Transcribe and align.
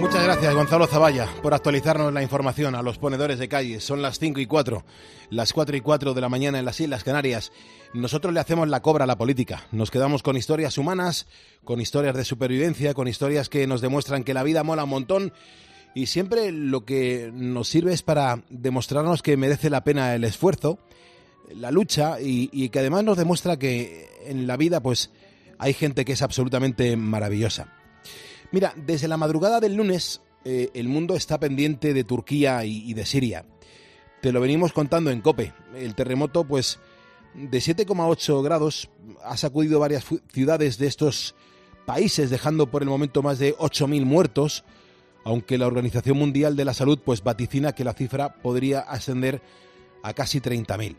Muchas 0.00 0.22
gracias, 0.22 0.54
Gonzalo 0.54 0.86
Zavalla, 0.86 1.28
por 1.42 1.54
actualizarnos 1.54 2.12
la 2.12 2.22
información 2.22 2.76
a 2.76 2.82
los 2.82 2.98
ponedores 2.98 3.40
de 3.40 3.48
calle. 3.48 3.80
Son 3.80 4.00
las 4.00 4.20
5 4.20 4.38
y 4.38 4.46
4, 4.46 4.84
las 5.30 5.52
4 5.52 5.76
y 5.76 5.80
4 5.80 6.14
de 6.14 6.20
la 6.20 6.28
mañana 6.28 6.60
en 6.60 6.64
las 6.64 6.80
Islas 6.80 7.02
Canarias. 7.02 7.50
Nosotros 7.94 8.32
le 8.32 8.38
hacemos 8.38 8.68
la 8.68 8.80
cobra 8.80 9.04
a 9.04 9.06
la 9.08 9.18
política. 9.18 9.66
Nos 9.72 9.90
quedamos 9.90 10.22
con 10.22 10.36
historias 10.36 10.78
humanas, 10.78 11.26
con 11.64 11.80
historias 11.80 12.14
de 12.14 12.24
supervivencia, 12.24 12.94
con 12.94 13.08
historias 13.08 13.48
que 13.48 13.66
nos 13.66 13.80
demuestran 13.80 14.22
que 14.22 14.34
la 14.34 14.44
vida 14.44 14.62
mola 14.62 14.84
un 14.84 14.90
montón. 14.90 15.32
Y 15.94 16.06
siempre 16.06 16.52
lo 16.52 16.84
que 16.84 17.30
nos 17.34 17.68
sirve 17.68 17.92
es 17.92 18.02
para 18.02 18.44
demostrarnos 18.50 19.20
que 19.20 19.36
merece 19.36 19.68
la 19.68 19.82
pena 19.82 20.14
el 20.14 20.22
esfuerzo, 20.22 20.78
la 21.52 21.72
lucha 21.72 22.20
y, 22.20 22.50
y 22.52 22.68
que 22.68 22.78
además 22.78 23.02
nos 23.02 23.16
demuestra 23.16 23.58
que 23.58 24.08
en 24.26 24.46
la 24.46 24.56
vida 24.56 24.80
pues 24.80 25.10
hay 25.58 25.72
gente 25.72 26.04
que 26.04 26.12
es 26.12 26.22
absolutamente 26.22 26.96
maravillosa. 26.96 27.74
Mira, 28.50 28.72
desde 28.76 29.08
la 29.08 29.16
madrugada 29.16 29.60
del 29.60 29.74
lunes 29.74 30.22
eh, 30.44 30.70
el 30.74 30.88
mundo 30.88 31.14
está 31.14 31.38
pendiente 31.38 31.92
de 31.92 32.04
Turquía 32.04 32.64
y, 32.64 32.94
de 32.94 33.04
Siria. 33.04 33.44
Te 34.22 34.32
lo 34.32 34.40
venimos 34.40 34.72
contando 34.72 35.10
en 35.10 35.20
COPE. 35.20 35.52
El 35.76 35.94
terremoto, 35.94 36.44
pues, 36.44 36.78
de 37.34 37.58
7,8 37.58 38.42
grados 38.42 38.90
ha 39.22 39.36
sacudido 39.36 39.78
varias 39.78 40.06
ciudades 40.32 40.78
de 40.78 40.86
estos 40.86 41.34
países, 41.86 42.30
dejando 42.30 42.70
por 42.70 42.82
el 42.82 42.88
momento 42.88 43.22
más 43.22 43.38
de 43.38 43.56
8.000 43.56 44.04
muertos, 44.04 44.64
aunque 45.24 45.58
la 45.58 45.66
Organización 45.66 46.16
Mundial 46.16 46.56
de 46.56 46.64
la 46.64 46.74
Salud 46.74 46.98
pues 47.04 47.22
vaticina 47.22 47.74
que 47.74 47.84
la 47.84 47.92
cifra 47.92 48.34
podría 48.34 48.80
ascender 48.80 49.42
a 50.02 50.14
casi 50.14 50.40
30.000. 50.40 50.96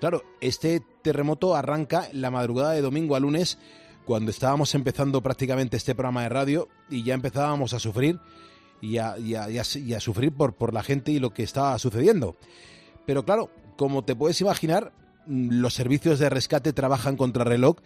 Claro, 0.00 0.24
este 0.40 0.82
terremoto 1.02 1.54
arranca 1.54 2.08
la 2.12 2.30
madrugada 2.30 2.72
de 2.72 2.82
domingo 2.82 3.16
a 3.16 3.20
lunes 3.20 3.58
cuando 4.08 4.30
estábamos 4.30 4.74
empezando 4.74 5.22
prácticamente 5.22 5.76
este 5.76 5.94
programa 5.94 6.22
de 6.22 6.30
radio 6.30 6.68
y 6.88 7.02
ya 7.02 7.12
empezábamos 7.12 7.74
a 7.74 7.78
sufrir 7.78 8.18
y 8.80 8.96
a, 8.96 9.14
sufrir 10.00 10.32
por, 10.32 10.72
la 10.72 10.82
gente 10.82 11.12
y 11.12 11.18
lo 11.18 11.34
que 11.34 11.42
estaba 11.42 11.78
sucediendo. 11.78 12.34
Pero 13.04 13.26
claro, 13.26 13.50
como 13.76 14.04
te 14.04 14.16
puedes 14.16 14.40
imaginar, 14.40 14.94
mm, 15.26 15.60
los 15.60 15.74
servicios 15.74 16.18
de 16.18 16.30
rescate 16.30 16.72
trabajan 16.72 17.18
contra 17.18 17.44
reloj 17.44 17.76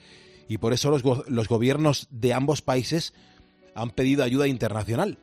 y 0.47 0.59
por 0.59 0.73
eso 0.73 0.92
los, 0.92 1.03
los 1.29 1.48
gobiernos 1.48 2.06
de 2.12 2.34
ambos 2.34 2.62
países 2.62 3.14
han 3.75 3.91
pedido 3.91 4.23
ayuda 4.23 4.47
internacional. 4.47 5.19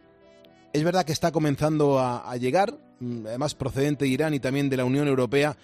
Es 0.73 0.84
verdad 0.84 1.06
que 1.06 1.13
está 1.13 1.31
comenzando 1.31 1.97
a, 1.97 2.30
a, 2.30 2.36
llegar, 2.36 2.78
mm, 3.00 3.25
además 3.25 3.56
procedente 3.56 4.03
de 4.03 4.11
Irán 4.11 4.34
y 4.34 4.41
también 4.41 4.69
de 4.69 4.75
la 4.75 4.84
Unión 4.84 5.08
Europea, 5.08 5.56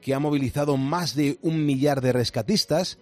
que 0.00 0.14
ha 0.14 0.20
movilizado 0.20 0.76
más 0.76 1.16
de 1.16 1.36
un 1.42 1.66
millar 1.66 2.00
de 2.00 2.12
rescatistas 2.12 3.00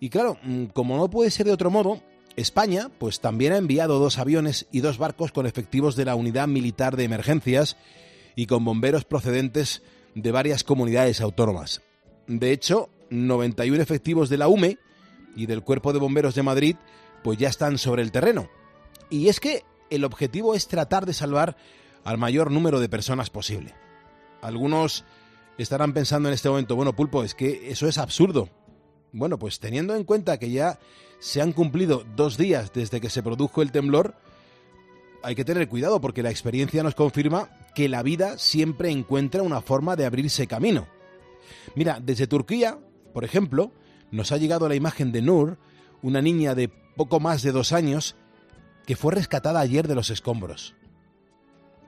y 0.00 0.08
claro, 0.08 0.38
mm, 0.42 0.66
como 0.66 0.96
no 0.96 1.08
puede 1.10 1.30
ser 1.30 1.46
de 1.46 1.52
otro 1.52 1.70
modo, 1.70 2.00
España 2.36 2.90
pues 2.98 3.20
también 3.20 3.52
ha 3.52 3.58
enviado 3.58 3.98
dos 3.98 4.18
aviones 4.18 4.66
y 4.72 4.80
dos 4.80 4.98
barcos 4.98 5.30
con 5.30 5.46
efectivos 5.46 5.94
de 5.94 6.06
la 6.06 6.14
Unidad 6.14 6.48
Militar 6.48 6.96
de 6.96 7.04
Emergencias 7.04 7.76
y 8.34 8.46
con 8.46 8.64
bomberos 8.64 9.04
procedentes 9.04 9.82
de 10.14 10.32
varias 10.32 10.64
comunidades 10.64 11.20
autónomas. 11.20 11.82
De 12.26 12.52
hecho, 12.52 12.88
91 13.10 13.82
efectivos 13.82 14.28
de 14.28 14.38
la 14.38 14.48
UME 14.48 14.78
y 15.36 15.46
del 15.46 15.62
Cuerpo 15.62 15.92
de 15.92 15.98
Bomberos 15.98 16.34
de 16.34 16.42
Madrid 16.42 16.76
pues 17.22 17.38
ya 17.38 17.48
están 17.48 17.78
sobre 17.78 18.02
el 18.02 18.12
terreno. 18.12 18.48
Y 19.10 19.28
es 19.28 19.40
que 19.40 19.64
el 19.90 20.04
objetivo 20.04 20.54
es 20.54 20.68
tratar 20.68 21.04
de 21.04 21.12
salvar 21.12 21.56
al 22.04 22.16
mayor 22.16 22.50
número 22.50 22.80
de 22.80 22.88
personas 22.88 23.28
posible. 23.28 23.74
Algunos 24.40 25.04
estarán 25.58 25.92
pensando 25.92 26.28
en 26.28 26.34
este 26.34 26.48
momento, 26.48 26.76
bueno, 26.76 26.94
Pulpo, 26.94 27.22
es 27.22 27.34
que 27.34 27.70
eso 27.70 27.86
es 27.88 27.98
absurdo. 27.98 28.48
Bueno, 29.12 29.38
pues 29.38 29.58
teniendo 29.58 29.94
en 29.94 30.04
cuenta 30.04 30.38
que 30.38 30.50
ya 30.50 30.78
se 31.18 31.42
han 31.42 31.52
cumplido 31.52 32.04
dos 32.16 32.36
días 32.36 32.72
desde 32.72 33.00
que 33.00 33.10
se 33.10 33.22
produjo 33.22 33.62
el 33.62 33.72
temblor, 33.72 34.14
hay 35.22 35.34
que 35.34 35.44
tener 35.44 35.68
cuidado 35.68 36.00
porque 36.00 36.22
la 36.22 36.30
experiencia 36.30 36.82
nos 36.82 36.94
confirma 36.94 37.50
que 37.74 37.88
la 37.88 38.02
vida 38.02 38.38
siempre 38.38 38.90
encuentra 38.90 39.42
una 39.42 39.60
forma 39.60 39.96
de 39.96 40.06
abrirse 40.06 40.46
camino. 40.46 40.86
Mira, 41.74 41.98
desde 42.00 42.26
Turquía, 42.26 42.78
por 43.12 43.24
ejemplo, 43.24 43.72
nos 44.10 44.32
ha 44.32 44.38
llegado 44.38 44.68
la 44.68 44.74
imagen 44.74 45.12
de 45.12 45.22
Nur, 45.22 45.58
una 46.02 46.22
niña 46.22 46.54
de 46.54 46.68
poco 46.68 47.20
más 47.20 47.42
de 47.42 47.52
dos 47.52 47.72
años, 47.72 48.16
que 48.86 48.96
fue 48.96 49.14
rescatada 49.14 49.60
ayer 49.60 49.86
de 49.86 49.94
los 49.94 50.10
escombros. 50.10 50.74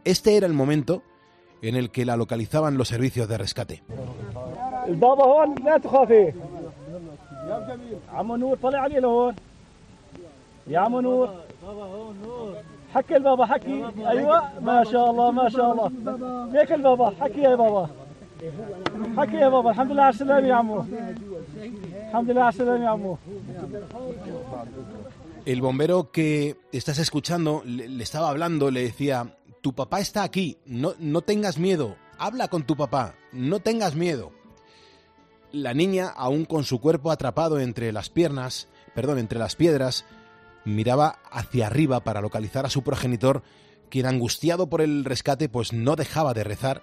Este 0.05 0.37
era 0.37 0.47
el 0.47 0.53
momento 0.53 1.03
en 1.63 1.77
el 1.77 1.91
que 1.91 2.05
la 2.05 2.17
localizaban 2.17 2.77
los 2.77 2.89
servicios 2.89 3.29
de 3.29 3.39
rescate. 3.39 3.83
عمو 8.14 8.36
نور 8.36 8.58
طلع 8.64 8.80
علي 8.80 9.00
لهون 9.00 9.36
يا 10.68 10.80
عمو 10.80 11.00
نور 11.00 11.30
بابا 11.64 11.84
هون 11.84 12.16
نور 12.26 12.56
حكي 12.94 13.16
البابا 13.18 13.46
حكي 13.46 13.86
ايوه 14.08 14.60
ما 14.62 14.84
شاء 14.84 15.12
الله 15.12 15.32
ما 15.32 15.50
شاء 15.50 15.72
الله 15.72 15.92
هيك 16.60 16.72
البابا 16.72 17.14
حكي 17.22 17.42
يا 17.42 17.56
بابا 17.56 17.88
حكي 19.18 19.36
يا 19.36 19.50
بابا 19.50 19.70
الحمد 19.70 19.92
لله 19.92 20.04
على 20.04 20.14
السلامه 20.14 20.48
يا 20.48 20.54
عمو 20.56 20.86
الحمد 22.10 22.32
لله 22.32 22.42
على 22.42 22.50
السلامه 22.50 22.84
يا 22.86 22.90
عمو 22.90 23.18
El 25.46 25.62
bombero 25.62 26.12
que 26.12 26.58
estás 26.74 27.00
escuchando 27.00 27.62
le, 27.66 27.88
le, 27.88 28.04
estaba 28.04 28.28
hablando, 28.32 28.70
le 28.70 28.82
decía, 28.82 29.18
tu 29.62 29.72
papá 29.72 30.02
está 30.02 30.24
aquí, 30.24 30.58
no, 30.66 30.90
no 31.00 31.22
tengas 31.22 31.58
miedo, 31.58 31.96
habla 32.20 32.50
con 32.50 32.64
tu 32.64 32.76
papá, 32.76 33.14
no 33.32 33.62
tengas 33.62 33.96
miedo. 33.96 34.26
La 35.53 35.75
niña, 35.75 36.09
aún 36.09 36.47
con 36.47 36.65
su 36.65 36.81
cuerpo 36.81 37.11
atrapado 37.11 37.61
entre 37.61 37.93
las 37.93 38.09
piernas, 38.09 38.69
perdón, 38.95 39.19
entre 39.19 39.39
las 39.39 39.55
piedras, 39.55 40.07
miraba 40.65 41.19
hacia 41.31 41.67
arriba 41.67 42.01
para 42.01 42.23
localizar 42.23 42.65
a 42.65 42.71
su 42.71 42.83
progenitor, 42.83 43.43
quien 43.91 44.07
angustiado 44.07 44.71
por 44.71 44.81
el 44.81 45.05
rescate, 45.05 45.51
pues 45.51 45.75
no 45.75 45.95
dejaba 45.95 46.33
de 46.33 46.45
rezar 46.45 46.83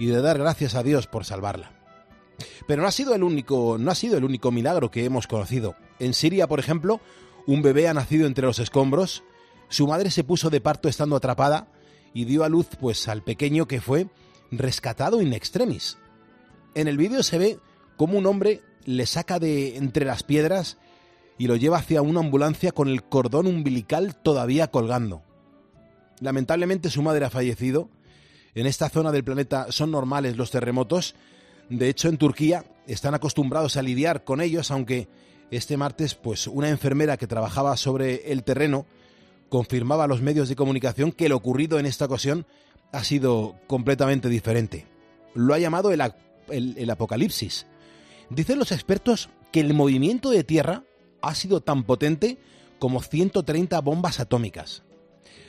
y 0.00 0.06
de 0.06 0.20
dar 0.20 0.36
gracias 0.36 0.74
a 0.74 0.82
Dios 0.82 1.06
por 1.06 1.24
salvarla. 1.24 1.70
Pero 2.66 2.82
no 2.82 2.88
ha 2.88 2.92
sido 2.92 3.14
el 3.14 3.22
único, 3.22 3.76
no 3.78 3.90
ha 3.92 3.94
sido 3.94 4.18
el 4.18 4.24
único 4.24 4.50
milagro 4.50 4.90
que 4.90 5.04
hemos 5.04 5.28
conocido. 5.28 5.76
En 6.00 6.12
Siria, 6.12 6.48
por 6.48 6.58
ejemplo, 6.58 7.00
un 7.46 7.62
bebé 7.62 7.86
ha 7.86 7.94
nacido 7.94 8.26
entre 8.26 8.46
los 8.46 8.58
escombros, 8.58 9.22
su 9.68 9.86
madre 9.86 10.10
se 10.10 10.24
puso 10.24 10.50
de 10.50 10.60
parto 10.60 10.88
estando 10.88 11.14
atrapada 11.14 11.68
y 12.14 12.24
dio 12.24 12.42
a 12.42 12.48
luz 12.48 12.66
pues 12.80 13.06
al 13.06 13.22
pequeño 13.22 13.68
que 13.68 13.80
fue 13.80 14.08
rescatado 14.50 15.22
in 15.22 15.32
extremis. 15.32 15.98
En 16.74 16.88
el 16.88 16.96
vídeo 16.96 17.22
se 17.22 17.38
ve 17.38 17.58
cómo 17.98 18.16
un 18.16 18.24
hombre 18.24 18.62
le 18.86 19.04
saca 19.04 19.38
de 19.38 19.76
entre 19.76 20.06
las 20.06 20.22
piedras 20.22 20.78
y 21.36 21.48
lo 21.48 21.56
lleva 21.56 21.78
hacia 21.78 22.00
una 22.00 22.20
ambulancia 22.20 22.72
con 22.72 22.88
el 22.88 23.02
cordón 23.02 23.46
umbilical 23.46 24.16
todavía 24.16 24.70
colgando. 24.70 25.22
Lamentablemente 26.20 26.88
su 26.88 27.02
madre 27.02 27.26
ha 27.26 27.30
fallecido. 27.30 27.90
En 28.54 28.66
esta 28.66 28.88
zona 28.88 29.12
del 29.12 29.24
planeta 29.24 29.66
son 29.70 29.90
normales 29.90 30.36
los 30.36 30.50
terremotos. 30.50 31.14
De 31.68 31.88
hecho, 31.88 32.08
en 32.08 32.16
Turquía 32.16 32.64
están 32.86 33.14
acostumbrados 33.14 33.76
a 33.76 33.82
lidiar 33.82 34.24
con 34.24 34.40
ellos, 34.40 34.70
aunque 34.70 35.08
este 35.50 35.76
martes, 35.76 36.14
pues 36.14 36.46
una 36.46 36.70
enfermera 36.70 37.16
que 37.16 37.26
trabajaba 37.26 37.76
sobre 37.76 38.32
el 38.32 38.42
terreno 38.42 38.86
confirmaba 39.48 40.04
a 40.04 40.08
los 40.08 40.22
medios 40.22 40.48
de 40.48 40.56
comunicación 40.56 41.12
que 41.12 41.28
lo 41.28 41.36
ocurrido 41.36 41.78
en 41.78 41.86
esta 41.86 42.06
ocasión 42.06 42.46
ha 42.92 43.04
sido 43.04 43.56
completamente 43.66 44.28
diferente. 44.28 44.86
Lo 45.34 45.52
ha 45.52 45.58
llamado 45.58 45.92
el, 45.92 46.00
el 46.48 46.90
apocalipsis. 46.90 47.66
Dicen 48.30 48.58
los 48.58 48.72
expertos 48.72 49.30
que 49.52 49.60
el 49.60 49.74
movimiento 49.74 50.30
de 50.30 50.44
tierra 50.44 50.84
ha 51.22 51.34
sido 51.34 51.60
tan 51.60 51.84
potente 51.84 52.38
como 52.78 53.02
130 53.02 53.80
bombas 53.80 54.20
atómicas. 54.20 54.82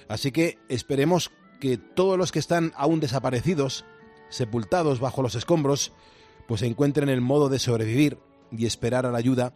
Así 0.07 0.31
que 0.31 0.57
esperemos 0.69 1.31
que 1.59 1.77
todos 1.77 2.17
los 2.17 2.31
que 2.31 2.39
están 2.39 2.73
aún 2.75 2.99
desaparecidos, 2.99 3.85
sepultados 4.29 4.99
bajo 4.99 5.21
los 5.21 5.35
escombros, 5.35 5.91
pues 6.47 6.61
encuentren 6.61 7.09
el 7.09 7.21
modo 7.21 7.49
de 7.49 7.59
sobrevivir 7.59 8.17
y 8.51 8.65
esperar 8.65 9.05
a 9.05 9.11
la 9.11 9.17
ayuda 9.19 9.53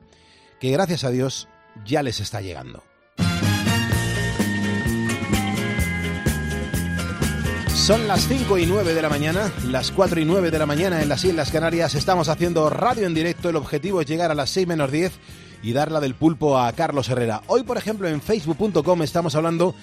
que 0.60 0.72
gracias 0.72 1.04
a 1.04 1.10
Dios 1.10 1.48
ya 1.86 2.04
les 2.04 2.20
está 2.20 2.42
llegando. 2.42 2.84
Son 7.76 8.08
las 8.08 8.28
5 8.28 8.58
y 8.60 8.66
9 8.66 8.94
de 8.94 9.02
la 9.02 9.10
mañana, 9.10 9.52
las 9.68 9.92
4 9.92 10.22
y 10.22 10.26
9 10.26 10.52
de 10.52 10.60
la 10.60 10.66
mañana 10.66 11.02
en 11.02 11.10
las 11.10 11.26
Islas 11.26 11.52
Canarias. 11.52 11.96
Estamos 11.96 12.30
haciendo 12.30 12.70
radio 12.70 13.06
en 13.06 13.14
directo. 13.14 13.50
El 13.50 13.58
objetivo 13.58 14.00
es 14.00 14.08
llegar 14.08 14.32
a 14.32 14.36
las 14.36 14.52
6 14.52 14.68
menos 14.68 14.92
10 14.92 15.12
y 15.64 15.74
darla 15.74 16.00
del 16.00 16.16
pulpo 16.16 16.58
a 16.58 16.72
Carlos 16.74 17.10
Herrera. 17.10 17.42
Hoy, 17.48 17.64
por 17.64 17.78
ejemplo, 17.78 18.08
en 18.08 18.22
facebook.com 18.22 19.02
estamos 19.02 19.36
hablando 19.36 19.76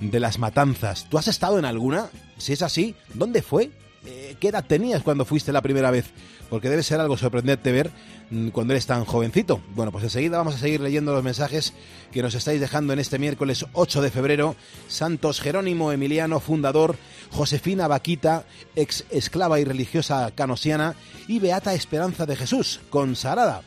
de 0.00 0.18
las 0.18 0.38
matanzas. 0.38 1.08
¿Tú 1.08 1.16
has 1.18 1.28
estado 1.28 1.58
en 1.58 1.64
alguna? 1.64 2.08
Si 2.38 2.52
es 2.52 2.62
así, 2.62 2.96
¿dónde 3.12 3.42
fue? 3.42 3.70
Eh, 4.06 4.36
¿Qué 4.40 4.48
edad 4.48 4.64
tenías 4.66 5.02
cuando 5.02 5.24
fuiste 5.24 5.52
la 5.52 5.62
primera 5.62 5.90
vez? 5.90 6.06
Porque 6.50 6.68
debe 6.68 6.82
ser 6.82 7.00
algo 7.00 7.16
sorprendente 7.16 7.72
ver 7.72 7.90
mm, 8.30 8.48
cuando 8.48 8.74
eres 8.74 8.86
tan 8.86 9.04
jovencito. 9.04 9.60
Bueno, 9.74 9.92
pues 9.92 10.04
enseguida 10.04 10.38
vamos 10.38 10.56
a 10.56 10.58
seguir 10.58 10.80
leyendo 10.80 11.12
los 11.12 11.24
mensajes 11.24 11.72
que 12.12 12.22
nos 12.22 12.34
estáis 12.34 12.60
dejando 12.60 12.92
en 12.92 12.98
este 12.98 13.18
miércoles 13.18 13.64
8 13.72 14.02
de 14.02 14.10
febrero. 14.10 14.56
Santos 14.88 15.40
Jerónimo 15.40 15.90
Emiliano, 15.92 16.40
fundador, 16.40 16.96
Josefina 17.30 17.88
Vaquita, 17.88 18.44
ex 18.76 19.04
esclava 19.10 19.60
y 19.60 19.64
religiosa 19.64 20.30
canosiana, 20.34 20.94
y 21.28 21.38
Beata 21.38 21.74
Esperanza 21.74 22.26
de 22.26 22.36
Jesús, 22.36 22.80
consagrada. 22.90 23.62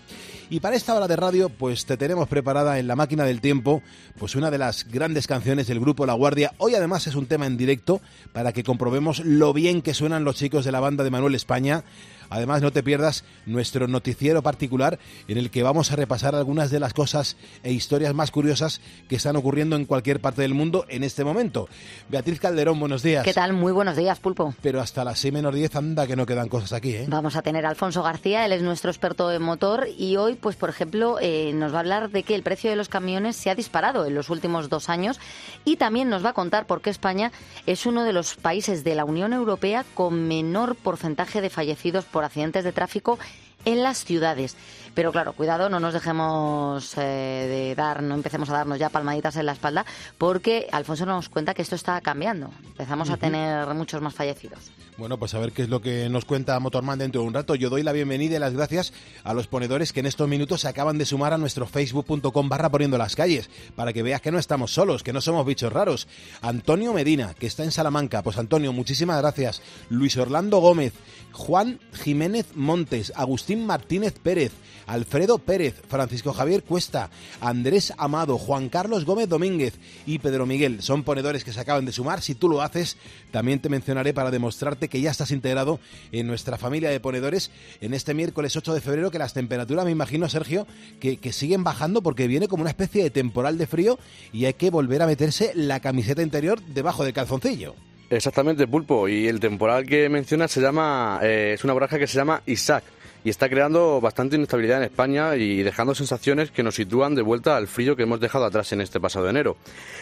Y 0.50 0.62
para 0.62 0.78
esta 0.78 0.96
hora 0.96 1.10
de 1.10 1.18
radio, 1.18 1.50
pues 1.50 1.86
te 1.86 1.98
tenemos 1.98 2.30
preparada 2.30 2.80
en 2.80 2.88
la 2.88 2.96
máquina 2.96 3.26
del 3.26 3.42
tiempo, 3.42 3.82
pues 4.18 4.34
una 4.36 4.50
de 4.50 4.58
las 4.58 4.88
grandes 4.88 5.28
canciones 5.28 5.68
del 5.68 5.82
grupo 5.82 6.06
La 6.06 6.14
Guardia. 6.14 6.54
Hoy 6.58 6.74
además 6.74 7.06
es 7.06 7.16
un 7.16 7.26
tema 7.26 7.46
en 7.48 7.58
directo 7.58 8.00
para 8.32 8.54
que 8.54 8.64
comprobemos 8.64 9.20
lo 9.26 9.52
bien 9.52 9.82
que 9.82 9.94
suenan 9.94 10.24
los 10.24 10.38
chicos 10.38 10.64
de 10.64 10.72
la 10.72 10.80
banda 10.80 11.04
de 11.04 11.10
Manuel 11.10 11.36
España. 11.36 11.84
Además, 12.30 12.62
no 12.62 12.72
te 12.72 12.84
pierdas 12.84 13.24
nuestro 13.46 13.88
noticiero 13.88 14.42
particular 14.42 15.00
en 15.28 15.38
el 15.38 15.52
que 15.52 15.64
vamos 15.64 15.92
a 15.92 15.96
repasar 15.96 16.36
algunas 16.36 16.72
de 16.72 16.80
las 16.80 16.94
cosas 16.94 17.38
e 17.64 17.72
historias 17.72 18.14
más 18.14 18.32
curiosas 18.32 18.82
que 19.08 19.16
están 19.16 19.36
ocurriendo 19.36 19.76
en 19.76 19.86
cualquier 19.86 20.20
parte 20.20 20.42
del 20.42 20.54
mundo 20.54 20.86
en 20.90 21.04
este 21.04 21.24
momento. 21.24 21.68
Beatriz 22.10 22.40
Calderón, 22.40 22.80
buenos 22.80 23.04
días. 23.04 23.24
¿Qué 23.24 23.34
tal? 23.34 23.54
Muy 23.54 23.72
buenos 23.72 23.96
días, 23.96 24.20
Pulpo. 24.20 24.54
Pero 24.62 24.82
hasta 24.82 25.04
las 25.04 25.20
6 25.20 25.34
menos 25.34 25.54
10 25.54 25.76
anda 25.76 26.08
que 26.08 26.16
no 26.16 26.26
quedan 26.26 26.50
cosas 26.50 26.74
aquí, 26.74 26.94
¿eh? 26.94 27.06
Vamos 27.08 27.36
a 27.36 27.42
tener 27.42 27.66
a 27.66 27.70
Alfonso 27.70 28.04
García, 28.04 28.46
él 28.46 28.52
es 28.52 28.62
nuestro 28.62 28.92
experto 28.92 29.32
en 29.32 29.42
motor 29.42 29.88
y 29.98 30.18
hoy, 30.18 30.36
pues 30.36 30.56
por 30.56 30.70
ejemplo, 30.70 31.18
eh, 31.22 31.52
nos 31.54 31.74
va 31.74 31.78
a 31.78 31.80
hablar 31.80 32.10
de 32.10 32.24
que 32.24 32.36
el 32.36 32.44
precio 32.44 32.70
de 32.70 32.76
los 32.76 32.90
camiones 32.90 33.36
se 33.36 33.50
ha 33.50 33.56
disparado 33.56 34.06
en 34.06 34.16
los 34.16 34.30
últimos 34.30 34.70
dos 34.70 34.90
años 34.90 35.20
y 35.66 35.78
también 35.78 36.10
nos 36.10 36.24
va 36.24 36.30
a 36.30 36.34
contar 36.34 36.66
por 36.66 36.82
qué 36.82 36.90
España 36.90 37.32
es 37.66 37.86
uno 37.86 38.04
de 38.04 38.14
los 38.14 38.36
países 38.36 38.84
de 38.84 38.96
la 38.96 39.06
Unión 39.06 39.34
Europea 39.34 39.86
con 39.94 40.28
menor 40.28 40.76
porcentaje 40.76 41.42
de 41.42 41.50
fallecidos 41.50 42.06
por 42.06 42.17
accidentes 42.24 42.64
de 42.64 42.72
tráfico 42.72 43.20
en 43.68 43.84
las 43.84 44.06
ciudades. 44.06 44.56
Pero 44.94 45.12
claro, 45.12 45.34
cuidado, 45.34 45.70
no 45.70 45.80
nos 45.80 45.94
dejemos 45.94 46.98
eh, 46.98 47.02
de 47.02 47.76
dar, 47.76 48.02
no 48.02 48.16
empecemos 48.16 48.50
a 48.50 48.54
darnos 48.54 48.80
ya 48.80 48.90
palmaditas 48.90 49.36
en 49.36 49.46
la 49.46 49.52
espalda, 49.52 49.86
porque 50.18 50.68
Alfonso 50.72 51.06
nos 51.06 51.30
cuenta 51.30 51.54
que 51.54 51.62
esto 51.62 51.76
está 51.76 52.02
cambiando. 52.02 52.50
Empezamos 52.66 53.12
a 53.12 53.18
tener 53.18 53.68
muchos 53.76 54.02
más 54.02 54.16
fallecidos. 54.16 54.72
Bueno, 54.98 55.20
pues 55.20 55.36
a 55.36 55.40
ver 55.40 55.52
qué 55.52 55.62
es 55.62 55.70
lo 55.70 55.80
que 55.80 56.10
nos 56.10 56.26
cuenta 56.26 56.60
Motorman 56.60 56.98
dentro 56.98 57.22
de 57.22 57.28
un 57.28 57.34
rato. 57.36 57.54
Yo 57.54 57.70
doy 57.70 57.84
la 57.84 57.92
bienvenida 57.92 58.38
y 58.38 58.40
las 58.40 58.54
gracias 58.54 58.94
a 59.24 59.36
los 59.36 59.46
ponedores 59.46 59.94
que 59.94 60.00
en 60.00 60.08
estos 60.08 60.28
minutos 60.28 60.62
se 60.62 60.68
acaban 60.68 60.98
de 60.98 61.06
sumar 61.06 61.34
a 61.34 61.38
nuestro 61.38 61.68
facebook.com 61.68 62.50
barra 62.50 62.72
poniendo 62.72 62.98
las 62.98 63.16
calles, 63.16 63.52
para 63.76 63.94
que 63.94 64.02
veas 64.02 64.22
que 64.22 64.32
no 64.32 64.40
estamos 64.40 64.74
solos, 64.74 65.04
que 65.04 65.14
no 65.14 65.22
somos 65.22 65.46
bichos 65.46 65.72
raros. 65.72 66.08
Antonio 66.42 66.94
Medina, 66.94 67.36
que 67.38 67.46
está 67.46 67.64
en 67.64 67.72
Salamanca. 67.72 68.24
Pues 68.24 68.40
Antonio, 68.40 68.74
muchísimas 68.74 69.22
gracias. 69.22 69.62
Luis 69.90 70.18
Orlando 70.18 70.58
Gómez, 70.58 70.94
Juan 71.34 71.80
Jiménez 71.94 72.56
Montes, 72.56 73.14
Agustín 73.16 73.57
Martínez 73.66 74.14
Pérez, 74.22 74.52
Alfredo 74.88 75.38
Pérez, 75.38 75.76
Francisco 75.88 76.34
Javier 76.34 76.64
Cuesta, 76.64 77.10
Andrés 77.42 77.94
Amado, 77.98 78.38
Juan 78.38 78.70
Carlos 78.70 79.06
Gómez 79.06 79.28
Domínguez 79.28 79.76
y 80.06 80.20
Pedro 80.20 80.46
Miguel. 80.46 80.82
Son 80.82 81.04
ponedores 81.04 81.44
que 81.44 81.52
se 81.52 81.60
acaban 81.60 81.86
de 81.86 81.92
sumar. 81.92 82.22
Si 82.22 82.36
tú 82.36 82.48
lo 82.50 82.62
haces, 82.62 82.98
también 83.32 83.60
te 83.60 83.70
mencionaré 83.70 84.14
para 84.14 84.32
demostrarte 84.32 84.88
que 84.88 85.02
ya 85.02 85.12
estás 85.12 85.32
integrado 85.32 85.80
en 86.12 86.28
nuestra 86.28 86.58
familia 86.58 86.90
de 86.90 87.00
ponedores 87.00 87.52
en 87.82 87.94
este 87.94 88.14
miércoles 88.14 88.56
8 88.56 88.74
de 88.74 88.82
febrero, 88.82 89.12
que 89.12 89.20
las 89.20 89.34
temperaturas, 89.34 89.86
me 89.86 89.92
imagino, 89.92 90.30
Sergio, 90.30 90.66
que, 91.00 91.18
siguen 91.38 91.64
bajando 91.64 92.02
porque 92.02 92.28
viene 92.28 92.48
como 92.48 92.62
una 92.62 92.70
especie 92.70 93.04
de 93.04 93.10
temporal 93.10 93.58
de 93.58 93.68
frío 93.68 94.00
y 94.32 94.46
hay 94.46 94.54
que 94.54 94.70
volver 94.70 95.02
a 95.02 95.08
meterse 95.08 95.52
la 95.54 95.82
camiseta 95.82 96.22
interior 96.22 96.62
debajo 96.62 97.04
del 97.04 97.14
calzoncillo. 97.14 97.76
Exactamente, 98.10 98.66
Pulpo. 98.66 99.10
Y 99.10 99.28
el 99.28 99.42
temporal 99.42 99.86
que 99.86 100.08
mencionas 100.08 100.50
se 100.52 100.62
llama, 100.62 101.20
eh, 101.22 101.52
es 101.56 101.64
una 101.66 101.74
borraja 101.74 102.00
que 102.00 102.08
se 102.08 102.16
llama 102.16 102.42
Isaac 102.46 102.86
y 103.24 103.30
está 103.30 103.50
creando 103.50 104.00
bastante 104.02 104.36
inestabilidad 104.36 104.78
en 104.78 104.84
España 104.84 105.36
y 105.36 105.64
dejando 105.64 105.96
sensaciones 105.96 106.52
que 106.52 106.64
nos 106.64 106.76
sitúan 106.76 107.16
de 107.16 107.22
vuelta 107.22 107.58
al 107.58 107.68
frío 107.68 107.96
que 107.96 108.04
hemos 108.04 108.20
dejado 108.20 108.46
atrás 108.46 108.72
en 108.72 108.82
este 108.82 109.00
pasado 109.00 109.30
enero. 109.30 109.58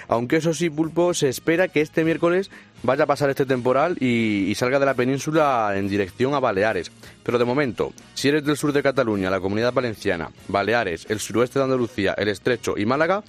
Aunque 0.07 0.37
eso 0.37 0.53
sí, 0.53 0.69
Pulpo, 0.69 1.13
se 1.13 1.29
espera 1.29 1.67
que 1.67 1.81
este 1.81 2.03
miércoles 2.03 2.51
vaya 2.83 3.03
a 3.03 3.07
pasar 3.07 3.29
este 3.29 3.45
temporal 3.45 3.97
y, 3.99 4.53
salga 4.55 4.79
de 4.79 4.85
la 4.85 4.93
península 4.93 5.73
en 5.75 5.87
dirección 5.87 6.33
a 6.33 6.39
Baleares. 6.39 6.91
Pero 7.23 7.37
de 7.37 7.45
momento, 7.45 7.93
si 8.13 8.29
eres 8.29 8.45
del 8.45 8.57
sur 8.57 8.71
de 8.71 8.83
Cataluña, 8.83 9.29
la 9.29 9.39
Comunidad 9.39 9.73
Valenciana, 9.73 10.29
Baleares, 10.47 11.05
el 11.09 11.19
suroeste 11.19 11.59
de 11.59 11.65
Andalucía, 11.65 12.13
el 12.17 12.29
Estrecho 12.29 12.75
y 12.77 12.85
Málaga, 12.85 13.23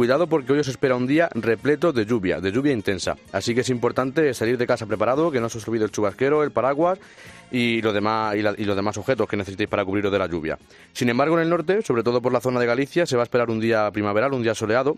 Cuidado 0.00 0.28
porque 0.28 0.54
hoy 0.54 0.60
os 0.60 0.68
espera 0.68 0.96
un 0.96 1.06
día 1.06 1.28
repleto 1.34 1.92
de 1.92 2.06
lluvia, 2.06 2.40
de 2.40 2.50
lluvia 2.50 2.72
intensa. 2.72 3.18
Así 3.32 3.54
que 3.54 3.60
es 3.60 3.68
importante 3.68 4.32
salir 4.32 4.56
de 4.56 4.66
casa 4.66 4.86
preparado, 4.86 5.30
que 5.30 5.40
no 5.40 5.50
se 5.50 5.58
os 5.58 5.68
olvide 5.68 5.84
el 5.84 5.90
chubasquero, 5.90 6.42
el 6.42 6.52
paraguas 6.52 6.98
y 7.50 7.82
demás, 7.82 8.34
y 8.34 8.64
los 8.64 8.76
demás 8.76 8.96
objetos 8.96 9.28
que 9.28 9.36
necesitéis 9.36 9.68
para 9.68 9.84
cubriros 9.84 10.10
de 10.10 10.18
la 10.18 10.26
lluvia. 10.26 10.58
Sin 10.94 11.10
embargo, 11.10 11.36
en 11.36 11.42
el 11.42 11.50
norte, 11.50 11.82
sobre 11.82 12.02
todo 12.02 12.22
por 12.22 12.32
la 12.32 12.40
zona 12.40 12.58
de 12.60 12.64
Galicia, 12.64 13.04
se 13.04 13.14
va 13.14 13.24
a 13.24 13.24
esperar 13.24 13.50
un 13.50 13.60
día 13.60 13.90
primaveral, 13.90 14.32
un 14.32 14.42
día 14.42 14.54
soleado. 14.54 14.96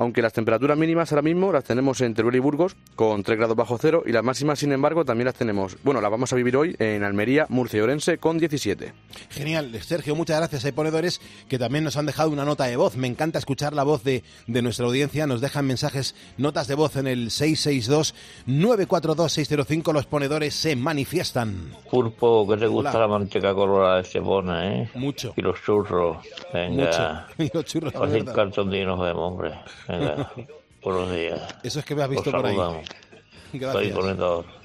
Aunque 0.00 0.22
las 0.22 0.32
temperaturas 0.32 0.78
mínimas 0.78 1.12
ahora 1.12 1.20
mismo 1.20 1.52
las 1.52 1.64
tenemos 1.64 2.00
en 2.00 2.14
Teruel 2.14 2.36
y 2.36 2.38
Burgos 2.38 2.74
con 2.96 3.22
3 3.22 3.36
grados 3.36 3.54
bajo 3.54 3.76
cero 3.76 4.02
y 4.06 4.12
las 4.12 4.24
máximas, 4.24 4.58
sin 4.58 4.72
embargo, 4.72 5.04
también 5.04 5.26
las 5.26 5.34
tenemos, 5.34 5.76
bueno, 5.84 6.00
las 6.00 6.10
vamos 6.10 6.32
a 6.32 6.36
vivir 6.36 6.56
hoy 6.56 6.74
en 6.78 7.04
Almería, 7.04 7.44
Murcia 7.50 7.76
y 7.76 7.80
Orense 7.82 8.16
con 8.16 8.38
17. 8.38 8.94
Genial, 9.28 9.78
Sergio, 9.82 10.16
muchas 10.16 10.38
gracias. 10.38 10.64
Hay 10.64 10.72
ponedores 10.72 11.20
que 11.50 11.58
también 11.58 11.84
nos 11.84 11.98
han 11.98 12.06
dejado 12.06 12.30
una 12.30 12.46
nota 12.46 12.64
de 12.64 12.76
voz. 12.76 12.96
Me 12.96 13.08
encanta 13.08 13.38
escuchar 13.38 13.74
la 13.74 13.82
voz 13.82 14.02
de, 14.02 14.24
de 14.46 14.62
nuestra 14.62 14.86
audiencia. 14.86 15.26
Nos 15.26 15.42
dejan 15.42 15.66
mensajes, 15.66 16.14
notas 16.38 16.66
de 16.66 16.76
voz 16.76 16.96
en 16.96 17.06
el 17.06 17.28
662-942-605. 17.28 19.92
Los 19.92 20.06
ponedores 20.06 20.54
se 20.54 20.76
manifiestan. 20.76 21.74
Pulpo, 21.90 22.48
que 22.48 22.56
te 22.56 22.68
gusta 22.68 22.92
Hola. 22.92 23.00
la 23.00 23.08
manteca 23.08 23.52
colorada 23.52 23.96
de 23.96 24.00
Estepona, 24.02 24.74
¿eh? 24.74 24.88
Mucho. 24.94 25.34
Y 25.36 25.42
los 25.42 25.62
churros. 25.62 26.16
Venga. 26.54 26.86
Mucho. 26.86 27.30
Y 27.50 27.52
los 27.52 27.64
churros, 27.64 27.92
verdad. 27.92 28.32
cartón 28.34 28.70
vemos, 28.70 29.00
hombre. 29.16 29.52
Venga. 29.90 30.32
Buenos 30.82 31.12
días. 31.12 31.40
Eso 31.62 31.80
es 31.80 31.84
que 31.84 31.94
me 31.94 32.02
has 32.02 32.10
visto 32.10 32.30
por 32.30 32.46
ahí. 32.46 32.56
Gracias. 33.52 33.94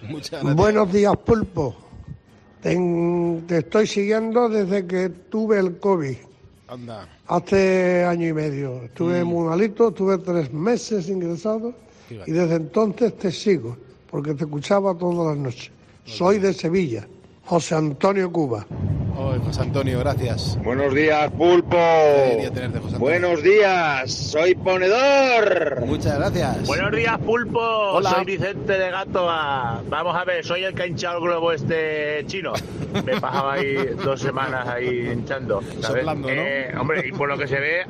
Muchas 0.08 0.32
gracias. 0.32 0.56
Buenos 0.56 0.94
días, 0.94 1.18
Pulpo. 1.18 1.76
Te 2.62 3.58
estoy 3.58 3.88
siguiendo 3.88 4.48
desde 4.48 4.86
que 4.86 5.10
tuve 5.10 5.60
el 5.60 5.78
COVID, 5.80 6.16
Anda. 6.68 7.08
hace 7.28 8.06
año 8.06 8.28
y 8.28 8.34
medio. 8.34 8.84
Estuve 8.84 9.24
muy 9.24 9.50
malito, 9.50 9.92
tuve 9.92 10.18
tres 10.20 10.54
meses 10.54 11.10
ingresado 11.10 11.74
Fíjate. 12.08 12.30
y 12.30 12.34
desde 12.34 12.56
entonces 12.56 13.18
te 13.18 13.32
sigo, 13.32 13.76
porque 14.10 14.34
te 14.36 14.46
escuchaba 14.46 14.96
todas 14.96 15.28
las 15.28 15.38
noches. 15.38 15.72
Soy 16.06 16.38
de 16.40 16.54
Sevilla, 16.54 17.08
José 17.46 17.76
Antonio 17.76 18.32
Cuba. 18.32 18.66
Oh, 19.18 19.34
José 19.46 19.62
Antonio, 19.62 20.00
gracias. 20.00 20.58
Buenos 20.62 20.94
días, 20.94 21.32
Pulpo. 21.32 21.78
tenerte, 22.54 22.80
José. 22.80 22.98
Buenos 22.98 23.42
días, 23.42 24.12
soy 24.12 24.56
ponedor. 24.56 25.86
Muchas 25.86 26.18
gracias. 26.18 26.68
Buenos 26.68 26.92
días, 26.92 27.18
Pulpo. 27.20 27.60
Hola. 27.60 28.10
Soy 28.10 28.26
Vicente 28.26 28.78
de 28.78 28.92
Gatoa. 28.92 29.84
Vamos 29.88 30.16
a 30.18 30.26
ver, 30.26 30.44
soy 30.46 30.66
el 30.66 30.76
que 30.76 30.84
ha 30.84 30.88
hinchado 30.88 31.20
el 31.20 31.24
globo 31.24 31.54
este 31.54 32.26
chino. 32.28 32.54
Me 33.06 33.14
he 33.14 33.22
pasado 33.22 33.52
ahí 33.52 33.76
dos 34.04 34.20
semanas 34.20 34.68
ahí 34.68 35.10
hinchando. 35.14 35.62
¿sabes? 35.62 35.86
Soplando, 35.86 36.28
¿no? 36.28 36.34
Eh, 36.42 36.74
hombre, 36.78 37.08
y 37.08 37.12
por 37.14 37.30
lo 37.30 37.38
que 37.38 37.48
se 37.48 37.60
ve, 37.60 37.86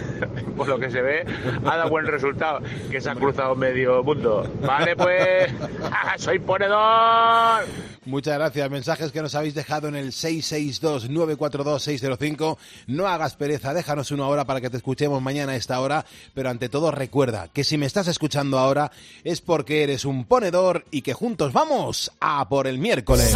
por 0.56 0.68
lo 0.68 0.78
que 0.78 0.90
se 0.90 1.02
ve, 1.02 1.24
ha 1.64 1.76
dado 1.76 1.90
buen 1.90 2.06
resultado. 2.06 2.60
Que 2.90 3.00
se 3.00 3.10
ha 3.10 3.14
cruzado 3.16 3.56
medio 3.56 4.04
mundo. 4.04 4.48
Vale, 4.62 4.94
pues, 4.94 5.52
soy 6.16 6.38
ponedor. 6.38 7.64
Muchas 8.10 8.34
gracias. 8.34 8.70
Mensajes 8.70 9.12
que 9.12 9.22
nos 9.22 9.36
habéis 9.36 9.54
dejado 9.54 9.88
en 9.88 9.94
el 9.94 10.12
662-942-605. 10.12 12.58
No 12.88 13.06
hagas 13.06 13.36
pereza, 13.36 13.72
déjanos 13.72 14.10
una 14.10 14.26
hora 14.26 14.44
para 14.44 14.60
que 14.60 14.68
te 14.68 14.76
escuchemos 14.76 15.22
mañana 15.22 15.52
a 15.52 15.56
esta 15.56 15.80
hora. 15.80 16.04
Pero 16.34 16.50
ante 16.50 16.68
todo, 16.68 16.90
recuerda 16.90 17.48
que 17.52 17.64
si 17.64 17.78
me 17.78 17.86
estás 17.86 18.08
escuchando 18.08 18.58
ahora 18.58 18.90
es 19.22 19.40
porque 19.40 19.84
eres 19.84 20.04
un 20.04 20.24
ponedor 20.24 20.84
y 20.90 21.02
que 21.02 21.14
juntos 21.14 21.52
vamos 21.52 22.10
a 22.20 22.48
por 22.48 22.66
el 22.66 22.78
miércoles. 22.78 23.32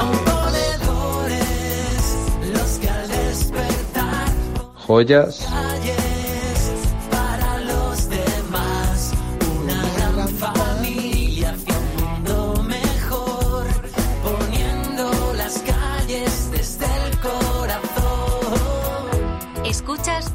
joyas, 4.86 5.46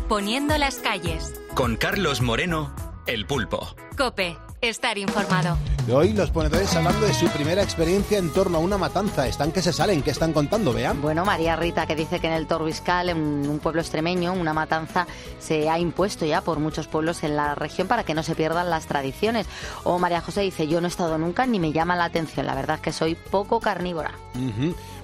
Poniendo 0.09 0.57
las 0.57 0.79
calles. 0.79 1.39
Con 1.53 1.75
Carlos 1.75 2.19
Moreno, 2.21 2.73
El 3.09 3.25
Pulpo. 3.25 3.75
Cope, 3.97 4.37
estar 4.61 4.95
informado. 4.99 5.57
Hoy 5.91 6.13
los 6.13 6.29
ponedores 6.29 6.75
hablando 6.75 7.07
de 7.07 7.13
su 7.15 7.27
primera 7.29 7.63
experiencia 7.63 8.19
en 8.19 8.31
torno 8.31 8.59
a 8.59 8.61
una 8.61 8.77
matanza. 8.77 9.27
Están 9.27 9.51
que 9.51 9.63
se 9.63 9.73
salen, 9.73 10.03
que 10.03 10.11
están 10.11 10.31
contando, 10.31 10.73
vean. 10.73 11.01
Bueno, 11.01 11.25
María 11.25 11.55
Rita, 11.55 11.87
que 11.87 11.95
dice 11.95 12.19
que 12.19 12.27
en 12.27 12.33
el 12.33 12.45
Torbiscal, 12.45 13.09
en 13.09 13.17
un 13.17 13.57
pueblo 13.57 13.81
extremeño, 13.81 14.31
una 14.33 14.53
matanza 14.53 15.07
se 15.39 15.71
ha 15.71 15.79
impuesto 15.79 16.27
ya 16.27 16.41
por 16.41 16.59
muchos 16.59 16.87
pueblos 16.87 17.23
en 17.23 17.35
la 17.35 17.55
región 17.55 17.87
para 17.87 18.03
que 18.03 18.13
no 18.13 18.21
se 18.21 18.35
pierdan 18.35 18.69
las 18.69 18.85
tradiciones. 18.85 19.47
O 19.85 19.97
María 19.97 20.21
José 20.21 20.41
dice, 20.41 20.67
yo 20.67 20.79
no 20.79 20.85
he 20.85 20.91
estado 20.91 21.17
nunca 21.17 21.47
ni 21.47 21.59
me 21.59 21.71
llama 21.71 21.95
la 21.95 22.03
atención, 22.03 22.45
la 22.45 22.53
verdad 22.53 22.75
es 22.75 22.81
que 22.83 22.93
soy 22.93 23.15
poco 23.15 23.59
carnívora. 23.59 24.11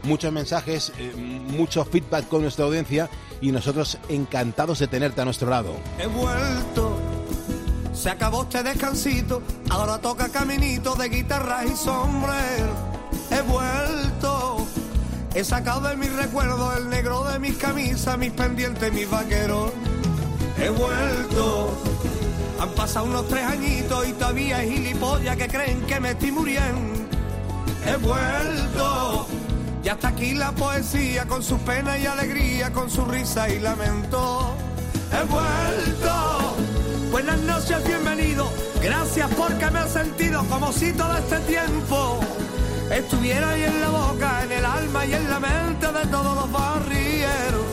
Muchos 0.04 0.32
mensajes, 0.32 0.94
eh, 1.00 1.12
mucho 1.16 1.84
feedback 1.84 2.28
con 2.28 2.44
nuestra 2.44 2.66
audiencia 2.66 3.10
y 3.42 3.52
nosotros 3.52 3.98
encantados 4.10 4.78
de 4.78 4.88
tenerte 4.88 5.22
a 5.22 5.26
nuestro 5.26 5.50
lado. 5.50 5.74
He 5.98 6.06
vuelto, 6.06 6.96
se 8.06 8.12
acabó 8.12 8.44
este 8.44 8.62
descansito, 8.62 9.42
ahora 9.68 9.98
toca 9.98 10.30
caminito 10.30 10.94
de 10.94 11.10
guitarras 11.10 11.66
y 11.66 11.76
sombrero. 11.76 12.70
He 13.32 13.42
vuelto, 13.42 14.68
He 15.34 15.44
sacado 15.44 15.88
de 15.90 15.98
mis 15.98 16.14
recuerdos 16.14 16.78
el 16.78 16.88
negro 16.88 17.24
de 17.24 17.40
mis 17.40 17.58
camisas, 17.58 18.16
mis 18.20 18.30
pendientes, 18.30 18.94
mis 18.94 19.10
vaqueros. 19.10 19.72
He 20.56 20.70
vuelto. 20.70 21.76
Han 22.60 22.70
pasado 22.76 23.08
unos 23.08 23.28
tres 23.28 23.44
añitos 23.44 24.08
y 24.08 24.14
todavía 24.14 24.58
hay 24.58 24.70
gilipollas 24.70 25.36
que 25.36 25.48
creen 25.48 25.82
que 25.88 26.00
me 26.00 26.12
estoy 26.12 26.32
muriendo. 26.32 27.08
He 27.88 27.96
vuelto. 27.96 29.26
Ya 29.82 29.94
está 29.94 30.10
aquí 30.10 30.36
la 30.36 30.52
poesía 30.52 31.26
con 31.26 31.42
su 31.42 31.58
pena 31.58 31.98
y 31.98 32.06
alegría, 32.06 32.72
con 32.72 32.88
su 32.88 33.04
risa 33.04 33.50
y 33.50 33.58
lamento. 33.58 34.54
He 35.12 35.26
vuelto. 35.26 36.25
Buenas 37.12 37.40
noches, 37.42 37.84
bienvenido. 37.86 38.52
Gracias 38.82 39.30
porque 39.38 39.70
me 39.72 39.82
he 39.82 39.88
sentido 39.88 40.44
como 40.46 40.72
si 40.72 40.92
todo 40.94 41.18
este 41.18 41.40
tiempo 41.40 42.20
estuviera 42.92 43.52
ahí 43.52 43.64
en 43.64 43.82
la 43.82 43.90
boca, 43.90 44.44
en 44.44 44.52
el 44.52 44.66
alma 44.66 45.06
y 45.06 45.14
en 45.14 45.30
la 45.30 45.40
mente 45.40 45.88
de 45.88 46.06
todos 46.08 46.36
los 46.36 46.52
barrieros. 46.52 47.66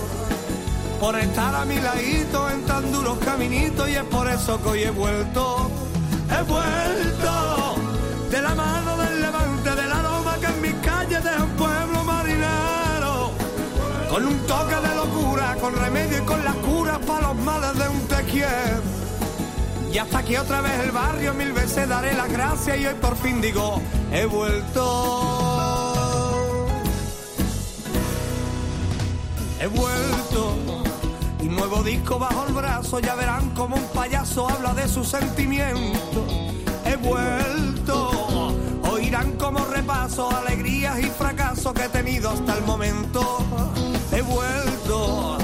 Por 1.00 1.18
estar 1.18 1.54
a 1.54 1.64
mi 1.64 1.80
ladito 1.80 2.50
en 2.50 2.62
tan 2.62 2.92
duros 2.92 3.18
caminitos 3.24 3.88
y 3.88 3.94
es 3.94 4.04
por 4.04 4.28
eso 4.28 4.62
que 4.62 4.68
hoy 4.68 4.82
he 4.84 4.90
vuelto. 4.90 5.70
He 6.30 6.42
vuelto 6.44 7.74
de 8.30 8.42
la 8.42 8.54
mano 8.54 8.96
del 8.96 9.20
levante, 9.20 9.74
del 9.74 9.92
aroma 9.92 10.36
que 10.40 10.46
en 10.46 10.60
mis 10.62 10.74
calles 10.74 11.24
deja 11.24 11.42
un 11.42 11.50
pueblo 11.50 12.04
marinero. 12.04 13.32
Con 14.08 14.26
un 14.26 14.38
toque 14.46 14.74
de 14.74 14.94
locura, 14.94 15.56
con 15.60 15.74
remedio 15.74 16.18
y 16.18 16.22
con 16.22 16.44
las 16.44 16.54
curas 16.56 16.98
para 17.06 17.28
los 17.28 17.36
males 17.36 17.78
de 17.78 17.88
un 17.88 18.00
te. 18.08 18.91
Y 19.92 19.98
hasta 19.98 20.18
aquí 20.18 20.36
otra 20.36 20.62
vez 20.62 20.72
el 20.80 20.90
barrio, 20.90 21.34
mil 21.34 21.52
veces 21.52 21.86
daré 21.86 22.14
las 22.14 22.32
gracias 22.32 22.78
y 22.78 22.86
hoy 22.86 22.94
por 22.94 23.14
fin 23.14 23.42
digo, 23.42 23.78
he 24.10 24.24
vuelto. 24.24 25.82
He 29.60 29.66
vuelto. 29.66 30.56
Y 31.42 31.44
nuevo 31.44 31.82
disco 31.82 32.18
bajo 32.18 32.46
el 32.46 32.54
brazo, 32.54 33.00
ya 33.00 33.14
verán 33.16 33.50
como 33.50 33.76
un 33.76 33.86
payaso 33.88 34.48
habla 34.48 34.72
de 34.72 34.88
sus 34.88 35.08
sentimientos. 35.08 36.24
He 36.86 36.96
vuelto. 36.96 38.54
Oirán 38.90 39.32
como 39.32 39.58
repaso 39.66 40.30
alegrías 40.34 41.00
y 41.00 41.10
fracasos 41.10 41.74
que 41.74 41.84
he 41.84 41.88
tenido 41.90 42.30
hasta 42.30 42.56
el 42.56 42.64
momento. 42.64 43.44
He 44.10 44.22
vuelto. 44.22 45.41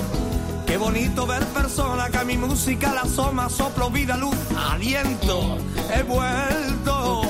Qué 0.69 0.77
bonito 0.77 1.27
ver 1.27 1.43
personas 1.47 2.11
que 2.11 2.19
a 2.19 2.25
mi 2.25 2.37
música 2.37 2.93
la 2.93 3.01
asoma, 3.01 3.49
soplo, 3.49 3.89
vida, 3.89 4.19
luz, 4.19 4.37
aliento. 4.71 5.57
He 5.95 6.03
vuelto, 6.03 7.23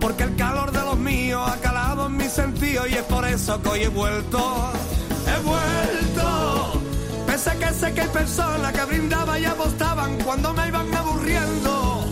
porque 0.00 0.24
el 0.24 0.34
calor 0.34 0.72
de 0.72 0.80
los 0.80 0.98
míos 0.98 1.48
ha 1.48 1.56
calado 1.60 2.06
en 2.06 2.16
mi 2.16 2.24
sentido 2.24 2.84
y 2.88 2.94
es 2.94 3.04
por 3.04 3.24
eso 3.28 3.62
que 3.62 3.68
hoy 3.68 3.80
he 3.82 3.88
vuelto. 3.88 4.72
He 5.24 5.40
vuelto, 5.44 6.72
pese 7.28 7.56
que 7.58 7.68
sé 7.68 7.94
que 7.94 8.00
hay 8.00 8.08
personas 8.08 8.72
que 8.72 8.84
brindaban 8.86 9.40
y 9.40 9.44
apostaban 9.44 10.18
cuando 10.24 10.52
me 10.52 10.66
iban 10.66 10.92
aburriendo. 10.92 12.04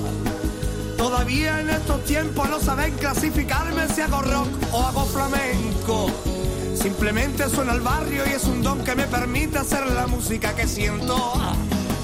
Todavía 0.96 1.60
en 1.60 1.70
estos 1.70 2.04
tiempos 2.04 2.48
no 2.48 2.60
saben 2.60 2.94
clasificarme 2.98 3.88
si 3.88 4.00
hago 4.00 4.22
rock 4.22 4.48
o 4.70 4.80
hago 4.80 5.04
flamenco. 5.06 6.41
Simplemente 6.82 7.48
suena 7.48 7.72
al 7.72 7.80
barrio 7.80 8.24
y 8.26 8.30
es 8.30 8.42
un 8.42 8.60
don 8.60 8.82
que 8.82 8.96
me 8.96 9.04
permite 9.04 9.56
hacer 9.56 9.86
la 9.86 10.08
música 10.08 10.52
que 10.52 10.66
siento. 10.66 11.16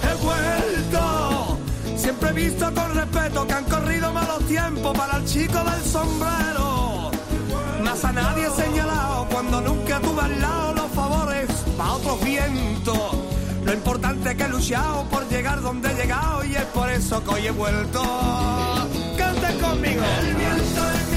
He 0.05 0.25
vuelto, 0.25 1.59
siempre 1.97 2.31
he 2.31 2.33
visto 2.33 2.73
con 2.73 2.95
respeto 2.95 3.45
que 3.45 3.55
han 3.55 3.65
corrido 3.65 4.13
malos 4.13 4.47
tiempos 4.47 4.97
para 4.97 5.17
el 5.17 5.25
chico 5.25 5.59
del 5.65 5.83
sombrero. 5.83 7.11
Más 7.83 8.05
a 8.05 8.13
nadie 8.13 8.47
he 8.47 8.51
señalado 8.51 9.27
cuando 9.33 9.61
nunca 9.63 9.99
tuve 9.99 10.23
al 10.23 10.41
lado 10.41 10.75
los 10.75 10.91
favores 10.93 11.51
para 11.77 11.95
otros 11.95 12.25
vientos. 12.25 13.17
Lo 13.65 13.73
importante 13.73 14.31
es 14.31 14.37
que 14.37 14.45
he 14.45 14.49
luchado 14.49 15.03
por 15.11 15.29
llegar 15.29 15.61
donde 15.61 15.91
he 15.91 15.95
llegado 15.95 16.45
y 16.45 16.55
es 16.55 16.67
por 16.67 16.89
eso 16.89 17.25
que 17.25 17.31
hoy 17.31 17.47
he 17.49 17.51
vuelto. 17.51 18.01
Canten 19.17 19.59
conmigo. 19.59 20.03
El 20.21 20.35
viento 20.37 21.08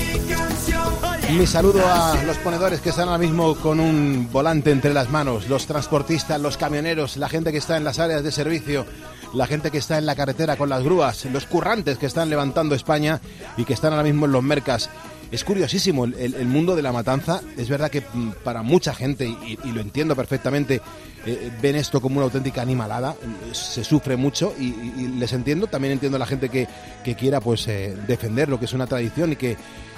mi 1.38 1.48
saludo 1.48 1.82
a 1.86 2.22
los 2.26 2.38
ponedores 2.38 2.82
que 2.82 2.90
están 2.90 3.08
ahora 3.08 3.18
mismo 3.18 3.56
con 3.56 3.80
un 3.80 4.30
volante 4.32 4.72
entre 4.72 4.94
las 4.94 5.10
manos, 5.10 5.48
los 5.48 5.66
transportistas, 5.66 6.42
los 6.42 6.58
camioneros, 6.58 7.16
la 7.16 7.30
gente 7.30 7.52
que 7.52 7.58
está 7.58 7.78
en 7.78 7.84
las 7.84 8.00
áreas 8.00 8.24
de 8.24 8.32
servicio, 8.32 8.86
la 9.34 9.48
gente 9.48 9.72
que 9.72 9.78
está 9.78 9.98
en 9.98 10.06
la 10.06 10.16
carretera 10.16 10.58
con 10.58 10.70
las 10.70 10.84
grúas, 10.84 11.26
los 11.26 11.46
currantes 11.46 11.98
que 11.98 12.06
están 12.06 12.30
levantando 12.30 12.76
España 12.76 13.22
y 13.56 13.64
que 13.64 13.74
están 13.74 13.94
ahora 13.94 14.04
mismo 14.04 14.26
en 14.26 14.34
los 14.34 14.44
mercas. 14.44 14.90
Es 15.32 15.46
curiosísimo 15.46 16.04
el, 16.04 16.46
mundo 16.48 16.76
de 16.76 16.82
la 16.82 16.92
matanza. 16.92 17.40
Es 17.56 17.70
verdad 17.70 17.90
que 17.90 18.02
mm, 18.02 18.32
para 18.44 18.62
mucha 18.62 18.94
gente, 18.94 19.26
y, 19.26 19.58
lo 19.72 19.80
entiendo 19.80 20.14
perfectamente, 20.14 20.82
eh, 21.26 21.50
ven 21.62 21.78
esto 21.78 22.02
como 22.02 22.18
una 22.18 22.26
auténtica 22.26 22.62
animalada. 22.62 23.16
Se 23.54 23.86
sufre 23.86 24.18
mucho 24.18 24.54
y, 24.60 24.74
les 25.18 25.32
entiendo. 25.32 25.68
También 25.68 25.94
entiendo 25.94 26.18
a 26.18 26.20
la 26.20 26.26
gente 26.26 26.50
que, 26.50 26.68
que 27.06 27.16
quiera 27.16 27.40
pues 27.40 27.66
eh, 27.70 27.96
defender 28.08 28.50
lo 28.50 28.60
que 28.60 28.66
es 28.66 28.74
una 28.74 28.88
tradición 28.88 29.32
y 29.32 29.36
que, 29.38 29.56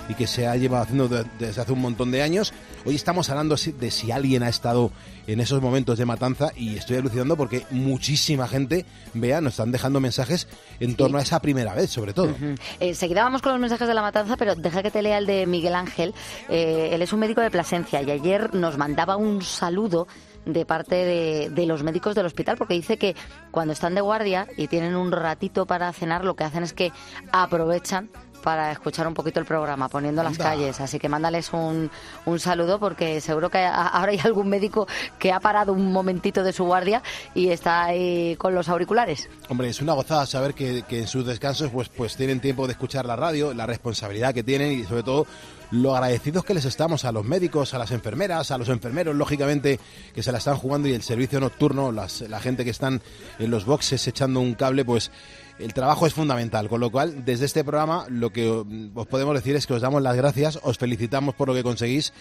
y 0.10 0.14
que 0.16 0.28
se 0.28 0.48
ha 0.48 0.56
llevado 0.56 0.84
haciendo 0.84 1.08
de- 1.08 1.26
desde 1.40 1.62
hace 1.62 1.72
un 1.72 1.82
montón 1.82 2.12
de 2.12 2.22
años. 2.22 2.54
Hoy 2.86 2.96
estamos 2.96 3.30
hablando 3.30 3.56
de 3.80 3.92
si 3.92 4.12
alguien 4.12 4.44
ha 4.44 4.50
estado 4.50 4.92
en 5.28 5.40
esos 5.40 5.62
momentos 5.62 5.98
de 5.98 6.06
matanza 6.06 6.52
y 6.56 6.76
estoy 6.76 6.98
alucinando 6.98 7.38
porque 7.38 7.66
muchísima 7.72 8.48
gente, 8.48 8.86
vea, 9.14 9.40
nos 9.40 9.54
están 9.54 9.72
dejando 9.72 10.00
mensajes 10.02 10.48
en 10.82 10.96
torno 10.96 11.18
a 11.18 11.22
esa 11.22 11.40
primera 11.42 11.74
vez, 11.74 11.90
sobre 11.90 12.14
todo. 12.14 12.36
Enseguida 12.82 13.24
vamos 13.24 13.42
con 13.42 13.54
los 13.54 13.62
mensajes 13.62 13.88
de 13.88 13.94
la 13.94 14.02
matanza, 14.02 14.36
pero 14.36 14.56
deja 14.56 14.84
que 14.84 14.92
te 14.92 15.02
lea 15.02 15.18
el 15.18 15.26
de 15.26 15.46
Miguel 15.46 15.76
Ángel. 15.76 16.14
Eh, 16.50 16.90
él 16.92 17.02
es 17.02 17.14
un 17.14 17.20
médico 17.22 17.40
de 17.40 17.50
Plasencia 17.52 18.02
y 18.02 18.12
ayer 18.12 18.54
nos 18.54 18.78
mandaba 18.78 19.16
un 19.16 19.42
saludo 19.42 20.08
de 20.46 20.66
parte 20.66 20.96
de, 20.96 21.50
de 21.50 21.66
los 21.66 21.84
médicos 21.84 22.16
del 22.16 22.26
hospital 22.26 22.58
porque 22.58 22.74
dice 22.74 22.98
que 22.98 23.16
cuando 23.52 23.74
están 23.74 23.96
de 23.96 24.02
guardia 24.02 24.48
y 24.58 24.68
tienen 24.68 24.96
un 24.96 25.12
ratito 25.12 25.66
para 25.66 25.92
cenar, 25.94 26.26
lo 26.26 26.36
que 26.36 26.44
hacen 26.44 26.64
es 26.64 26.74
que 26.74 26.92
aprovechan 27.32 28.10
para 28.44 28.74
escuchar 28.74 29.08
un 29.08 29.14
poquito 29.14 29.40
el 29.40 29.46
programa, 29.46 29.88
poniendo 29.88 30.22
las 30.22 30.38
calles. 30.38 30.82
Así 30.82 31.00
que 31.00 31.08
mándales 31.08 31.54
un, 31.54 31.90
un 32.26 32.40
saludo 32.42 32.78
porque 32.78 33.22
seguro 33.22 33.50
que 33.50 33.60
a- 33.60 33.88
ahora 33.88 34.12
hay 34.12 34.20
algún 34.22 34.50
médico 34.50 34.86
que 35.18 35.32
ha 35.32 35.40
parado 35.40 35.72
un 35.72 35.94
momentito 35.94 36.44
de 36.44 36.52
su 36.52 36.66
guardia 36.66 37.02
y 37.34 37.50
está 37.52 37.86
ahí 37.86 38.36
con 38.36 38.54
los 38.54 38.68
auriculares. 38.68 39.30
Hombre, 39.48 39.70
es 39.70 39.82
una 39.82 39.94
gozada 39.94 40.26
saber 40.26 40.54
que, 40.56 40.84
que 40.84 41.00
en 41.00 41.08
sus 41.08 41.26
descansos 41.26 41.72
pues, 41.72 41.88
pues 41.88 42.18
tienen 42.18 42.42
tiempo 42.42 42.68
de 42.68 42.74
escuchar 42.74 43.06
la 43.06 43.16
radio, 43.16 43.54
la 43.54 43.66
responsabilidad 43.66 44.34
que 44.34 44.44
tienen 44.44 44.78
y 44.78 44.84
sobre 44.84 45.04
todo 45.04 45.26
lo 45.74 45.96
agradecidos 45.96 46.46
que 46.46 46.54
les 46.54 46.66
estamos 46.66 47.04
a 47.04 47.12
los 47.12 47.26
médicos, 47.26 47.74
a 47.74 47.80
las 47.80 47.92
enfermeras, 47.92 48.52
a 48.52 48.58
los 48.60 48.70
enfermeros, 48.70 49.16
lógicamente, 49.16 49.80
que 50.14 50.22
se 50.22 50.32
la 50.32 50.38
están 50.38 50.56
jugando 50.56 50.88
y 50.88 50.94
el 50.94 51.02
servicio 51.02 51.40
nocturno, 51.40 51.92
la 51.92 52.40
gente 52.40 52.64
que 52.64 52.70
están 52.70 53.02
en 53.40 53.50
los 53.50 53.66
boxes 53.66 54.08
echando 54.08 54.40
un 54.40 54.54
cable, 54.54 54.86
pues 54.86 55.12
el 55.60 55.74
trabajo 55.74 56.06
es 56.06 56.14
fundamental. 56.14 56.70
Con 56.70 56.80
lo 56.80 56.92
cual, 56.92 57.26
desde 57.26 57.46
este 57.46 57.64
programa, 57.64 58.06
lo 58.10 58.32
que 58.32 58.48
mm, 58.48 58.98
os 58.98 59.08
podemos 59.08 59.34
decir 59.34 59.56
es 59.56 59.68
que 59.68 59.74
os 59.74 59.82
damos 59.82 60.02
las 60.02 60.16
gracias, 60.16 60.60
os 60.64 60.78
felicitamos 60.78 61.36
por 61.36 61.48
lo 61.48 61.54
que 61.54 61.64
conseguís 61.64 62.14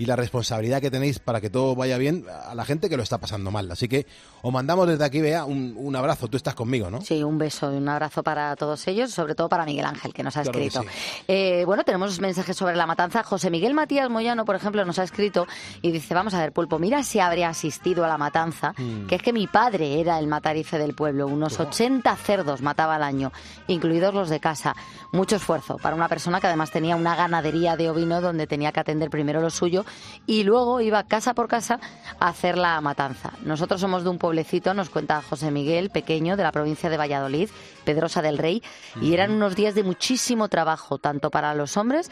y 0.00 0.06
la 0.06 0.16
responsabilidad 0.16 0.80
que 0.80 0.90
tenéis 0.90 1.18
para 1.18 1.40
que 1.40 1.50
todo 1.50 1.76
vaya 1.76 1.98
bien 1.98 2.24
a 2.48 2.54
la 2.54 2.64
gente 2.64 2.88
que 2.88 2.96
lo 2.96 3.02
está 3.02 3.18
pasando 3.18 3.50
mal. 3.50 3.70
Así 3.70 3.86
que 3.86 4.06
os 4.42 4.50
mandamos 4.52 4.88
desde 4.88 5.04
aquí, 5.04 5.20
Bea, 5.20 5.44
un, 5.44 5.74
un 5.76 5.94
abrazo. 5.94 6.26
Tú 6.26 6.36
estás 6.38 6.54
conmigo, 6.54 6.90
¿no? 6.90 7.02
Sí, 7.02 7.22
un 7.22 7.36
beso 7.36 7.70
y 7.72 7.76
un 7.76 7.88
abrazo 7.88 8.22
para 8.22 8.56
todos 8.56 8.86
ellos, 8.88 9.10
sobre 9.12 9.34
todo 9.34 9.48
para 9.50 9.66
Miguel 9.66 9.84
Ángel, 9.84 10.14
que 10.14 10.22
nos 10.22 10.36
ha 10.38 10.42
Claro 10.42 10.58
escrito. 10.58 10.82
sí. 10.82 10.88
Eh, 11.28 11.64
bueno, 11.66 11.84
tenemos 11.84 12.18
mensajes 12.18 12.56
sobre 12.56 12.76
la 12.76 12.86
matanza. 12.86 13.22
José 13.22 13.50
Miguel 13.50 13.74
Matías 13.74 14.08
Moyano, 14.08 14.46
por 14.46 14.56
ejemplo, 14.56 14.82
nos 14.86 14.98
ha 14.98 15.02
escrito 15.04 15.46
y 15.82 15.92
dice, 15.92 16.14
vamos 16.14 16.32
a 16.32 16.40
ver, 16.40 16.52
Pulpo, 16.52 16.78
mira 16.78 17.02
si 17.02 17.20
habría 17.20 17.50
asistido 17.50 18.04
a 18.04 18.08
la 18.08 18.16
matanza, 18.16 18.74
Mm. 18.78 19.06
que 19.06 19.16
es 19.16 19.22
que 19.22 19.34
mi 19.34 19.46
padre 19.46 20.00
era 20.00 20.18
el 20.18 20.26
matarife 20.26 20.78
del 20.78 20.94
pueblo. 20.94 21.26
Unos 21.26 21.60
80 21.60 22.16
cerdos 22.16 22.62
mataba 22.62 22.94
al 22.94 23.02
año, 23.02 23.32
incluidos 23.66 24.14
los 24.14 24.30
de 24.30 24.40
casa. 24.40 24.74
Mucho 25.12 25.36
esfuerzo 25.36 25.76
para 25.76 25.94
una 25.94 26.08
persona 26.08 26.40
que 26.40 26.46
además 26.46 26.70
tenía 26.70 26.96
una 26.96 27.14
ganadería 27.16 27.76
de 27.76 27.90
ovino 27.90 28.22
donde 28.22 28.46
tenía 28.46 28.72
que 28.72 28.80
atender 28.80 29.10
primero 29.10 29.40
lo 29.42 29.50
suyo 29.50 29.84
y 30.26 30.44
luego 30.44 30.80
iba 30.80 31.02
casa 31.04 31.34
por 31.34 31.48
casa 31.48 31.80
a 32.18 32.28
hacer 32.28 32.56
la 32.56 32.80
matanza. 32.80 33.32
Nosotros 33.44 33.80
somos 33.80 34.04
de 34.04 34.10
un 34.10 34.18
pueblecito, 34.18 34.74
nos 34.74 34.90
cuenta 34.90 35.22
José 35.22 35.50
Miguel, 35.50 35.90
pequeño, 35.90 36.36
de 36.36 36.42
la 36.42 36.52
provincia 36.52 36.90
de 36.90 36.96
Valladolid, 36.96 37.50
Pedrosa 37.84 38.22
del 38.22 38.38
Rey, 38.38 38.62
y 39.00 39.14
eran 39.14 39.32
unos 39.32 39.56
días 39.56 39.74
de 39.74 39.82
muchísimo 39.82 40.48
trabajo, 40.48 40.98
tanto 40.98 41.30
para 41.30 41.54
los 41.54 41.76
hombres 41.76 42.10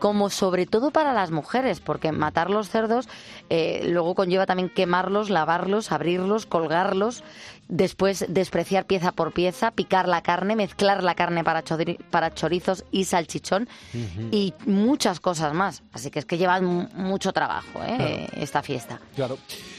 como 0.00 0.30
sobre 0.30 0.66
todo 0.66 0.90
para 0.90 1.12
las 1.12 1.30
mujeres, 1.30 1.78
porque 1.78 2.10
matar 2.10 2.50
los 2.50 2.70
cerdos 2.70 3.08
eh, 3.50 3.82
luego 3.86 4.16
conlleva 4.16 4.46
también 4.46 4.70
quemarlos, 4.70 5.30
lavarlos, 5.30 5.92
abrirlos, 5.92 6.46
colgarlos, 6.46 7.22
después 7.70 8.26
despreciar 8.28 8.84
pieza 8.86 9.12
por 9.12 9.32
pieza, 9.32 9.70
picar 9.70 10.08
la 10.08 10.22
carne, 10.22 10.56
mezclar 10.56 11.02
la 11.02 11.14
carne 11.14 11.42
para, 11.44 11.62
para 12.10 12.34
chorizos 12.34 12.84
y 12.90 13.04
salchichón 13.04 13.68
y 14.30 14.52
muchas 14.66 15.20
cosas 15.20 15.54
más. 15.54 15.82
Así 15.92 16.10
que 16.10 16.18
es 16.18 16.24
que 16.26 16.36
llevan 16.36 16.64
mu- 16.64 16.88
mucho 16.94 17.32
trabajo 17.32 17.80
¿eh? 17.82 18.28
esta 18.34 18.62
fiesta. 18.62 19.00
Claro. 19.16 19.38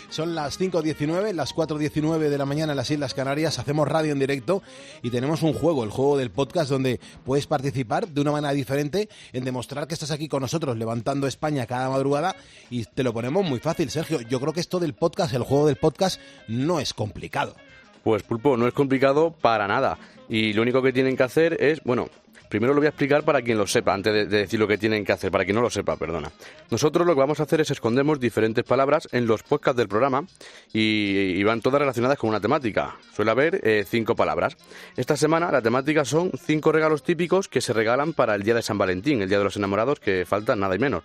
Son 0.09 0.35
las 0.35 0.59
5.19, 0.59 1.31
las 1.33 1.55
4.19 1.55 2.17
de 2.27 2.37
la 2.37 2.45
mañana 2.45 2.73
en 2.73 2.77
las 2.77 2.91
Islas 2.91 3.13
Canarias. 3.13 3.59
Hacemos 3.59 3.87
radio 3.87 4.11
en 4.11 4.19
directo 4.19 4.61
y 5.01 5.09
tenemos 5.09 5.41
un 5.41 5.53
juego, 5.53 5.85
el 5.85 5.89
juego 5.89 6.17
del 6.17 6.31
podcast, 6.31 6.69
donde 6.69 6.99
puedes 7.23 7.47
participar 7.47 8.09
de 8.09 8.19
una 8.19 8.31
manera 8.33 8.51
diferente 8.51 9.07
en 9.31 9.45
demostrar 9.45 9.87
que 9.87 9.93
estás 9.93 10.11
aquí 10.11 10.27
con 10.27 10.41
nosotros, 10.41 10.75
levantando 10.77 11.27
España 11.27 11.65
cada 11.65 11.89
madrugada. 11.89 12.35
Y 12.69 12.83
te 12.83 13.03
lo 13.03 13.13
ponemos 13.13 13.45
muy 13.45 13.59
fácil, 13.59 13.89
Sergio. 13.89 14.19
Yo 14.19 14.41
creo 14.41 14.51
que 14.51 14.59
esto 14.59 14.81
del 14.81 14.93
podcast, 14.95 15.33
el 15.33 15.43
juego 15.43 15.67
del 15.67 15.77
podcast, 15.77 16.19
no 16.49 16.81
es 16.81 16.93
complicado. 16.93 17.55
Pues 18.03 18.23
Pulpo, 18.23 18.57
no 18.57 18.67
es 18.67 18.73
complicado 18.73 19.31
para 19.31 19.67
nada. 19.67 19.97
Y 20.29 20.53
lo 20.53 20.61
único 20.61 20.81
que 20.81 20.93
tienen 20.93 21.17
que 21.17 21.23
hacer 21.23 21.57
es, 21.61 21.83
bueno, 21.83 22.09
Primero 22.51 22.73
lo 22.73 22.81
voy 22.81 22.87
a 22.87 22.89
explicar 22.89 23.23
para 23.23 23.41
quien 23.41 23.57
lo 23.57 23.65
sepa, 23.65 23.93
antes 23.93 24.11
de, 24.11 24.25
decir 24.25 24.59
lo 24.59 24.67
que 24.67 24.77
tienen 24.77 25.05
que 25.05 25.13
hacer, 25.13 25.31
para 25.31 25.45
quien 25.45 25.55
no 25.55 25.61
lo 25.61 25.69
sepa, 25.69 25.95
perdona. 25.95 26.29
Nosotros 26.69 27.07
lo 27.07 27.13
que 27.13 27.21
vamos 27.21 27.39
a 27.39 27.43
hacer 27.43 27.61
es 27.61 27.71
escondemos 27.71 28.19
diferentes 28.19 28.65
palabras 28.65 29.07
en 29.13 29.25
los 29.25 29.41
podcasts 29.41 29.77
del 29.77 29.87
programa 29.87 30.25
y, 30.73 31.41
van 31.45 31.61
todas 31.61 31.79
relacionadas 31.79 32.17
con 32.17 32.29
una 32.29 32.41
temática. 32.41 32.97
Suele 33.15 33.31
haber 33.31 33.61
eh, 33.65 33.85
cinco 33.87 34.17
palabras. 34.17 34.57
Esta 34.97 35.15
semana 35.15 35.49
la 35.49 35.61
temática 35.61 36.03
son 36.03 36.29
cinco 36.45 36.73
regalos 36.73 37.03
típicos 37.03 37.47
que 37.47 37.61
se 37.61 37.71
regalan 37.71 38.11
para 38.11 38.35
el 38.35 38.43
día 38.43 38.53
de 38.53 38.61
San 38.61 38.77
Valentín, 38.77 39.21
el 39.21 39.29
día 39.29 39.37
de 39.37 39.45
los 39.45 39.55
enamorados, 39.55 40.01
que 40.01 40.25
faltan 40.25 40.59
nada 40.59 40.75
y 40.75 40.79
menos. 40.79 41.03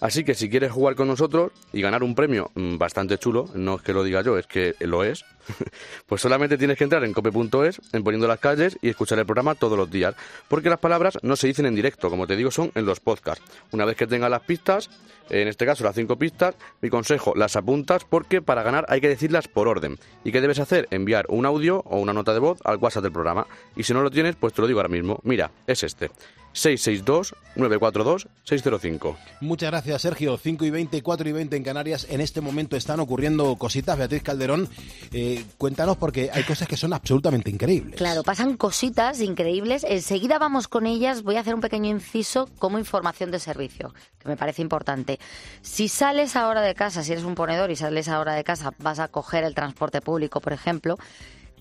Así 0.00 0.24
que 0.24 0.34
si 0.34 0.48
quieres 0.48 0.72
jugar 0.72 0.96
con 0.96 1.06
nosotros 1.06 1.52
y 1.72 1.82
ganar 1.82 2.02
un 2.02 2.14
premio 2.14 2.50
mm, 2.54 2.78
bastante 2.78 3.16
chulo, 3.18 3.48
no 3.54 3.76
es 3.76 3.82
que 3.82 3.92
lo 3.92 4.02
diga 4.02 4.22
yo, 4.22 4.38
es 4.38 4.46
que 4.46 4.74
lo 4.80 5.04
es, 5.04 5.24
pues 6.06 6.20
solamente 6.20 6.58
tienes 6.58 6.76
que 6.76 6.84
entrar 6.84 7.04
en 7.04 7.12
cope.es, 7.12 7.80
en 7.92 8.04
poniendo 8.04 8.28
las 8.28 8.40
calles 8.40 8.78
y 8.82 8.88
escuchar 8.88 9.18
el 9.18 9.26
programa 9.26 9.54
todos 9.54 9.76
los 9.76 9.90
días. 9.90 10.14
Porque 10.48 10.70
las 10.70 10.78
palabras 10.78 11.18
no 11.22 11.36
se 11.36 11.46
dicen 11.46 11.66
en 11.66 11.74
directo, 11.74 12.10
como 12.10 12.26
te 12.26 12.36
digo, 12.36 12.50
son 12.50 12.72
en 12.74 12.86
los 12.86 13.00
podcasts. 13.00 13.44
Una 13.72 13.84
vez 13.84 13.96
que 13.96 14.06
tengas 14.06 14.30
las 14.30 14.42
pistas, 14.42 14.90
en 15.30 15.48
este 15.48 15.64
caso 15.64 15.84
las 15.84 15.94
cinco 15.94 16.16
pistas, 16.16 16.54
mi 16.80 16.90
consejo, 16.90 17.34
las 17.36 17.56
apuntas 17.56 18.04
porque 18.04 18.42
para 18.42 18.62
ganar 18.62 18.84
hay 18.88 19.00
que 19.00 19.08
decirlas 19.08 19.48
por 19.48 19.68
orden. 19.68 19.98
¿Y 20.24 20.32
qué 20.32 20.40
debes 20.40 20.58
hacer? 20.58 20.88
Enviar 20.90 21.26
un 21.28 21.46
audio 21.46 21.82
o 21.86 21.98
una 21.98 22.12
nota 22.12 22.32
de 22.32 22.40
voz 22.40 22.58
al 22.64 22.78
WhatsApp 22.78 23.04
del 23.04 23.12
programa. 23.12 23.46
Y 23.76 23.84
si 23.84 23.94
no 23.94 24.02
lo 24.02 24.10
tienes, 24.10 24.36
pues 24.36 24.52
te 24.52 24.60
lo 24.60 24.68
digo 24.68 24.80
ahora 24.80 24.88
mismo. 24.88 25.20
Mira, 25.22 25.50
es 25.66 25.82
este. 25.82 26.10
662-942-605. 26.54 29.16
Muchas 29.40 29.70
gracias, 29.70 30.02
Sergio. 30.02 30.36
5 30.36 30.64
y 30.64 30.70
20, 30.70 31.00
4 31.02 31.28
y 31.28 31.32
20 31.32 31.56
en 31.56 31.62
Canarias. 31.62 32.06
En 32.10 32.20
este 32.20 32.40
momento 32.40 32.76
están 32.76 32.98
ocurriendo 33.00 33.56
cositas. 33.56 33.96
Beatriz 33.96 34.22
Calderón, 34.22 34.68
eh, 35.12 35.29
cuéntanos 35.58 35.96
porque 35.96 36.30
hay 36.32 36.44
cosas 36.44 36.68
que 36.68 36.76
son 36.76 36.92
absolutamente 36.92 37.50
increíbles. 37.50 37.96
Claro, 37.96 38.22
pasan 38.22 38.56
cositas 38.56 39.20
increíbles. 39.20 39.84
Enseguida 39.84 40.38
vamos 40.38 40.68
con 40.68 40.86
ellas. 40.86 41.22
Voy 41.22 41.36
a 41.36 41.40
hacer 41.40 41.54
un 41.54 41.60
pequeño 41.60 41.90
inciso 41.90 42.48
como 42.58 42.78
información 42.78 43.30
de 43.30 43.38
servicio, 43.38 43.94
que 44.18 44.28
me 44.28 44.36
parece 44.36 44.62
importante. 44.62 45.18
Si 45.62 45.88
sales 45.88 46.36
ahora 46.36 46.60
de 46.60 46.74
casa, 46.74 47.02
si 47.02 47.12
eres 47.12 47.24
un 47.24 47.34
ponedor 47.34 47.70
y 47.70 47.76
sales 47.76 48.08
ahora 48.08 48.34
de 48.34 48.44
casa, 48.44 48.72
vas 48.78 48.98
a 48.98 49.08
coger 49.08 49.44
el 49.44 49.54
transporte 49.54 50.00
público, 50.00 50.40
por 50.40 50.52
ejemplo, 50.52 50.96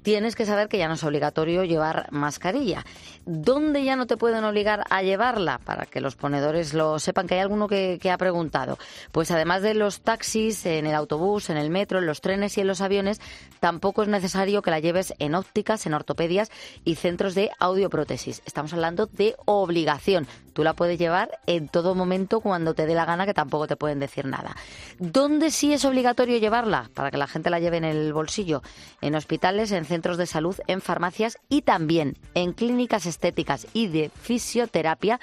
tienes 0.01 0.35
que 0.35 0.45
saber 0.45 0.67
que 0.67 0.77
ya 0.77 0.87
no 0.87 0.95
es 0.95 1.03
obligatorio 1.03 1.63
llevar 1.63 2.07
mascarilla. 2.11 2.85
¿Dónde 3.25 3.83
ya 3.83 3.95
no 3.95 4.07
te 4.07 4.17
pueden 4.17 4.43
obligar 4.43 4.83
a 4.89 5.01
llevarla? 5.01 5.59
Para 5.59 5.85
que 5.85 6.01
los 6.01 6.15
ponedores 6.15 6.73
lo 6.73 6.99
sepan, 6.99 7.27
que 7.27 7.35
hay 7.35 7.41
alguno 7.41 7.67
que, 7.67 7.99
ha 8.09 8.17
preguntado. 8.17 8.77
Pues 9.11 9.29
además 9.31 9.61
de 9.61 9.73
los 9.73 10.01
taxis, 10.01 10.65
en 10.65 10.87
el 10.87 10.95
autobús, 10.95 11.49
en 11.49 11.57
el 11.57 11.69
metro, 11.69 11.99
en 11.99 12.05
los 12.05 12.21
trenes 12.21 12.57
y 12.57 12.61
en 12.61 12.67
los 12.67 12.81
aviones, 12.81 13.21
tampoco 13.59 14.03
es 14.03 14.07
necesario 14.07 14.61
que 14.61 14.71
la 14.71 14.79
lleves 14.79 15.13
en 15.19 15.35
ópticas, 15.35 15.85
en 15.85 15.93
ortopedias 15.93 16.51
y 16.83 16.95
centros 16.95 17.35
de 17.35 17.51
audioprótesis. 17.59 18.41
Estamos 18.45 18.73
hablando 18.73 19.05
de 19.05 19.35
obligación. 19.45 20.27
Tú 20.59 20.65
la 20.65 20.73
puedes 20.73 20.99
llevar 20.99 21.39
en 21.47 21.69
todo 21.69 21.95
momento 21.95 22.41
cuando 22.41 22.73
te 22.73 22.85
dé 22.85 22.93
la 22.93 23.05
gana, 23.05 23.25
que 23.25 23.33
tampoco 23.33 23.65
te 23.65 23.77
pueden 23.77 23.97
decir 23.97 24.25
nada. 24.25 24.57
¿Dónde 24.99 25.51
sí 25.51 25.71
es 25.71 25.85
obligatorio 25.85 26.37
llevarla? 26.37 26.89
Para 26.93 27.11
que 27.11 27.17
la 27.17 27.27
gente 27.27 27.49
la 27.49 27.61
lleve 27.61 27.77
en 27.77 27.85
el 27.85 28.11
bolsillo. 28.11 28.61
En 28.99 29.15
hospitales, 29.15 29.71
en 29.71 29.85
centros 29.85 30.17
de 30.17 30.25
salud, 30.25 30.57
en 30.67 30.81
farmacias 30.81 31.37
y 31.47 31.61
también 31.61 32.17
en 32.33 32.51
clínicas 32.51 33.05
estéticas 33.05 33.67
y 33.71 33.87
de 33.87 34.11
fisioterapia 34.21 35.21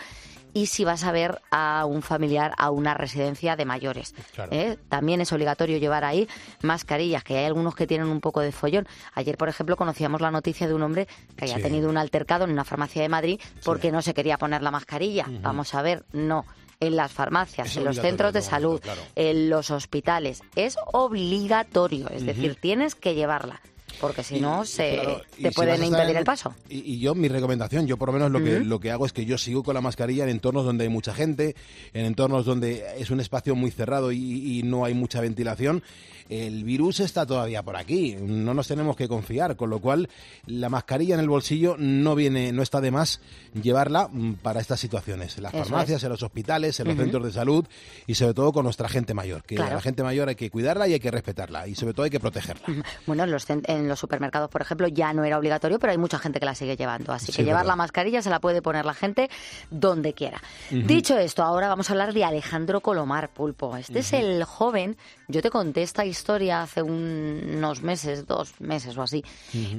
y 0.56 0.64
si 0.64 0.86
vas 0.86 1.04
a 1.04 1.12
ver 1.12 1.42
a 1.50 1.84
un 1.84 2.00
familiar 2.00 2.54
a 2.56 2.70
una 2.70 2.94
residencia 2.94 3.56
de 3.56 3.66
mayores. 3.66 4.14
¿eh? 4.50 4.78
También 4.88 5.20
es 5.20 5.30
obligatorio 5.30 5.76
llevar 5.76 6.02
ahí 6.02 6.26
mascarillas, 6.62 7.22
que 7.25 7.36
hay 7.36 7.44
algunos 7.44 7.75
que 7.75 7.86
tienen 7.86 8.06
un 8.06 8.22
poco 8.22 8.40
de 8.40 8.52
follón. 8.52 8.88
Ayer, 9.12 9.36
por 9.36 9.50
ejemplo, 9.50 9.76
conocíamos 9.76 10.22
la 10.22 10.30
noticia 10.30 10.66
de 10.66 10.72
un 10.72 10.82
hombre 10.82 11.08
que 11.36 11.44
había 11.44 11.62
tenido 11.62 11.90
un 11.90 11.98
altercado 11.98 12.46
en 12.46 12.52
una 12.52 12.64
farmacia 12.64 13.02
de 13.02 13.10
Madrid 13.10 13.38
porque 13.66 13.92
no 13.92 14.00
se 14.00 14.14
quería 14.14 14.38
poner 14.38 14.62
la 14.62 14.70
mascarilla. 14.70 15.26
Vamos 15.42 15.75
a 15.75 15.82
ver, 15.82 16.06
no 16.12 16.46
en 16.80 16.96
las 16.96 17.12
farmacias, 17.12 17.76
en 17.76 17.84
los 17.84 17.97
centros 17.97 18.32
de 18.32 18.40
salud, 18.40 18.80
en 19.14 19.50
los 19.50 19.71
hospitales. 19.71 20.42
Es 20.54 20.78
obligatorio, 20.90 22.08
es 22.08 22.25
decir, 22.25 22.56
tienes 22.58 22.95
que 22.95 23.14
llevarla 23.14 23.60
porque 24.00 24.23
si 24.23 24.41
no 24.41 24.65
se 24.65 25.00
te 25.41 25.52
pueden 25.52 25.85
impedir 25.85 26.17
el 26.17 26.25
paso. 26.25 26.54
Y, 26.69 26.99
yo 26.99 27.15
mi 27.15 27.28
recomendación, 27.28 27.87
yo 27.87 27.97
por 27.97 28.09
lo 28.09 28.13
menos 28.15 28.30
lo 28.30 28.43
que 28.43 28.61
lo 28.61 28.80
que 28.80 28.91
hago 28.91 29.06
es 29.06 29.13
que 29.13 29.25
yo 29.25 29.39
sigo 29.39 29.63
con 29.63 29.75
la 29.75 29.80
mascarilla 29.80 30.25
en 30.25 30.30
entornos 30.30 30.65
donde 30.65 30.85
hay 30.85 30.91
mucha 30.91 31.15
gente, 31.15 31.54
en 31.93 32.06
entornos 32.06 32.45
donde 32.45 32.85
es 32.99 33.11
un 33.11 33.21
espacio 33.21 33.54
muy 33.54 33.71
cerrado 33.71 34.13
y, 34.13 34.59
y 34.59 34.63
no 34.63 34.85
hay 34.85 34.95
mucha 34.95 35.21
ventilación 35.21 35.82
el 36.28 36.65
virus 36.65 37.00
está 37.00 37.26
todavía 37.26 37.63
por 37.63 37.76
aquí, 37.76 38.17
no 38.21 38.54
nos 38.54 38.69
tenemos 38.69 38.97
que 38.97 39.09
confiar, 39.09 39.56
con 39.56 39.71
lo 39.71 39.80
cual 39.80 40.09
la 40.47 40.69
mascarilla 40.69 41.15
en 41.15 41.21
el 41.21 41.28
bolsillo 41.28 41.76
no 41.78 42.15
viene, 42.15 42.52
no 42.52 42.63
está 42.63 42.80
de 42.80 42.91
más 42.91 43.21
llevarla 43.61 44.09
mm, 44.11 44.35
para 44.35 44.61
estas 44.61 44.80
situaciones, 44.80 45.37
en 45.37 45.45
las 45.45 45.52
farmacias, 45.52 46.02
en 46.02 46.11
los 46.11 46.23
hospitales, 46.23 46.78
en 46.80 46.89
los 46.89 46.97
centros 46.97 47.25
de 47.25 47.32
salud 47.32 47.65
y 48.06 48.15
sobre 48.15 48.35
todo 48.35 48.52
con 48.52 48.65
nuestra 48.65 48.89
gente 48.89 49.15
mayor, 49.15 49.43
que 49.45 49.56
la 49.56 49.80
gente 49.80 50.02
mayor 50.02 50.28
hay 50.28 50.37
que 50.37 50.50
cuidarla 50.50 50.89
y 50.89 50.95
hay 50.95 51.00
que 51.00 51.11
respetarla 51.11 51.69
y 51.69 51.75
sobre 51.75 51.95
todo 51.95 52.04
hay 52.04 52.11
que 52.11 52.21
protegerla. 52.21 52.67
Bueno, 53.06 53.26
los, 53.26 53.47
en 53.49 53.85
los 53.88 53.99
supermercados, 53.99 54.50
por 54.50 54.62
ejemplo, 54.62 54.88
ya 54.88 55.12
no 55.12 55.25
era 55.25 55.38
obligatorio, 55.38 55.78
pero 55.78 55.92
hay 55.92 55.99
mucha 55.99 56.18
gente 56.18 56.40
que 56.40 56.46
la 56.46 56.54
sigue 56.54 56.76
llevando, 56.76 57.12
así 57.12 57.32
que 57.32 57.44
llevar 57.44 57.66
la 57.66 57.76
mascarilla 57.76 58.22
se 58.22 58.30
la 58.30 58.40
puede 58.40 58.62
poner 58.62 58.84
la 58.84 58.94
gente 58.94 59.30
donde 59.70 60.12
quiera. 60.12 60.42
Dicho 60.70 61.18
esto, 61.18 61.42
ahora 61.42 61.68
vamos 61.68 61.88
a 61.90 61.92
hablar 61.92 62.12
de 62.12 62.25
Alejandro 62.25 62.80
Colomar 62.80 63.28
Pulpo. 63.30 63.76
Este 63.76 64.00
es 64.00 64.12
el 64.12 64.44
joven, 64.44 64.96
yo 65.28 65.42
te 65.42 65.50
conté 65.50 65.82
esta 65.82 66.04
historia 66.04 66.62
hace 66.62 66.82
unos 66.82 67.82
meses, 67.82 68.26
dos 68.26 68.60
meses 68.60 68.96
o 68.96 69.02
así, 69.02 69.25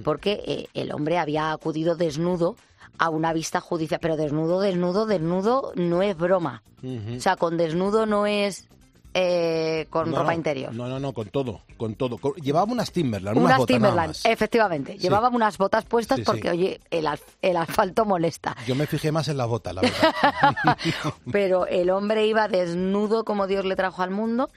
porque 0.04 0.44
eh, 0.46 0.68
el 0.74 0.92
hombre 0.92 1.18
había 1.18 1.52
acudido 1.52 1.96
desnudo 1.96 2.56
a 2.98 3.10
una 3.10 3.34
vista 3.34 3.62
judicial, 3.62 4.00
pero 4.02 4.18
desnudo, 4.18 4.60
desnudo, 4.60 5.06
desnudo 5.06 5.72
no 5.76 6.02
es 6.02 6.18
broma. 6.18 6.64
O 6.84 7.20
sea, 7.20 7.36
con 7.36 7.58
desnudo 7.58 8.06
no 8.06 8.26
es 8.26 8.68
eh, 9.20 9.88
con 9.90 10.14
ropa 10.14 10.36
interior. 10.36 10.74
No, 10.74 10.88
no, 10.88 11.00
no, 11.00 11.12
con 11.12 11.30
todo, 11.30 11.62
con 11.76 11.96
todo. 11.96 12.20
llevaba 12.36 12.72
unas 12.72 12.92
Timberland, 12.92 13.38
unas, 13.38 13.58
botas 13.58 13.76
Timberland, 13.76 14.16
efectivamente. 14.24 14.98
Llevaba 14.98 15.30
unas 15.30 15.58
botas 15.58 15.86
puestas 15.86 16.20
porque, 16.22 16.52
oye, 16.52 16.80
el, 16.92 17.08
el, 17.42 17.58
asfalto 17.58 18.06
molesta. 18.06 18.56
Yo 18.68 18.76
me 18.76 18.86
fijé 18.86 19.12
más 19.12 19.28
en 19.28 19.38
las 19.38 19.48
botas, 19.48 19.74
la 19.74 19.82
verdad. 19.82 20.78
Pero 21.32 21.66
el 21.66 21.90
hombre 21.90 22.28
iba 22.28 22.48
desnudo 22.48 23.26
como 23.26 23.48
Dios 23.48 23.66
le 23.66 23.76
trajo 23.76 24.04
al 24.04 24.12
mundo 24.12 24.50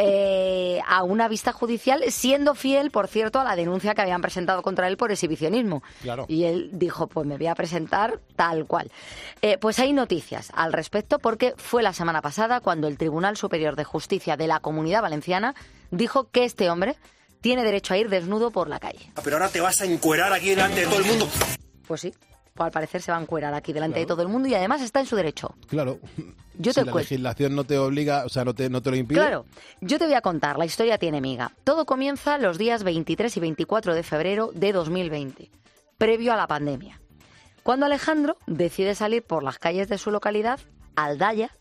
eh, 0.00 0.80
a 0.86 1.02
una 1.02 1.26
vista 1.26 1.52
judicial, 1.52 2.04
siendo 2.08 2.54
fiel, 2.54 2.92
por 2.92 3.08
cierto, 3.08 3.40
a 3.40 3.44
la 3.44 3.56
denuncia 3.56 3.94
que 3.94 4.02
habían 4.02 4.22
presentado 4.22 4.62
contra 4.62 4.86
él 4.86 4.96
por 4.96 5.10
exhibicionismo. 5.10 5.82
Claro. 6.02 6.24
Y 6.28 6.44
él 6.44 6.70
dijo, 6.72 7.08
pues 7.08 7.26
me 7.26 7.36
voy 7.36 7.48
a 7.48 7.56
presentar 7.56 8.20
tal 8.36 8.66
cual. 8.66 8.92
Eh, 9.42 9.58
pues 9.58 9.80
hay 9.80 9.92
noticias 9.92 10.52
al 10.54 10.72
respecto 10.72 11.18
porque 11.18 11.54
fue 11.56 11.82
la 11.82 11.92
semana 11.92 12.22
pasada 12.22 12.60
cuando 12.60 12.86
el 12.86 12.96
Tribunal 12.96 13.36
Superior 13.36 13.74
de 13.74 13.82
Justicia 13.82 14.36
de 14.36 14.46
la 14.46 14.60
Comunidad 14.60 15.02
Valenciana 15.02 15.56
dijo 15.90 16.30
que 16.30 16.44
este 16.44 16.70
hombre 16.70 16.96
tiene 17.40 17.64
derecho 17.64 17.94
a 17.94 17.98
ir 17.98 18.08
desnudo 18.08 18.52
por 18.52 18.68
la 18.68 18.78
calle. 18.78 19.10
Ah, 19.16 19.20
pero 19.24 19.36
ahora 19.36 19.48
te 19.48 19.60
vas 19.60 19.80
a 19.80 19.84
encuerar 19.84 20.32
aquí 20.32 20.50
delante 20.50 20.80
de 20.80 20.86
todo 20.86 21.00
el 21.00 21.06
mundo. 21.06 21.28
Pues 21.88 22.02
sí, 22.02 22.14
pues 22.58 22.66
al 22.66 22.72
parecer 22.72 23.00
se 23.00 23.12
va 23.12 23.18
a 23.18 23.20
encuerar 23.20 23.54
aquí 23.54 23.72
delante 23.72 24.00
de 24.00 24.06
todo 24.06 24.20
el 24.22 24.28
mundo 24.28 24.48
y 24.48 24.54
además 24.54 24.82
está 24.82 24.98
en 24.98 25.06
su 25.06 25.14
derecho. 25.14 25.54
Claro. 25.68 26.00
Yo 26.58 26.72
si 26.72 26.84
la 26.84 26.92
legislación 26.92 27.54
no 27.54 27.62
te 27.62 27.78
obliga, 27.78 28.24
o 28.24 28.28
sea, 28.28 28.44
no 28.44 28.52
te, 28.52 28.68
no 28.68 28.82
te 28.82 28.90
lo 28.90 28.96
impide. 28.96 29.20
Claro. 29.20 29.46
Yo 29.80 29.96
te 29.96 30.06
voy 30.06 30.14
a 30.14 30.22
contar, 30.22 30.58
la 30.58 30.64
historia 30.64 30.98
tiene 30.98 31.20
miga. 31.20 31.52
Todo 31.62 31.86
comienza 31.86 32.36
los 32.36 32.58
días 32.58 32.82
23 32.82 33.36
y 33.36 33.40
24 33.40 33.94
de 33.94 34.02
febrero 34.02 34.50
de 34.52 34.72
2020, 34.72 35.52
previo 35.98 36.32
a 36.32 36.36
la 36.36 36.48
pandemia. 36.48 37.00
Cuando 37.62 37.86
Alejandro 37.86 38.36
decide 38.48 38.96
salir 38.96 39.22
por 39.22 39.44
las 39.44 39.60
calles 39.60 39.88
de 39.88 39.98
su 39.98 40.10
localidad, 40.10 40.58
Aldaya, 40.96 41.52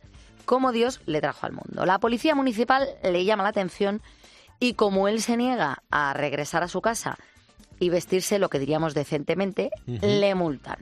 como 0.46 0.72
Dios 0.72 1.02
le 1.06 1.22
trajo 1.22 1.46
al 1.46 1.52
mundo. 1.52 1.86
La 1.86 2.00
policía 2.00 2.34
municipal 2.34 2.88
le 3.04 3.24
llama 3.24 3.44
la 3.44 3.50
atención 3.50 4.02
y 4.60 4.74
como 4.74 5.08
él 5.08 5.22
se 5.22 5.38
niega 5.38 5.84
a 5.92 6.14
regresar 6.14 6.64
a 6.64 6.68
su 6.68 6.82
casa 6.82 7.20
y 7.80 7.90
vestirse 7.90 8.40
lo 8.40 8.50
que 8.50 8.60
diríamos 8.60 8.94
decentemente, 8.94 9.70
le 9.86 10.36
multan. 10.36 10.78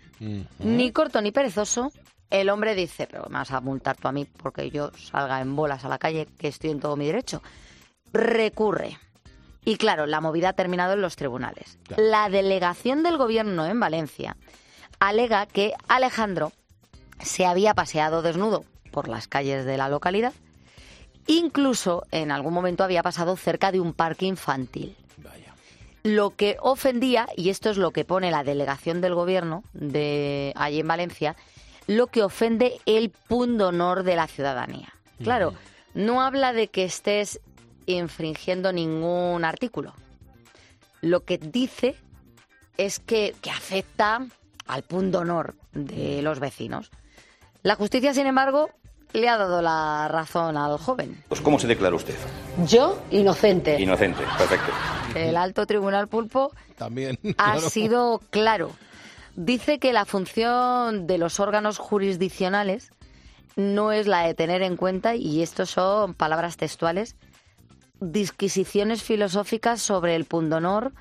Ni 0.60 0.91
corto 0.91 1.21
ni 1.21 1.31
perezoso, 1.31 1.91
el 2.29 2.49
hombre 2.49 2.75
dice, 2.75 3.08
pero 3.10 3.25
me 3.29 3.38
vas 3.38 3.51
a 3.51 3.62
multar 3.62 3.97
tú 3.97 4.08
a 4.08 4.12
mí 4.12 4.25
porque 4.25 4.69
yo 4.71 4.91
salga 4.91 5.41
en 5.41 5.55
bolas 5.55 5.86
a 5.86 5.89
la 5.89 5.97
calle, 5.97 6.27
que 6.38 6.47
estoy 6.47 6.71
en 6.71 6.79
todo 6.79 6.95
mi 6.95 7.05
derecho. 7.05 7.41
Recurre. 8.13 8.97
Y 9.63 9.77
claro, 9.77 10.05
la 10.05 10.21
movida 10.21 10.49
ha 10.49 10.53
terminado 10.53 10.93
en 10.93 11.01
los 11.01 11.15
tribunales. 11.15 11.77
La 11.97 12.29
delegación 12.29 13.03
del 13.03 13.17
gobierno 13.17 13.65
en 13.65 13.79
Valencia 13.79 14.38
alega 14.99 15.45
que 15.47 15.73
Alejandro 15.88 16.51
se 17.19 17.45
había 17.45 17.73
paseado 17.73 18.21
desnudo 18.21 18.63
por 18.91 19.08
las 19.08 19.27
calles 19.27 19.65
de 19.65 19.77
la 19.77 19.89
localidad 19.89 20.34
Incluso 21.27 22.05
en 22.12 22.31
algún 22.31 22.53
momento 22.53 22.84
había 22.84 23.01
pasado 23.01 23.36
cerca 23.36 23.71
de 23.71 23.79
un 23.79 23.93
parque 23.93 24.25
infantil. 24.25 24.95
Lo 26.06 26.36
que 26.36 26.58
ofendía, 26.62 27.28
y 27.36 27.50
esto 27.50 27.72
es 27.72 27.78
lo 27.78 27.89
que 27.89 28.06
pone 28.06 28.30
la 28.30 28.44
delegación 28.44 29.02
del 29.02 29.15
gobierno 29.15 29.63
de 29.74 30.54
allí 30.56 30.82
en 30.82 30.88
Valencia, 30.88 31.36
lo 31.88 32.06
que 32.06 32.22
ofende 32.22 32.80
el 32.86 33.10
pundonor 33.10 34.04
de 34.04 34.15
la 34.15 34.28
ciudadanía. 34.28 34.94
Claro, 35.24 35.56
no 35.96 36.22
habla 36.22 36.54
de 36.54 36.68
que 36.68 36.84
estés 36.84 37.39
infringiendo 37.88 38.72
ningún 38.72 39.44
artículo. 39.44 39.96
Lo 41.02 41.24
que 41.24 41.39
dice 41.39 41.96
es 42.78 43.00
que, 43.00 43.34
que 43.41 43.50
afecta 43.50 44.28
al 44.68 44.84
pundonor 44.84 45.56
de 45.72 46.22
los 46.22 46.39
vecinos. 46.39 46.91
La 47.63 47.74
justicia, 47.74 48.13
sin 48.13 48.28
embargo, 48.28 48.70
le 49.13 49.28
ha 49.28 49.38
dado 49.38 49.63
la 49.63 50.08
razón 50.08 50.56
al 50.56 50.78
joven. 50.78 51.24
Pues 51.30 51.41
¿cómo 51.41 51.58
se 51.58 51.65
declara 51.65 51.96
usted? 51.96 52.15
Yo, 52.63 53.02
inocente. 53.12 53.80
Inocente, 53.82 54.24
perfecto. 54.38 54.72
El 55.13 55.36
alto 55.36 55.65
tribunal 55.65 56.08
pulpo 56.08 56.52
También. 56.78 57.20
ha 57.38 57.60
sido 57.60 58.22
claro. 58.30 58.72
Dice 59.36 59.80
que 59.80 59.91
la 59.91 60.06
función 60.06 61.08
de 61.08 61.18
los 61.18 61.39
órganos 61.41 61.78
jurisdiccionales 61.78 62.91
no 63.58 63.91
es 63.91 64.08
la 64.08 64.22
de 64.22 64.34
tener 64.34 64.62
en 64.62 64.78
cuenta, 64.78 65.15
y 65.15 65.41
esto 65.41 65.65
son 65.65 66.13
palabras 66.13 66.56
textuales, 66.58 67.15
disquisiciones 68.00 69.04
filosóficas 69.04 69.82
sobre 69.82 70.15
el 70.15 70.26
pundonor 70.26 70.94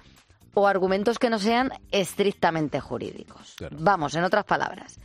o 0.54 0.66
argumentos 0.66 1.18
que 1.18 1.30
no 1.30 1.38
sean 1.38 1.72
estrictamente 1.90 2.80
jurídicos. 2.80 3.56
Vamos, 3.70 4.14
en 4.14 4.24
otras 4.24 4.44
palabras. 4.44 4.98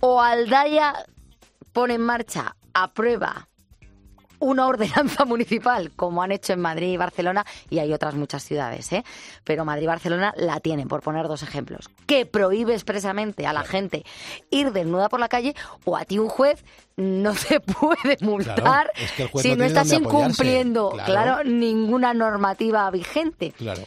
O 0.00 0.20
Aldaya 0.20 1.04
pone 1.72 1.94
en 1.94 2.02
marcha, 2.02 2.56
aprueba 2.74 3.48
una 4.42 4.66
ordenanza 4.66 5.24
municipal, 5.26 5.90
como 5.96 6.22
han 6.22 6.32
hecho 6.32 6.52
en 6.52 6.60
Madrid 6.60 6.88
y 6.92 6.96
Barcelona, 6.96 7.44
y 7.70 7.78
hay 7.78 7.92
otras 7.92 8.14
muchas 8.14 8.42
ciudades, 8.42 8.92
¿eh? 8.92 9.04
Pero 9.44 9.64
Madrid 9.64 9.84
y 9.84 9.86
Barcelona 9.86 10.34
la 10.36 10.60
tienen, 10.60 10.88
por 10.88 11.00
poner 11.02 11.28
dos 11.28 11.42
ejemplos, 11.42 11.88
que 12.06 12.26
prohíbe 12.26 12.74
expresamente 12.74 13.46
a 13.46 13.52
la 13.52 13.62
gente 13.64 14.04
ir 14.50 14.72
desnuda 14.72 15.08
por 15.08 15.20
la 15.20 15.28
calle, 15.28 15.54
o 15.84 15.96
a 15.96 16.04
ti 16.04 16.18
un 16.18 16.28
juez 16.28 16.64
no 16.96 17.32
te 17.48 17.60
puede 17.60 18.18
multar 18.20 18.90
es 18.96 19.12
que 19.12 19.28
si 19.38 19.56
no 19.56 19.64
estás 19.64 19.90
incumpliendo, 19.92 20.90
Claro. 20.90 21.04
claro, 21.12 21.44
ninguna 21.44 22.12
normativa 22.12 22.90
vigente. 22.90 23.52
Claro. 23.52 23.82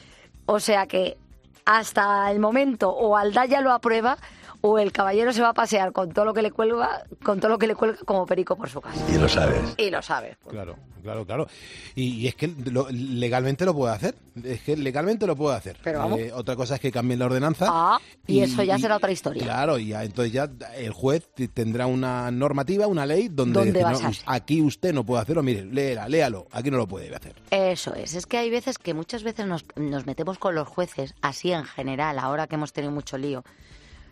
O 0.45 0.59
sea 0.59 0.87
que 0.87 1.17
hasta 1.65 2.31
el 2.31 2.39
momento 2.39 2.89
o 2.89 3.17
Aldaya 3.17 3.61
lo 3.61 3.71
aprueba 3.71 4.17
o 4.67 4.79
el 4.79 4.91
caballero 4.91 5.31
se 5.31 5.41
va 5.41 5.49
a 5.49 5.53
pasear 5.53 5.91
con 5.91 6.11
todo 6.11 6.25
lo 6.25 6.33
que 6.33 6.41
le 6.41 6.51
cuelga, 6.51 7.03
con 7.23 7.39
todo 7.39 7.49
lo 7.49 7.57
que 7.59 7.67
le 7.67 7.75
cuelga 7.75 7.97
como 8.05 8.25
perico 8.25 8.55
por 8.55 8.67
su 8.69 8.81
casa. 8.81 8.99
Y 9.13 9.17
lo 9.19 9.29
sabes. 9.29 9.61
Y 9.77 9.89
lo 9.91 10.01
sabe. 10.01 10.37
Claro, 10.49 10.75
claro, 11.03 11.23
claro. 11.25 11.47
Y, 11.93 12.03
y 12.21 12.27
es 12.27 12.35
que 12.35 12.47
lo- 12.71 12.87
legalmente 12.89 13.63
lo 13.65 13.75
puede 13.75 13.93
hacer. 13.93 14.15
Es 14.43 14.61
que 14.61 14.75
legalmente 14.75 15.27
lo 15.27 15.35
puede 15.35 15.55
hacer. 15.55 15.77
Pero 15.83 15.99
vamos. 15.99 16.19
Eh, 16.19 16.31
otra 16.33 16.55
cosa 16.55 16.75
es 16.75 16.81
que 16.81 16.91
cambien 16.91 17.19
la 17.19 17.25
ordenanza. 17.27 17.67
Ah, 17.69 17.99
y, 18.25 18.39
eso 18.41 18.63
ya 18.63 18.79
será 18.79 18.95
otra 18.97 19.11
historia. 19.11 19.43
Claro, 19.43 19.77
y 19.77 19.89
ya, 19.89 20.03
entonces 20.03 20.33
ya 20.33 20.49
el 20.75 20.91
juez 20.91 21.29
tendrá 21.53 21.85
una 21.85 22.31
normativa, 22.31 22.87
una 22.87 23.05
ley 23.05 23.27
donde 23.29 23.59
¿Dónde 23.59 23.71
dice, 23.73 23.83
vas 23.83 24.01
no, 24.01 24.07
a 24.07 24.09
us- 24.09 24.23
aquí 24.25 24.61
usted 24.61 24.93
no 24.93 25.03
puede 25.05 25.21
hacerlo, 25.21 25.43
mire, 25.43 25.63
léela, 25.65 26.09
léalo, 26.09 26.47
aquí 26.51 26.71
no 26.71 26.77
lo 26.77 26.87
puede 26.87 27.13
hacer. 27.15 27.35
Eso 27.51 27.93
es. 27.93 28.15
Es 28.15 28.25
que 28.25 28.37
hay 28.39 28.49
veces 28.49 28.77
que 28.79 28.93
muchas 28.95 29.21
veces 29.23 29.45
nos, 29.45 29.63
nos 29.75 30.05
metemos 30.07 30.39
con 30.39 30.55
los 30.55 30.67
jueces, 30.67 31.13
así 31.21 31.51
en 31.51 31.65
general, 31.65 32.17
ahora 32.19 32.47
que 32.47 32.55
hemos 32.55 32.73
tenido 32.73 32.91
mucho 32.91 33.17
lío. 33.17 33.43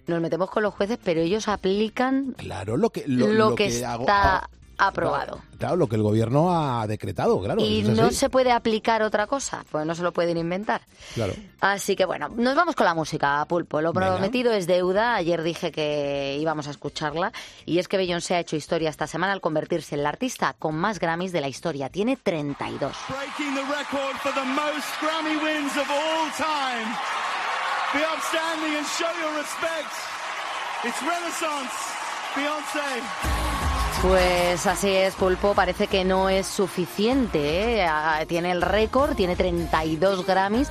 Nos 0.08 0.22
metemos 0.22 0.50
con 0.50 0.64
los 0.64 0.74
jueces, 0.74 1.00
pero 1.04 1.22
ellos 1.22 1.48
aplican 1.48 2.34
Claro, 2.38 2.78
lo 2.78 2.90
que 2.90 3.04
lo, 3.08 3.28
lo, 3.28 3.50
lo 3.50 3.56
que, 3.56 3.86
hago- 3.86 4.02
está 4.04 4.38
ah, 4.40 4.50
aprobado. 4.78 5.40
Claro, 5.60 5.78
lo 5.78 5.88
que 5.88 5.96
el 5.96 6.02
gobierno 6.02 6.52
ha 6.54 6.86
decretado, 6.88 7.40
claro. 7.40 7.62
y 7.62 7.80
es 7.82 7.88
no 7.90 8.12
se 8.12 8.30
puede 8.30 8.52
aplicar 8.52 9.02
otra 9.02 9.28
cosa, 9.28 9.64
pues 9.72 9.86
no 9.86 9.96
se 9.96 10.02
lo 10.04 10.12
pueden 10.12 10.36
inventar. 10.36 10.82
Claro. 11.14 11.32
Así 11.62 11.96
que 11.96 12.04
bueno, 12.04 12.28
nos 12.28 12.54
vamos 12.56 12.76
con 12.76 12.86
la 12.86 12.94
música, 12.94 13.46
Pulpo. 13.48 13.80
Lo 13.80 13.94
Venga. 13.94 14.12
prometido 14.14 14.52
es 14.52 14.68
deuda. 14.68 15.16
Ayer 15.16 15.42
dije 15.42 15.72
que 15.72 16.38
íbamos 16.42 16.68
a 16.68 16.72
escucharla. 16.72 17.32
Y 17.66 17.80
es 17.80 17.88
que 17.88 17.96
Beyoncé 17.96 18.36
ha 18.36 18.40
hecho 18.42 18.58
historia 18.58 18.90
esta 18.90 19.08
semana 19.08 19.32
al 19.32 19.40
convertirse 19.40 19.96
en 19.96 20.04
la 20.04 20.10
artista 20.10 20.54
con 20.60 20.76
más 20.76 21.00
Grammys 21.00 21.32
de 21.32 21.40
la 21.40 21.48
historia. 21.48 21.88
Tiene 21.88 22.18
32. 22.18 22.92
Be 27.94 28.00
upstanding 28.00 28.76
and 28.76 28.88
show 28.88 29.06
your 29.22 29.38
respect. 29.38 29.92
It's 30.84 31.00
Renaissance, 31.04 31.72
Beyonce. 32.36 33.04
Pues 34.02 34.66
así 34.66 34.90
es, 34.90 35.14
Pulpo. 35.14 35.54
Parece 35.54 35.86
que 35.86 36.04
no 36.04 36.28
es 36.28 36.48
suficiente. 36.48 37.84
¿eh? 37.84 37.88
Tiene 38.28 38.52
el 38.52 38.64
récord, 38.64 39.16
tiene 39.16 39.36
32 39.36 40.26
Grammys. 40.26 40.70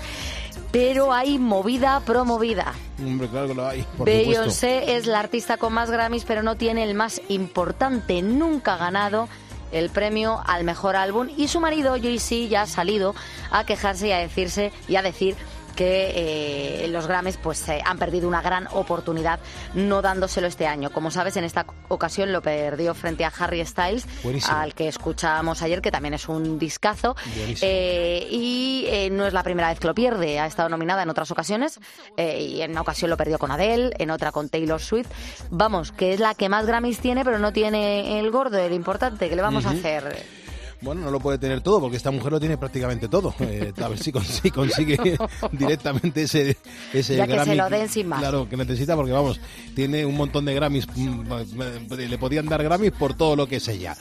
Pero 0.72 1.12
hay 1.12 1.38
movida 1.38 2.00
promovida. 2.00 2.72
Hombre, 2.98 3.28
claro 3.28 3.46
que 3.48 3.54
lo 3.54 3.68
hay, 3.68 3.82
por 3.82 4.08
supuesto. 4.08 4.28
Beyoncé 4.28 4.96
es 4.96 5.06
la 5.06 5.20
artista 5.20 5.58
con 5.58 5.72
más 5.72 5.92
Grammys, 5.92 6.24
pero 6.24 6.42
no 6.42 6.56
tiene 6.56 6.82
el 6.82 6.94
más 6.94 7.22
importante. 7.28 8.20
Nunca 8.22 8.74
ha 8.74 8.78
ganado 8.78 9.28
el 9.70 9.90
premio 9.90 10.42
al 10.44 10.64
mejor 10.64 10.96
álbum. 10.96 11.28
Y 11.36 11.46
su 11.46 11.60
marido, 11.60 11.92
Jay-Z, 11.92 12.48
ya 12.48 12.62
ha 12.62 12.66
salido 12.66 13.14
a 13.52 13.64
quejarse 13.64 14.08
y 14.08 14.12
a 14.12 14.18
decirse 14.18 14.72
y 14.88 14.96
a 14.96 15.02
decir 15.02 15.36
que 15.72 16.84
eh, 16.84 16.88
los 16.88 17.06
Grammys 17.06 17.36
pues 17.36 17.68
eh, 17.68 17.80
han 17.84 17.98
perdido 17.98 18.28
una 18.28 18.42
gran 18.42 18.68
oportunidad 18.72 19.40
no 19.74 20.02
dándoselo 20.02 20.46
este 20.46 20.66
año. 20.66 20.90
Como 20.90 21.10
sabes, 21.10 21.36
en 21.36 21.44
esta 21.44 21.66
ocasión 21.88 22.32
lo 22.32 22.42
perdió 22.42 22.94
frente 22.94 23.24
a 23.24 23.32
Harry 23.38 23.64
Styles, 23.64 24.06
Buenísimo. 24.22 24.56
al 24.56 24.74
que 24.74 24.88
escuchábamos 24.88 25.62
ayer, 25.62 25.80
que 25.80 25.90
también 25.90 26.14
es 26.14 26.28
un 26.28 26.58
discazo. 26.58 27.16
Eh, 27.60 28.26
y 28.30 28.84
eh, 28.88 29.10
no 29.10 29.26
es 29.26 29.32
la 29.32 29.42
primera 29.42 29.68
vez 29.68 29.78
que 29.78 29.86
lo 29.86 29.94
pierde. 29.94 30.38
Ha 30.38 30.46
estado 30.46 30.68
nominada 30.68 31.02
en 31.02 31.10
otras 31.10 31.30
ocasiones 31.30 31.80
eh, 32.16 32.40
y 32.40 32.62
en 32.62 32.72
una 32.72 32.80
ocasión 32.82 33.10
lo 33.10 33.16
perdió 33.16 33.38
con 33.38 33.50
Adele, 33.50 33.92
en 33.98 34.10
otra 34.10 34.32
con 34.32 34.48
Taylor 34.48 34.80
Swift. 34.80 35.08
Vamos, 35.50 35.92
que 35.92 36.12
es 36.14 36.20
la 36.20 36.34
que 36.34 36.48
más 36.48 36.66
Grammys 36.66 36.98
tiene, 37.00 37.24
pero 37.24 37.38
no 37.38 37.52
tiene 37.52 38.18
el 38.20 38.30
gordo, 38.30 38.58
el 38.58 38.72
importante. 38.72 39.28
¿Qué 39.28 39.36
le 39.36 39.42
vamos 39.42 39.66
a 39.66 39.70
hacer? 39.70 40.41
Bueno, 40.82 41.00
no 41.02 41.10
lo 41.12 41.20
puede 41.20 41.38
tener 41.38 41.60
todo 41.60 41.80
porque 41.80 41.96
esta 41.96 42.10
mujer 42.10 42.32
lo 42.32 42.40
tiene 42.40 42.58
prácticamente 42.58 43.08
todo. 43.08 43.32
Eh, 43.38 43.72
a 43.80 43.88
ver 43.88 43.98
si 43.98 44.10
consigue, 44.10 44.50
consigue 44.50 44.98
directamente 45.52 46.22
ese, 46.22 46.56
ese 46.92 47.16
Ya 47.16 47.26
que 47.26 47.44
se 47.44 47.54
lo 47.54 47.70
den 47.70 47.88
sin 47.88 48.08
más. 48.08 48.18
Claro, 48.18 48.48
que 48.48 48.56
necesita 48.56 48.96
porque 48.96 49.12
vamos, 49.12 49.40
tiene 49.76 50.04
un 50.04 50.16
montón 50.16 50.44
de 50.44 50.54
Grammys. 50.54 50.86
mm, 50.94 51.92
Le 51.96 52.18
podían 52.18 52.46
dar 52.46 52.62
Grammys 52.62 52.92
por 52.92 53.14
todo 53.14 53.36
lo 53.36 53.46
que 53.46 53.56
es 53.56 53.68
ella. 53.68 53.96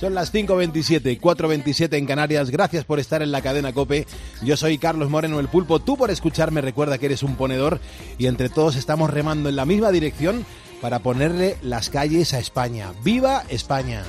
Son 0.00 0.14
las 0.14 0.32
5.27, 0.32 1.20
4.27 1.20 1.96
en 1.96 2.06
Canarias. 2.06 2.50
Gracias 2.50 2.84
por 2.84 2.98
estar 2.98 3.22
en 3.22 3.30
la 3.30 3.42
cadena 3.42 3.72
Cope. 3.72 4.06
Yo 4.42 4.56
soy 4.56 4.78
Carlos 4.78 5.10
Moreno, 5.10 5.38
el 5.38 5.48
pulpo. 5.48 5.80
Tú 5.80 5.96
por 5.96 6.10
escucharme 6.10 6.60
recuerda 6.60 6.98
que 6.98 7.06
eres 7.06 7.22
un 7.22 7.36
ponedor 7.36 7.78
y 8.18 8.26
entre 8.26 8.48
todos 8.48 8.76
estamos 8.76 9.10
remando 9.10 9.48
en 9.48 9.56
la 9.56 9.64
misma 9.64 9.90
dirección 9.92 10.44
para 10.80 10.98
ponerle 10.98 11.56
las 11.62 11.90
calles 11.90 12.34
a 12.34 12.38
España. 12.40 12.92
¡Viva 13.04 13.44
España! 13.48 14.02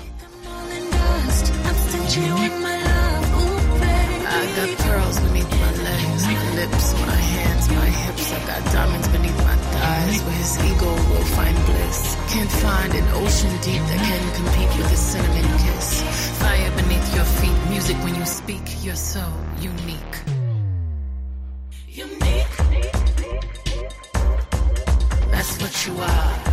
I 2.15 2.19
got 4.55 4.69
pearls 4.85 5.19
beneath 5.19 5.49
my 5.49 5.71
legs, 5.81 6.27
lips 6.53 6.93
my 6.93 7.15
hands, 7.15 7.69
my 7.69 7.89
hips. 7.89 8.31
I 8.31 8.45
got 8.45 8.63
diamonds 8.71 9.07
beneath 9.07 9.37
my 9.37 9.55
thighs, 9.55 10.21
where 10.21 10.35
his 10.35 10.57
ego 10.63 10.93
will 11.09 11.25
find 11.33 11.57
bliss. 11.65 12.15
Can't 12.29 12.51
find 12.51 12.93
an 12.93 13.07
ocean 13.15 13.49
deep 13.61 13.81
that 13.81 13.97
can 13.97 14.31
compete 14.35 14.77
with 14.77 14.95
cinnamon 14.95 15.57
kiss. 15.57 16.03
Fire 16.39 16.71
beneath 16.75 17.15
your 17.15 17.25
feet, 17.25 17.69
music 17.69 17.97
when 18.03 18.13
you 18.13 18.25
speak. 18.25 18.61
You're 18.83 18.95
so 18.95 19.23
unique. 19.59 20.15
Unique. 21.87 22.57
That's 25.31 25.59
what 25.59 25.87
you 25.87 25.99
are. 25.99 26.52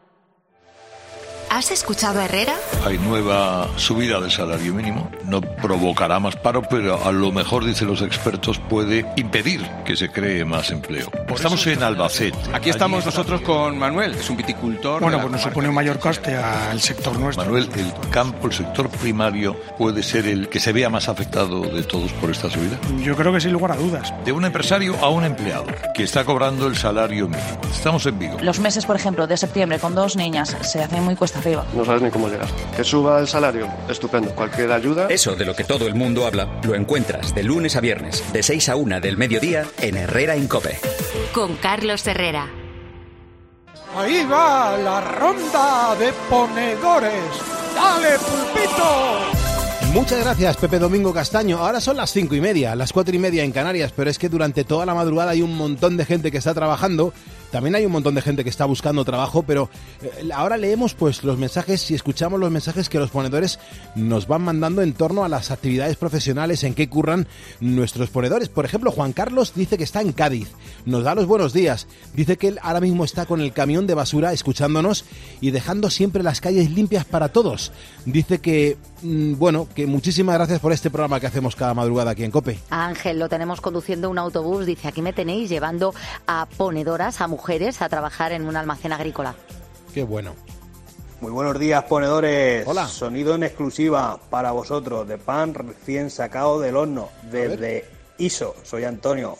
¿Has 1.53 1.69
escuchado 1.69 2.21
a 2.21 2.25
Herrera? 2.25 2.55
Hay 2.85 2.97
nueva 2.97 3.67
subida 3.75 4.21
del 4.21 4.31
salario 4.31 4.73
mínimo. 4.73 5.11
No 5.25 5.41
provocará 5.41 6.17
más 6.17 6.37
paro, 6.37 6.61
pero 6.61 7.05
a 7.05 7.11
lo 7.11 7.33
mejor, 7.33 7.65
dicen 7.65 7.89
los 7.89 8.01
expertos, 8.01 8.57
puede 8.57 9.05
impedir 9.17 9.61
que 9.83 9.97
se 9.97 10.09
cree 10.09 10.45
más 10.45 10.71
empleo. 10.71 11.11
Estamos 11.27 11.67
en 11.67 11.83
Albacete. 11.83 12.37
Aquí 12.53 12.69
estamos 12.69 13.05
nosotros 13.05 13.41
con 13.41 13.77
Manuel, 13.77 14.13
que 14.13 14.21
es 14.21 14.29
un 14.29 14.37
viticultor. 14.37 15.01
Bueno, 15.01 15.19
pues 15.19 15.29
nos 15.29 15.41
supone 15.41 15.67
un 15.67 15.75
mayor 15.75 15.99
coste 15.99 16.37
al 16.37 16.79
sector 16.79 17.19
nuestro. 17.19 17.43
Manuel, 17.43 17.69
el 17.75 18.09
campo, 18.09 18.47
el 18.47 18.53
sector 18.53 18.87
primario, 18.87 19.53
puede 19.77 20.03
ser 20.03 20.27
el 20.27 20.47
que 20.47 20.61
se 20.61 20.71
vea 20.71 20.89
más 20.89 21.09
afectado 21.09 21.63
de 21.63 21.83
todos 21.83 22.13
por 22.13 22.31
esta 22.31 22.49
subida. 22.49 22.79
Yo 23.03 23.13
creo 23.17 23.33
que 23.33 23.41
sin 23.41 23.51
lugar 23.51 23.73
a 23.73 23.75
dudas. 23.75 24.13
De 24.23 24.31
un 24.31 24.45
empresario 24.45 24.95
a 25.01 25.09
un 25.09 25.25
empleado 25.25 25.65
que 25.93 26.03
está 26.03 26.23
cobrando 26.23 26.67
el 26.67 26.77
salario 26.77 27.27
mínimo. 27.27 27.59
Estamos 27.69 28.05
en 28.05 28.17
Vigo. 28.17 28.37
Los 28.41 28.61
meses, 28.61 28.85
por 28.85 28.95
ejemplo, 28.95 29.27
de 29.27 29.35
septiembre 29.35 29.79
con 29.79 29.95
dos 29.95 30.15
niñas 30.15 30.55
se 30.61 30.81
hacen 30.81 31.03
muy 31.03 31.17
cuesta 31.17 31.40
arriba. 31.41 31.65
No 31.73 31.83
sabes 31.83 32.01
ni 32.01 32.09
cómo 32.09 32.29
llegar. 32.29 32.47
Que 32.75 32.83
suba 32.83 33.19
el 33.19 33.27
salario, 33.27 33.67
estupendo. 33.89 34.33
Cualquier 34.33 34.71
ayuda. 34.71 35.07
Eso 35.09 35.35
de 35.35 35.45
lo 35.45 35.55
que 35.55 35.63
todo 35.63 35.87
el 35.87 35.95
mundo 35.95 36.25
habla 36.25 36.47
lo 36.63 36.75
encuentras 36.75 37.35
de 37.35 37.43
lunes 37.43 37.75
a 37.75 37.81
viernes, 37.81 38.23
de 38.31 38.43
6 38.43 38.69
a 38.69 38.75
1 38.75 39.01
del 39.01 39.17
mediodía 39.17 39.65
en 39.79 39.97
Herrera 39.97 40.37
Incope. 40.37 40.79
Con 41.33 41.55
Carlos 41.57 42.05
Herrera. 42.07 42.47
Ahí 43.95 44.25
va 44.31 44.77
la 44.77 45.01
ronda 45.01 45.95
de 45.99 46.13
ponedores. 46.29 47.23
¡Dale, 47.75 48.17
pulpito! 48.19 49.41
Muchas 49.93 50.21
gracias, 50.21 50.55
Pepe 50.55 50.79
Domingo 50.79 51.13
Castaño. 51.13 51.57
Ahora 51.57 51.81
son 51.81 51.97
las 51.97 52.13
cinco 52.13 52.33
y 52.33 52.39
media, 52.39 52.75
las 52.75 52.93
cuatro 52.93 53.13
y 53.13 53.19
media 53.19 53.43
en 53.43 53.51
Canarias, 53.51 53.91
pero 53.93 54.09
es 54.09 54.17
que 54.17 54.29
durante 54.29 54.63
toda 54.63 54.85
la 54.85 54.93
madrugada 54.93 55.31
hay 55.31 55.41
un 55.41 55.57
montón 55.57 55.97
de 55.97 56.05
gente 56.05 56.31
que 56.31 56.37
está 56.37 56.53
trabajando. 56.53 57.13
También 57.51 57.75
hay 57.75 57.85
un 57.85 57.91
montón 57.91 58.15
de 58.15 58.21
gente 58.21 58.43
que 58.43 58.49
está 58.49 58.65
buscando 58.65 59.03
trabajo, 59.03 59.43
pero 59.43 59.69
eh, 60.01 60.29
ahora 60.33 60.57
leemos 60.57 60.93
pues 60.93 61.23
los 61.23 61.37
mensajes 61.37 61.91
y 61.91 61.95
escuchamos 61.95 62.39
los 62.39 62.49
mensajes 62.49 62.89
que 62.89 62.97
los 62.97 63.11
ponedores 63.11 63.59
nos 63.95 64.27
van 64.27 64.43
mandando 64.43 64.81
en 64.81 64.93
torno 64.93 65.23
a 65.23 65.29
las 65.29 65.51
actividades 65.51 65.97
profesionales 65.97 66.63
en 66.63 66.73
que 66.73 66.89
curran 66.89 67.27
nuestros 67.59 68.09
ponedores. 68.09 68.49
Por 68.49 68.65
ejemplo, 68.65 68.91
Juan 68.91 69.13
Carlos 69.13 69.53
dice 69.55 69.77
que 69.77 69.83
está 69.83 70.01
en 70.01 70.13
Cádiz, 70.13 70.49
nos 70.85 71.03
da 71.03 71.13
los 71.13 71.25
buenos 71.25 71.51
días, 71.53 71.87
dice 72.13 72.37
que 72.37 72.47
él 72.47 72.59
ahora 72.61 72.79
mismo 72.79 73.03
está 73.03 73.25
con 73.25 73.41
el 73.41 73.51
camión 73.51 73.85
de 73.85 73.93
basura 73.93 74.33
escuchándonos 74.33 75.05
y 75.41 75.51
dejando 75.51 75.89
siempre 75.89 76.23
las 76.23 76.41
calles 76.41 76.71
limpias 76.71 77.05
para 77.05 77.29
todos. 77.29 77.71
Dice 78.05 78.39
que 78.39 78.77
mm, 79.01 79.33
bueno, 79.37 79.67
que 79.75 79.87
muchísimas 79.87 80.35
gracias 80.35 80.59
por 80.59 80.71
este 80.71 80.89
programa 80.89 81.19
que 81.19 81.27
hacemos 81.27 81.55
cada 81.55 81.73
madrugada 81.73 82.11
aquí 82.11 82.23
en 82.23 82.31
Cope. 82.31 82.59
Ángel 82.69 83.19
lo 83.19 83.27
tenemos 83.27 83.59
conduciendo 83.59 84.09
un 84.09 84.17
autobús, 84.17 84.65
dice, 84.65 84.87
aquí 84.87 85.01
me 85.01 85.13
tenéis 85.13 85.49
llevando 85.49 85.93
a 86.27 86.47
ponedoras, 86.57 87.19
a 87.21 87.27
mujeres, 87.27 87.40
a 87.79 87.89
trabajar 87.89 88.31
en 88.31 88.47
un 88.47 88.55
almacén 88.55 88.93
agrícola. 88.93 89.35
Qué 89.93 90.03
bueno. 90.03 90.35
Muy 91.19 91.31
buenos 91.31 91.59
días, 91.59 91.83
ponedores. 91.83 92.65
Hola. 92.65 92.87
Sonido 92.87 93.35
en 93.35 93.43
exclusiva 93.43 94.19
para 94.29 94.51
vosotros, 94.51 95.07
de 95.07 95.17
pan 95.17 95.53
recién 95.53 96.09
sacado 96.09 96.59
del 96.59 96.75
horno, 96.75 97.09
desde 97.31 97.85
ISO. 98.17 98.55
Soy 98.63 98.85
Antonio 98.85 99.37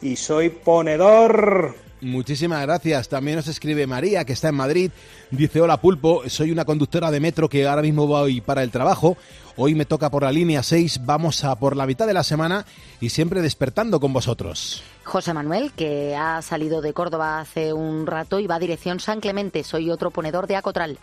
y 0.00 0.16
soy 0.16 0.50
ponedor. 0.50 1.74
Muchísimas 2.00 2.62
gracias. 2.62 3.08
También 3.08 3.36
nos 3.36 3.48
escribe 3.48 3.86
María, 3.86 4.24
que 4.24 4.32
está 4.32 4.50
en 4.50 4.54
Madrid. 4.54 4.90
Dice, 5.30 5.60
hola 5.60 5.80
Pulpo, 5.80 6.22
soy 6.28 6.52
una 6.52 6.64
conductora 6.64 7.10
de 7.10 7.18
metro 7.18 7.48
que 7.48 7.66
ahora 7.66 7.82
mismo 7.82 8.06
voy 8.06 8.40
para 8.40 8.62
el 8.62 8.70
trabajo. 8.70 9.16
Hoy 9.60 9.74
me 9.74 9.84
toca 9.84 10.08
por 10.08 10.22
la 10.22 10.30
línea 10.30 10.62
6, 10.62 11.00
vamos 11.04 11.42
a 11.42 11.56
por 11.56 11.74
la 11.74 11.84
mitad 11.84 12.06
de 12.06 12.12
la 12.12 12.22
semana 12.22 12.64
y 13.00 13.08
siempre 13.08 13.42
despertando 13.42 13.98
con 13.98 14.12
vosotros. 14.12 14.84
José 15.02 15.34
Manuel, 15.34 15.72
que 15.72 16.14
ha 16.14 16.40
salido 16.42 16.80
de 16.80 16.92
Córdoba 16.92 17.40
hace 17.40 17.72
un 17.72 18.06
rato 18.06 18.38
y 18.38 18.46
va 18.46 18.54
a 18.54 18.60
dirección 18.60 19.00
San 19.00 19.18
Clemente. 19.18 19.64
Soy 19.64 19.90
otro 19.90 20.12
ponedor 20.12 20.46
de 20.46 20.54
Acotral. 20.54 20.96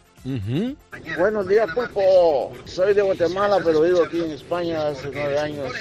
Buenos 1.18 1.50
días, 1.50 1.68
Pulpo. 1.76 2.54
Soy 2.64 2.94
de 2.94 3.02
Guatemala, 3.02 3.60
pero 3.62 3.82
vivo 3.82 4.06
aquí 4.06 4.22
en 4.22 4.32
España 4.32 4.88
hace 4.88 5.12
nueve 5.14 5.38
años. 5.38 5.74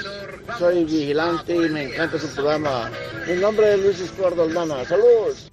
Soy 0.59 0.83
vigilante 0.83 1.55
y 1.55 1.69
me 1.69 1.85
encanta 1.85 2.19
su 2.19 2.27
programa. 2.35 2.91
Mi 3.29 3.41
nombre 3.41 3.73
es 3.73 3.85
Luis 3.85 4.01
Estuardo 4.01 4.43
Aldana. 4.43 4.85
¡Saludos! 4.85 5.49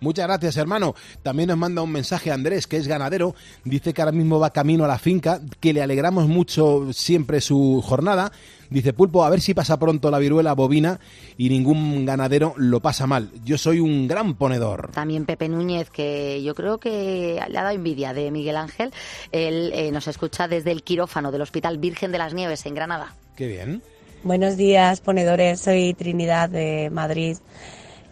Muchas 0.00 0.26
gracias, 0.26 0.56
hermano. 0.56 0.94
También 1.22 1.48
nos 1.48 1.58
manda 1.58 1.82
un 1.82 1.92
mensaje 1.92 2.30
Andrés, 2.30 2.66
que 2.66 2.76
es 2.76 2.88
ganadero. 2.88 3.34
Dice 3.64 3.92
que 3.92 4.02
ahora 4.02 4.12
mismo 4.12 4.38
va 4.38 4.50
camino 4.50 4.84
a 4.84 4.88
la 4.88 4.98
finca, 4.98 5.40
que 5.60 5.72
le 5.72 5.82
alegramos 5.82 6.28
mucho 6.28 6.92
siempre 6.92 7.40
su 7.40 7.82
jornada. 7.84 8.32
Dice 8.70 8.92
Pulpo, 8.92 9.24
a 9.24 9.30
ver 9.30 9.40
si 9.40 9.54
pasa 9.54 9.78
pronto 9.78 10.10
la 10.10 10.18
viruela 10.18 10.52
bovina 10.54 10.98
y 11.36 11.48
ningún 11.48 12.04
ganadero 12.04 12.54
lo 12.56 12.80
pasa 12.80 13.06
mal. 13.06 13.30
Yo 13.44 13.58
soy 13.58 13.80
un 13.80 14.08
gran 14.08 14.34
ponedor. 14.34 14.90
También 14.92 15.24
Pepe 15.24 15.48
Núñez, 15.48 15.90
que 15.90 16.42
yo 16.42 16.54
creo 16.54 16.78
que 16.78 17.40
le 17.48 17.58
ha 17.58 17.62
dado 17.62 17.74
envidia 17.74 18.12
de 18.12 18.30
Miguel 18.30 18.56
Ángel. 18.56 18.92
Él 19.30 19.70
eh, 19.72 19.92
nos 19.92 20.08
escucha 20.08 20.48
desde 20.48 20.72
el 20.72 20.82
quirófano 20.82 21.30
del 21.30 21.42
Hospital 21.42 21.78
Virgen 21.78 22.12
de 22.12 22.18
las 22.18 22.34
Nieves 22.34 22.66
en 22.66 22.74
Granada. 22.74 23.14
Qué 23.36 23.46
bien. 23.46 23.82
Buenos 24.24 24.56
días, 24.56 25.00
ponedores. 25.00 25.60
Soy 25.60 25.94
Trinidad 25.94 26.48
de 26.48 26.90
Madrid, 26.90 27.36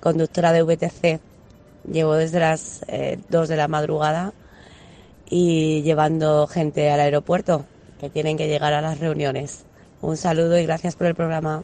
conductora 0.01 0.53
de 0.53 0.63
VTC. 0.63 1.34
Llevo 1.91 2.15
desde 2.15 2.41
las 2.41 2.85
2 3.29 3.49
de 3.49 3.57
la 3.57 3.69
madrugada 3.69 4.33
y 5.29 5.83
llevando 5.83 6.47
gente 6.47 6.91
al 6.91 7.01
aeropuerto 7.01 7.67
que 8.01 8.09
tienen 8.11 8.37
que 8.37 8.47
llegar 8.49 8.73
a 8.73 8.81
las 8.81 9.01
reuniones. 9.01 9.65
Un 10.01 10.17
saludo 10.17 10.59
y 10.59 10.65
gracias 10.65 10.97
por 10.97 11.07
el 11.07 11.15
programa. 11.15 11.63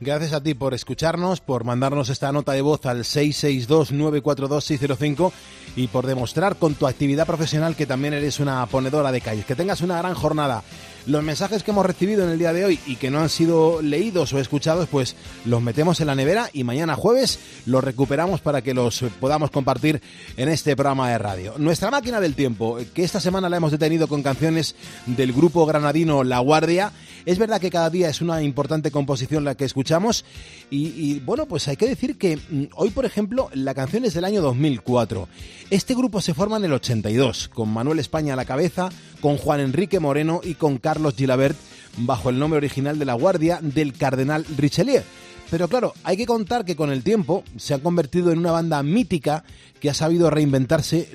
Gracias 0.00 0.32
a 0.32 0.42
ti 0.42 0.54
por 0.54 0.74
escucharnos, 0.74 1.40
por 1.40 1.62
mandarnos 1.62 2.08
esta 2.08 2.32
nota 2.32 2.50
de 2.52 2.60
voz 2.60 2.84
al 2.86 3.04
662-942-605 3.04 5.30
y 5.76 5.86
por 5.86 6.06
demostrar 6.06 6.56
con 6.56 6.74
tu 6.74 6.88
actividad 6.88 7.24
profesional 7.24 7.76
que 7.76 7.86
también 7.86 8.12
eres 8.12 8.40
una 8.40 8.66
ponedora 8.66 9.12
de 9.12 9.20
calles. 9.20 9.46
Que 9.46 9.54
tengas 9.54 9.80
una 9.80 9.98
gran 9.98 10.14
jornada. 10.14 10.64
Los 11.06 11.24
mensajes 11.24 11.64
que 11.64 11.72
hemos 11.72 11.84
recibido 11.84 12.24
en 12.24 12.30
el 12.30 12.38
día 12.38 12.52
de 12.52 12.64
hoy 12.64 12.78
y 12.86 12.94
que 12.94 13.10
no 13.10 13.20
han 13.20 13.28
sido 13.28 13.82
leídos 13.82 14.32
o 14.32 14.38
escuchados, 14.38 14.88
pues 14.88 15.16
los 15.44 15.60
metemos 15.60 16.00
en 16.00 16.06
la 16.06 16.14
nevera 16.14 16.48
y 16.52 16.62
mañana 16.62 16.94
jueves 16.94 17.40
los 17.66 17.82
recuperamos 17.82 18.40
para 18.40 18.62
que 18.62 18.72
los 18.72 19.04
podamos 19.20 19.50
compartir 19.50 20.00
en 20.36 20.48
este 20.48 20.76
programa 20.76 21.10
de 21.10 21.18
radio. 21.18 21.54
Nuestra 21.58 21.90
máquina 21.90 22.20
del 22.20 22.36
tiempo, 22.36 22.78
que 22.94 23.02
esta 23.02 23.20
semana 23.20 23.48
la 23.48 23.56
hemos 23.56 23.72
detenido 23.72 24.06
con 24.06 24.22
canciones 24.22 24.76
del 25.06 25.32
grupo 25.32 25.66
granadino 25.66 26.22
La 26.22 26.38
Guardia. 26.38 26.92
Es 27.24 27.38
verdad 27.38 27.60
que 27.60 27.70
cada 27.70 27.90
día 27.90 28.08
es 28.08 28.20
una 28.20 28.42
importante 28.42 28.90
composición 28.90 29.44
la 29.44 29.54
que 29.54 29.64
escuchamos 29.64 30.24
y, 30.70 31.20
bueno, 31.20 31.46
pues 31.46 31.68
hay 31.68 31.76
que 31.76 31.88
decir 31.88 32.18
que 32.18 32.36
mm, 32.36 32.64
hoy, 32.74 32.90
por 32.90 33.04
ejemplo, 33.04 33.50
la 33.54 33.74
canción 33.74 34.04
es 34.04 34.14
del 34.14 34.24
año 34.24 34.42
2004. 34.42 35.28
Este 35.70 35.94
grupo 35.94 36.20
se 36.20 36.34
forma 36.34 36.56
en 36.56 36.64
el 36.64 36.72
82, 36.72 37.48
con 37.48 37.68
Manuel 37.68 37.98
España 37.98 38.34
a 38.34 38.36
la 38.36 38.44
cabeza, 38.44 38.88
con 39.20 39.36
Juan 39.36 39.60
Enrique 39.60 40.00
Moreno 40.00 40.40
y 40.42 40.54
con 40.54 40.78
Carlos 40.78 41.14
Gilabert 41.14 41.56
bajo 41.98 42.30
el 42.30 42.38
nombre 42.38 42.58
original 42.58 42.98
de 42.98 43.04
La 43.04 43.14
Guardia 43.14 43.58
del 43.60 43.92
Cardenal 43.92 44.44
Richelieu. 44.56 45.02
Pero 45.52 45.68
claro, 45.68 45.92
hay 46.02 46.16
que 46.16 46.24
contar 46.24 46.64
que 46.64 46.76
con 46.76 46.90
el 46.90 47.02
tiempo 47.02 47.44
se 47.58 47.74
han 47.74 47.80
convertido 47.80 48.32
en 48.32 48.38
una 48.38 48.52
banda 48.52 48.82
mítica 48.82 49.44
que 49.80 49.90
ha 49.90 49.94
sabido 49.94 50.30
reinventarse, 50.30 51.10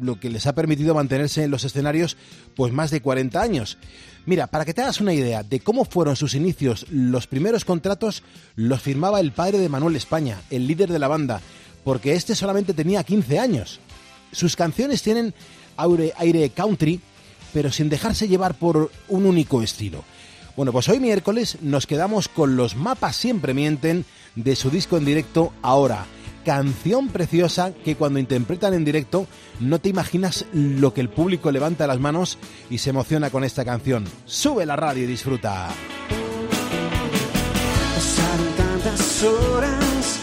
lo 0.00 0.20
que 0.20 0.30
les 0.30 0.46
ha 0.46 0.54
permitido 0.54 0.94
mantenerse 0.94 1.42
en 1.42 1.50
los 1.50 1.64
escenarios 1.64 2.16
pues 2.54 2.72
más 2.72 2.92
de 2.92 3.02
40 3.02 3.42
años. 3.42 3.78
Mira, 4.24 4.46
para 4.46 4.64
que 4.64 4.72
te 4.72 4.82
hagas 4.82 5.00
una 5.00 5.14
idea 5.14 5.42
de 5.42 5.58
cómo 5.58 5.84
fueron 5.84 6.14
sus 6.14 6.36
inicios, 6.36 6.86
los 6.90 7.26
primeros 7.26 7.64
contratos 7.64 8.22
los 8.54 8.80
firmaba 8.80 9.18
el 9.18 9.32
padre 9.32 9.58
de 9.58 9.68
Manuel 9.68 9.96
España, 9.96 10.40
el 10.50 10.68
líder 10.68 10.92
de 10.92 11.00
la 11.00 11.08
banda, 11.08 11.40
porque 11.82 12.12
este 12.12 12.36
solamente 12.36 12.74
tenía 12.74 13.02
15 13.02 13.40
años. 13.40 13.80
Sus 14.30 14.54
canciones 14.54 15.02
tienen 15.02 15.34
aire, 15.76 16.12
aire 16.18 16.50
country, 16.50 17.00
pero 17.52 17.72
sin 17.72 17.88
dejarse 17.88 18.28
llevar 18.28 18.54
por 18.54 18.92
un 19.08 19.26
único 19.26 19.60
estilo. 19.60 20.04
Bueno, 20.56 20.72
pues 20.72 20.88
hoy 20.88 21.00
miércoles 21.00 21.58
nos 21.62 21.86
quedamos 21.86 22.28
con 22.28 22.56
los 22.56 22.76
mapas 22.76 23.16
siempre 23.16 23.54
mienten 23.54 24.04
de 24.34 24.54
su 24.54 24.70
disco 24.70 24.98
en 24.98 25.04
directo 25.04 25.52
ahora. 25.62 26.04
Canción 26.44 27.08
preciosa 27.08 27.72
que 27.72 27.94
cuando 27.96 28.18
interpretan 28.18 28.74
en 28.74 28.84
directo 28.84 29.26
no 29.60 29.78
te 29.78 29.88
imaginas 29.88 30.44
lo 30.52 30.92
que 30.92 31.00
el 31.00 31.08
público 31.08 31.50
levanta 31.52 31.86
las 31.86 32.00
manos 32.00 32.36
y 32.68 32.78
se 32.78 32.90
emociona 32.90 33.30
con 33.30 33.44
esta 33.44 33.64
canción. 33.64 34.04
Sube 34.26 34.66
la 34.66 34.76
radio 34.76 35.04
y 35.04 35.06
disfruta. 35.06 35.68
Pasaron 37.94 38.48
tantas 38.56 39.22
horas 39.22 40.18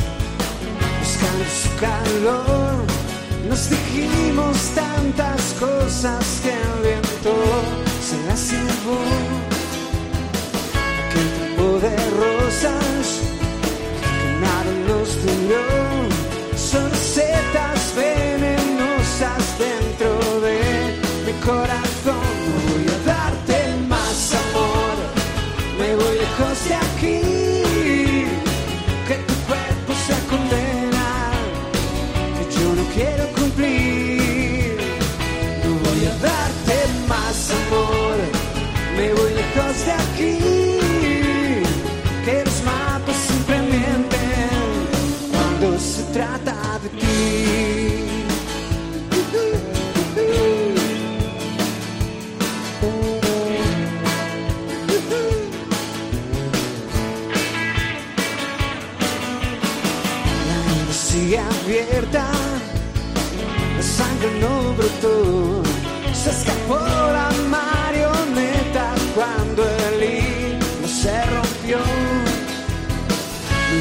buscando 1.39 2.43
su. 2.43 3.47
Nos 3.47 3.69
dijimos 3.69 4.57
tantas 4.75 5.55
cosas 5.59 6.41
que 6.43 6.51
el 6.51 6.83
viento 6.83 7.33
se 8.01 8.27
las 8.27 8.51
llevó. 8.51 9.58
De 11.59 11.95
rosas 12.11 13.19
que 14.39 15.47
los. 15.49 16.18
Abierta, 61.69 62.25
la 63.75 63.83
sangre 63.83 64.31
no 64.39 64.73
brotó, 64.73 65.61
se 66.13 66.29
escapó 66.31 66.79
la 66.79 67.29
marioneta 67.49 68.93
cuando 69.13 69.63
el 69.63 70.03
hilo 70.03 70.87
se 70.87 71.25
rompió. 71.25 71.77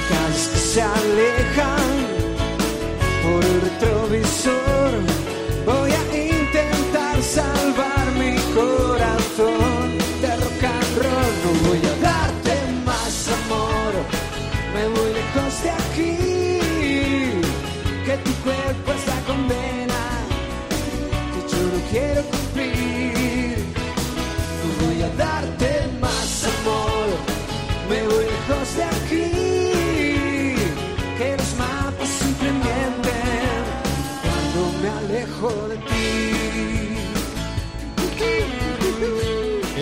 Calles 0.09 0.49
que 0.49 0.59
se 0.59 0.83
alejan 0.83 1.98
retrovisor. 3.61 4.91
Voy 5.67 5.91
a 5.91 6.03
intentar 6.17 7.23
salvar 7.23 8.07
mi 8.19 8.35
corazón 8.55 9.99
de 10.23 10.37
rock 10.37 10.65
and 10.65 10.97
roll. 11.03 11.33
No 11.45 11.51
voy 11.69 11.79
a 11.79 11.95
darte 12.09 12.55
más 12.85 13.29
amor, 13.41 13.93
me 14.75 14.89
voy 14.89 15.13
lejos 15.13 15.63
de 15.63 15.71
aquí. 15.71 16.15
Que 18.07 18.17
tu 18.25 18.33
cuerpo 18.43 18.93
es 18.93 19.07
la 19.07 19.21
condena 19.27 20.01
que 21.33 21.41
yo 21.53 21.61
no 21.73 21.79
quiero 21.91 22.38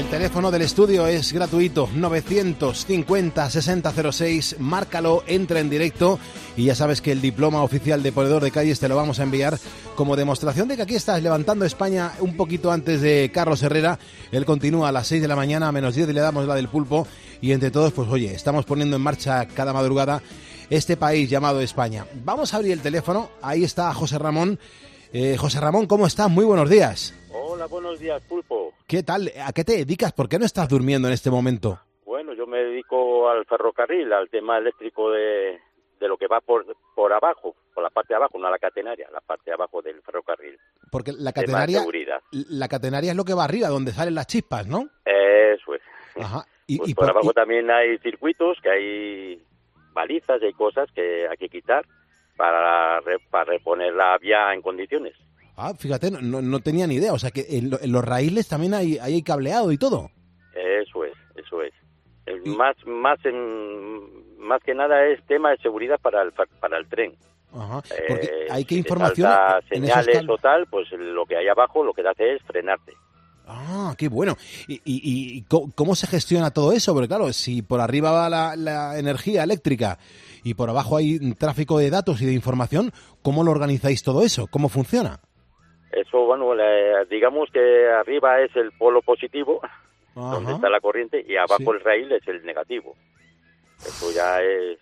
El 0.06 0.12
teléfono 0.12 0.52
del 0.52 0.62
estudio 0.62 1.08
es 1.08 1.32
gratuito, 1.32 1.88
950-6006, 1.88 4.58
márcalo, 4.58 5.24
entra 5.26 5.58
en 5.58 5.68
directo 5.68 6.20
y 6.56 6.66
ya 6.66 6.76
sabes 6.76 7.00
que 7.00 7.10
el 7.10 7.20
diploma 7.20 7.64
oficial 7.64 8.04
de 8.04 8.12
ponedor 8.12 8.44
de 8.44 8.52
calles 8.52 8.78
te 8.78 8.88
lo 8.88 8.94
vamos 8.94 9.18
a 9.18 9.24
enviar 9.24 9.58
como 9.96 10.14
demostración 10.14 10.68
de 10.68 10.76
que 10.76 10.82
aquí 10.82 10.94
estás 10.94 11.20
levantando 11.24 11.64
España 11.64 12.12
un 12.20 12.36
poquito 12.36 12.70
antes 12.70 13.00
de 13.00 13.32
Carlos 13.34 13.64
Herrera. 13.64 13.98
Él 14.30 14.44
continúa 14.44 14.90
a 14.90 14.92
las 14.92 15.08
6 15.08 15.22
de 15.22 15.28
la 15.28 15.34
mañana, 15.34 15.66
a 15.66 15.72
menos 15.72 15.96
10 15.96 16.10
y 16.10 16.12
le 16.12 16.20
damos 16.20 16.46
la 16.46 16.54
del 16.54 16.68
pulpo 16.68 17.08
y 17.40 17.50
entre 17.50 17.72
todos, 17.72 17.92
pues 17.92 18.08
oye, 18.08 18.32
estamos 18.32 18.64
poniendo 18.64 18.94
en 18.94 19.02
marcha 19.02 19.48
cada 19.48 19.72
madrugada 19.72 20.22
este 20.70 20.96
país 20.96 21.28
llamado 21.28 21.60
España. 21.60 22.06
Vamos 22.24 22.54
a 22.54 22.58
abrir 22.58 22.70
el 22.70 22.80
teléfono, 22.80 23.30
ahí 23.42 23.64
está 23.64 23.92
José 23.92 24.20
Ramón. 24.20 24.60
Eh, 25.12 25.36
José 25.36 25.58
Ramón, 25.58 25.86
¿cómo 25.86 26.06
estás? 26.06 26.30
Muy 26.30 26.44
buenos 26.44 26.70
días. 26.70 27.12
Hola, 27.56 27.66
buenos 27.68 27.98
días, 27.98 28.20
Pulpo. 28.28 28.74
¿Qué 28.86 29.02
tal? 29.02 29.32
¿A 29.42 29.50
qué 29.50 29.64
te 29.64 29.78
dedicas? 29.78 30.12
¿Por 30.12 30.28
qué 30.28 30.38
no 30.38 30.44
estás 30.44 30.68
durmiendo 30.68 31.08
en 31.08 31.14
este 31.14 31.30
momento? 31.30 31.80
Bueno, 32.04 32.34
yo 32.34 32.46
me 32.46 32.58
dedico 32.58 33.30
al 33.30 33.46
ferrocarril, 33.46 34.12
al 34.12 34.28
tema 34.28 34.58
eléctrico 34.58 35.10
de, 35.10 35.58
de 35.98 36.06
lo 36.08 36.18
que 36.18 36.26
va 36.26 36.42
por, 36.42 36.66
por 36.94 37.14
abajo, 37.14 37.56
por 37.72 37.82
la 37.82 37.88
parte 37.88 38.12
de 38.12 38.16
abajo, 38.16 38.38
no 38.38 38.50
la 38.50 38.58
catenaria, 38.58 39.08
la 39.10 39.22
parte 39.22 39.44
de 39.46 39.54
abajo 39.54 39.80
del 39.80 40.02
ferrocarril. 40.02 40.58
Porque 40.92 41.12
la 41.16 41.32
catenaria, 41.32 41.82
la 42.30 42.68
catenaria 42.68 43.12
es 43.12 43.16
lo 43.16 43.24
que 43.24 43.32
va 43.32 43.44
arriba, 43.44 43.68
donde 43.68 43.92
salen 43.92 44.14
las 44.14 44.26
chispas, 44.26 44.66
¿no? 44.66 44.90
Eso 45.06 45.74
es. 45.74 45.82
Ajá. 46.22 46.44
Y, 46.68 46.76
Pues 46.78 46.90
y 46.90 46.94
por 46.94 47.04
por- 47.06 47.10
abajo 47.12 47.32
también 47.32 47.70
hay 47.70 47.96
circuitos, 47.98 48.58
que 48.60 48.68
hay 48.68 49.42
balizas 49.94 50.42
y 50.42 50.46
hay 50.46 50.52
cosas 50.52 50.90
que 50.92 51.26
hay 51.26 51.36
que 51.38 51.48
quitar 51.48 51.86
para, 52.36 53.00
para 53.30 53.44
reponer 53.44 53.94
la 53.94 54.18
vía 54.18 54.52
en 54.52 54.60
condiciones. 54.60 55.14
Ah, 55.56 55.72
fíjate, 55.74 56.10
no- 56.10 56.20
no, 56.42 56.60
tenía 56.60 56.86
ni 56.86 56.96
idea. 56.96 57.12
O 57.12 57.18
sea 57.18 57.30
que 57.30 57.46
en, 57.50 57.70
lo- 57.70 57.80
en 57.80 57.90
los 57.92 58.04
raíles 58.04 58.46
también 58.48 58.74
hay, 58.74 58.98
cableado 59.22 59.72
y 59.72 59.78
todo. 59.78 60.10
Eso 60.54 61.04
es, 61.04 61.12
eso 61.34 61.62
es. 61.62 61.72
El 62.26 62.42
más, 62.56 62.76
más, 62.86 63.18
en, 63.24 64.38
más 64.38 64.60
que 64.62 64.74
nada 64.74 65.06
es 65.06 65.24
tema 65.26 65.50
de 65.50 65.56
seguridad 65.58 65.98
para 66.00 66.22
el, 66.22 66.32
para 66.32 66.78
el 66.78 66.86
tren. 66.88 67.14
Ajá. 67.54 67.82
Porque 68.08 68.26
Eh, 68.26 68.46
hay 68.50 68.64
que 68.64 68.74
si 68.74 68.80
información 68.80 69.30
señales 69.68 70.06
o 70.28 70.36
tal, 70.38 70.66
pues 70.66 70.88
lo 70.92 71.24
que 71.24 71.36
hay 71.36 71.48
abajo 71.48 71.82
lo 71.84 71.92
que 71.94 72.02
hace 72.06 72.34
es 72.34 72.42
frenarte. 72.42 72.92
Ah, 73.48 73.94
qué 73.96 74.08
bueno. 74.08 74.36
¿Y, 74.66 74.80
y- 74.84 75.42
cómo 75.44 75.94
se 75.94 76.08
gestiona 76.08 76.50
todo 76.50 76.72
eso? 76.72 76.92
Porque 76.92 77.06
claro, 77.08 77.32
si 77.32 77.62
por 77.62 77.80
arriba 77.80 78.10
va 78.10 78.28
la, 78.28 78.56
la 78.56 78.98
energía 78.98 79.44
eléctrica 79.44 79.98
y 80.42 80.54
por 80.54 80.68
abajo 80.68 80.96
hay 80.96 81.18
tráfico 81.34 81.78
de 81.78 81.88
datos 81.90 82.20
y 82.20 82.26
de 82.26 82.32
información, 82.32 82.92
¿cómo 83.22 83.44
lo 83.44 83.52
organizáis 83.52 84.02
todo 84.02 84.22
eso? 84.24 84.48
¿Cómo 84.48 84.68
funciona? 84.68 85.20
Eso, 85.92 86.26
bueno, 86.26 86.54
la- 86.54 87.04
digamos 87.04 87.50
que 87.50 87.88
arriba 87.88 88.40
es 88.40 88.54
el 88.56 88.72
polo 88.72 89.02
positivo, 89.02 89.60
donde 90.14 90.52
está 90.52 90.68
la 90.70 90.80
corriente, 90.80 91.24
y 91.26 91.36
abajo 91.36 91.58
Sí. 91.58 91.70
el 91.70 91.80
raíl 91.80 92.12
es 92.12 92.26
el 92.28 92.44
negativo. 92.44 92.94
Eso 93.78 94.10
ya 94.12 94.42
es... 94.42 94.78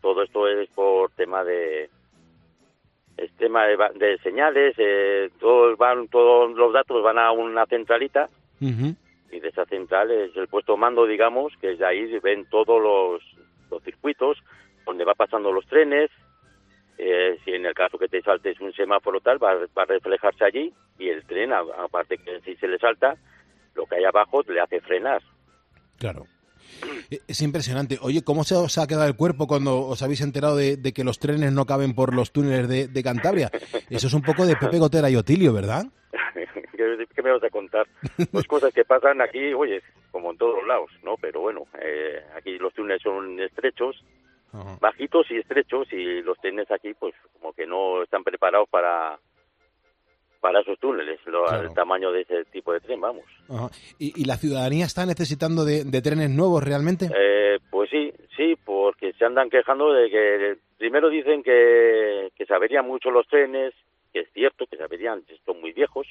Todo 0.00 0.22
esto 0.22 0.46
es 0.48 0.68
por 0.70 1.10
tema 1.12 1.42
de... 1.44 1.90
Es 3.16 3.32
tema 3.32 3.64
de, 3.66 4.18
señales, 4.22 4.76
eh, 4.78 5.28
todos, 5.40 5.76
van, 5.76 6.06
todos 6.06 6.52
los 6.56 6.72
datos 6.72 7.02
van 7.02 7.18
a 7.18 7.32
una 7.32 7.66
centralita 7.66 8.28
y 9.30 9.40
de 9.40 9.48
esa 9.48 9.64
central 9.66 10.10
es 10.12 10.36
el 10.36 10.46
puesto 10.46 10.76
mando, 10.76 11.04
digamos, 11.04 11.52
que 11.60 11.72
es 11.72 11.78
de 11.80 11.86
ahí 11.86 12.18
ven 12.20 12.46
todos 12.48 12.80
los, 12.80 13.20
los 13.72 13.82
circuitos 13.82 14.38
donde 14.86 15.04
va 15.04 15.14
pasando 15.16 15.50
los 15.50 15.66
trenes. 15.66 16.10
Eh, 16.98 17.38
si 17.44 17.52
en 17.52 17.64
el 17.64 17.74
caso 17.74 17.96
que 17.96 18.08
te 18.08 18.20
saltes 18.22 18.60
un 18.60 18.72
semáforo 18.72 19.20
tal, 19.20 19.42
va, 19.42 19.54
va 19.54 19.82
a 19.82 19.86
reflejarse 19.86 20.44
allí 20.44 20.72
y 20.98 21.08
el 21.08 21.24
tren, 21.24 21.52
aparte 21.52 22.18
que 22.18 22.40
si 22.40 22.56
se 22.56 22.66
le 22.66 22.76
salta, 22.78 23.16
lo 23.74 23.86
que 23.86 23.96
hay 23.96 24.04
abajo 24.04 24.42
le 24.48 24.60
hace 24.60 24.80
frenar. 24.80 25.22
Claro. 25.98 26.26
Eh, 27.10 27.20
Es 27.28 27.40
impresionante. 27.42 27.98
Oye, 28.02 28.22
¿cómo 28.22 28.42
se 28.44 28.54
os 28.56 28.78
ha 28.78 28.86
quedado 28.86 29.06
el 29.06 29.16
cuerpo 29.16 29.46
cuando 29.46 29.80
os 29.86 30.02
habéis 30.02 30.20
enterado 30.22 30.56
de, 30.56 30.76
de 30.76 30.92
que 30.92 31.04
los 31.04 31.18
trenes 31.20 31.52
no 31.52 31.66
caben 31.66 31.94
por 31.94 32.14
los 32.14 32.32
túneles 32.32 32.68
de, 32.68 32.88
de 32.88 33.02
Cantabria? 33.02 33.50
Eso 33.88 34.06
es 34.08 34.14
un 34.14 34.22
poco 34.22 34.44
de 34.44 34.56
Pepe 34.56 34.78
Gotera 34.78 35.08
y 35.08 35.16
Otilio, 35.16 35.52
¿verdad? 35.52 35.84
¿Qué, 36.34 37.06
qué 37.14 37.22
me 37.22 37.30
vas 37.32 37.42
a 37.44 37.50
contar? 37.50 37.86
Pues 38.32 38.46
cosas 38.46 38.72
que 38.72 38.84
pasan 38.84 39.20
aquí, 39.20 39.52
oye, 39.54 39.82
como 40.10 40.32
en 40.32 40.38
todos 40.38 40.66
lados, 40.66 40.90
¿no? 41.04 41.16
Pero 41.20 41.40
bueno, 41.40 41.64
eh, 41.80 42.22
aquí 42.36 42.58
los 42.58 42.72
túneles 42.74 43.02
son 43.02 43.38
estrechos, 43.40 44.04
bajitos 44.80 45.30
y 45.30 45.36
estrechos, 45.38 45.92
y 45.92 46.22
los 46.22 46.38
trenes 46.40 46.70
aquí, 46.70 46.94
pues 46.94 47.14
como 47.34 47.52
que 47.52 47.66
no 47.66 48.02
están 48.02 48.24
preparados 48.24 48.68
para 48.68 49.18
para 50.40 50.60
esos 50.60 50.78
túneles, 50.78 51.18
lo- 51.26 51.50
el 51.62 51.74
tamaño 51.74 52.12
de 52.12 52.20
ese 52.20 52.44
tipo 52.44 52.72
de 52.72 52.78
tren, 52.78 53.00
vamos. 53.00 53.24
Ajá. 53.48 53.70
¿Y, 53.98 54.22
y 54.22 54.24
la 54.24 54.36
ciudadanía 54.36 54.84
está 54.84 55.04
necesitando 55.04 55.64
de, 55.64 55.82
de 55.82 56.00
trenes 56.00 56.30
nuevos 56.30 56.62
realmente? 56.62 57.08
Eh, 57.12 57.58
pues 57.70 57.90
sí, 57.90 58.12
sí, 58.36 58.54
porque 58.64 59.12
se 59.14 59.24
andan 59.24 59.50
quejando 59.50 59.92
de 59.92 60.08
que 60.08 60.56
primero 60.78 61.08
dicen 61.10 61.42
que, 61.42 62.30
que 62.36 62.46
se 62.46 62.54
averían 62.54 62.86
mucho 62.86 63.10
los 63.10 63.26
trenes, 63.26 63.74
que 64.12 64.20
es 64.20 64.32
cierto 64.32 64.64
que 64.66 64.76
se 64.76 64.84
averían, 64.84 65.24
son 65.44 65.60
muy 65.60 65.72
viejos. 65.72 66.06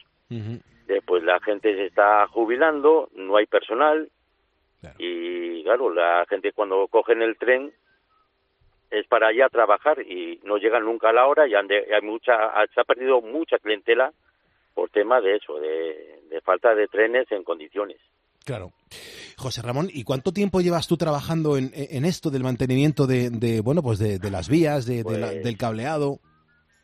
Después 0.88 1.23
la 1.23 1.39
gente 1.39 1.73
se 1.76 1.86
está 1.86 2.28
jubilando, 2.28 3.08
no 3.15 3.38
hay 3.38 3.45
personal 3.45 4.10
y 5.00 5.63
claro, 5.63 5.89
la 5.93 6.26
gente 6.30 6.52
cuando 6.52 6.88
cogen 6.89 7.21
el 7.21 7.38
tren 7.38 7.71
es 8.91 9.06
para 9.08 9.28
allá 9.28 9.50
trabajar 9.50 10.00
y 10.02 10.39
no 10.43 10.58
llegan 10.58 10.86
nunca 10.86 11.10
a 11.10 11.13
la 11.13 11.28
hora 11.28 11.47
y 11.47 11.56
han 11.56 11.67
de- 11.67 11.88
hay 11.93 12.02
mucha, 12.02 12.34
se 12.73 12.80
ha 12.82 12.84
perdido 12.84 13.21
mucha 13.21 13.58
clientela 13.60 14.12
por 14.73 14.89
tema 14.89 15.19
de 15.21 15.36
eso, 15.36 15.60
de, 15.60 16.19
de 16.30 16.41
falta 16.41 16.73
de 16.76 16.88
trenes 16.88 17.32
en 17.32 17.43
condiciones. 17.43 17.97
Claro. 18.45 18.71
José 19.38 19.62
Ramón, 19.62 19.89
¿y 19.91 20.04
cuánto 20.04 20.32
tiempo 20.32 20.62
llevas 20.62 20.88
tú 20.88 20.95
trabajando 20.97 21.58
en, 21.58 21.71
en 21.73 22.06
esto 22.06 22.30
del 22.30 22.43
mantenimiento 22.43 23.06
de, 23.08 23.30
de, 23.30 23.60
bueno, 23.62 23.82
pues 23.84 24.00
de, 24.00 24.19
de 24.19 24.32
las 24.32 24.47
vías, 24.50 24.86
de, 24.86 25.04
de 25.04 25.17
la- 25.19 25.28
Pues- 25.32 25.43
del 25.43 25.58
cableado? 25.58 26.19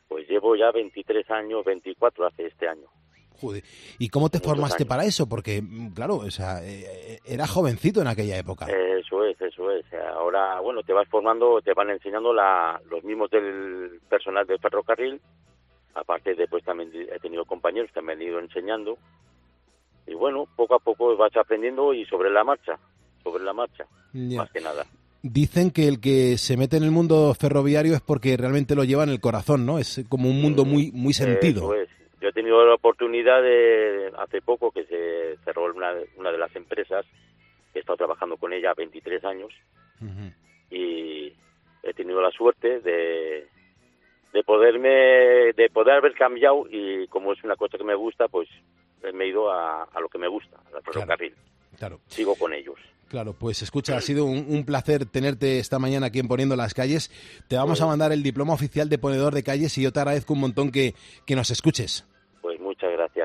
Pues 0.09 0.27
llevo 0.29 0.55
ya 0.55 0.69
23 0.71 1.29
años, 1.31 1.63
24 1.65 2.27
hace 2.27 2.45
este 2.47 2.67
año. 2.67 2.87
Joder. 3.43 3.63
¿Y 3.99 4.09
cómo 4.09 4.29
te 4.29 4.37
Muchos 4.37 4.51
formaste 4.51 4.83
años. 4.83 4.89
para 4.89 5.05
eso? 5.05 5.27
Porque, 5.27 5.61
mm, 5.61 5.89
claro, 5.93 6.15
o 6.15 6.31
sea, 6.31 6.63
eh, 6.63 7.19
era 7.25 7.45
jovencito 7.45 8.01
en 8.01 8.07
aquella 8.07 8.37
época. 8.37 8.67
Eso 8.67 9.23
es, 9.25 9.39
eso 9.41 9.71
es. 9.71 9.85
Ahora, 10.15 10.59
bueno, 10.61 10.81
te 10.83 10.93
vas 10.93 11.07
formando, 11.09 11.61
te 11.61 11.73
van 11.73 11.89
enseñando 11.89 12.33
la, 12.33 12.81
los 12.89 13.03
mismos 13.03 13.29
del 13.29 13.99
personal 14.09 14.47
del 14.47 14.59
ferrocarril. 14.59 15.19
Aparte, 15.95 16.33
después 16.35 16.63
también 16.63 16.91
he 16.93 17.19
tenido 17.19 17.45
compañeros 17.45 17.91
que 17.93 18.01
me 18.01 18.13
han 18.13 18.21
ido 18.21 18.39
enseñando. 18.39 18.97
Y 20.07 20.15
bueno, 20.15 20.47
poco 20.55 20.75
a 20.75 20.79
poco 20.79 21.15
vas 21.15 21.35
aprendiendo 21.35 21.93
y 21.93 22.05
sobre 22.05 22.29
la 22.31 22.43
marcha, 22.43 22.77
sobre 23.23 23.43
la 23.43 23.53
marcha, 23.53 23.85
más 24.13 24.51
que 24.51 24.61
nada. 24.61 24.85
Dicen 25.21 25.71
que 25.71 25.87
el 25.87 26.01
que 26.01 26.37
se 26.37 26.57
mete 26.57 26.75
en 26.75 26.83
el 26.83 26.91
mundo 26.91 27.33
ferroviario 27.33 27.93
es 27.93 28.01
porque 28.01 28.35
realmente 28.35 28.75
lo 28.75 28.83
lleva 28.83 29.03
en 29.03 29.09
el 29.09 29.21
corazón, 29.21 29.65
¿no? 29.65 29.79
Es 29.79 30.03
como 30.09 30.29
un 30.29 30.41
mundo 30.41 30.65
muy, 30.65 30.91
muy 30.91 31.13
sentido. 31.13 31.73
Eso 31.73 31.75
es. 31.75 31.89
Yo 32.23 32.29
he 32.29 32.31
tenido 32.31 32.65
la 32.65 32.75
oportunidad 32.75 33.41
de, 33.41 34.09
hace 34.17 34.41
poco 34.41 34.71
que 34.71 34.85
se 34.85 35.35
cerró 35.43 35.65
una, 35.65 35.91
una 36.15 36.31
de 36.31 36.37
las 36.37 36.55
empresas, 36.55 37.05
he 37.73 37.79
estado 37.79 37.97
trabajando 37.97 38.37
con 38.37 38.53
ella 38.53 38.73
23 38.77 39.25
años, 39.25 39.53
y 40.71 41.33
he 41.83 41.93
tenido 41.93 42.21
la 42.21 42.31
suerte 42.31 42.79
de, 42.79 43.45
de 44.31 44.43
poderme, 44.45 45.51
de 45.51 45.69
poder 45.73 45.95
haber 45.95 46.13
cambiado 46.13 46.65
y 46.69 47.07
como 47.07 47.33
es 47.33 47.43
una 47.43 47.57
cosa 47.57 47.77
que 47.77 47.83
me 47.83 47.95
gusta, 47.95 48.29
pues 48.29 48.47
me 49.13 49.25
he 49.25 49.27
ido 49.27 49.51
a, 49.51 49.83
a 49.83 49.99
lo 49.99 50.07
que 50.07 50.17
me 50.17 50.29
gusta, 50.29 50.55
al 50.73 50.81
ferrocarril. 50.81 51.35
Claro. 51.77 51.99
Sigo 52.07 52.35
con 52.35 52.53
ellos. 52.53 52.79
Claro, 53.09 53.33
pues 53.33 53.61
escucha, 53.61 53.97
ha 53.97 54.01
sido 54.01 54.23
un, 54.23 54.45
un 54.47 54.63
placer 54.63 55.05
tenerte 55.05 55.59
esta 55.59 55.77
mañana 55.77 56.05
aquí 56.05 56.19
en 56.19 56.29
Poniendo 56.29 56.55
las 56.55 56.73
Calles. 56.73 57.11
Te 57.49 57.57
vamos 57.57 57.81
a 57.81 57.85
mandar 57.85 58.13
el 58.13 58.23
diploma 58.23 58.53
oficial 58.53 58.87
de 58.87 58.97
ponedor 58.97 59.33
de 59.33 59.43
calles 59.43 59.77
y 59.77 59.83
yo 59.83 59.91
te 59.91 59.99
agradezco 59.99 60.31
un 60.33 60.39
montón 60.39 60.71
que, 60.71 60.95
que 61.25 61.35
nos 61.35 61.51
escuches. 61.51 62.07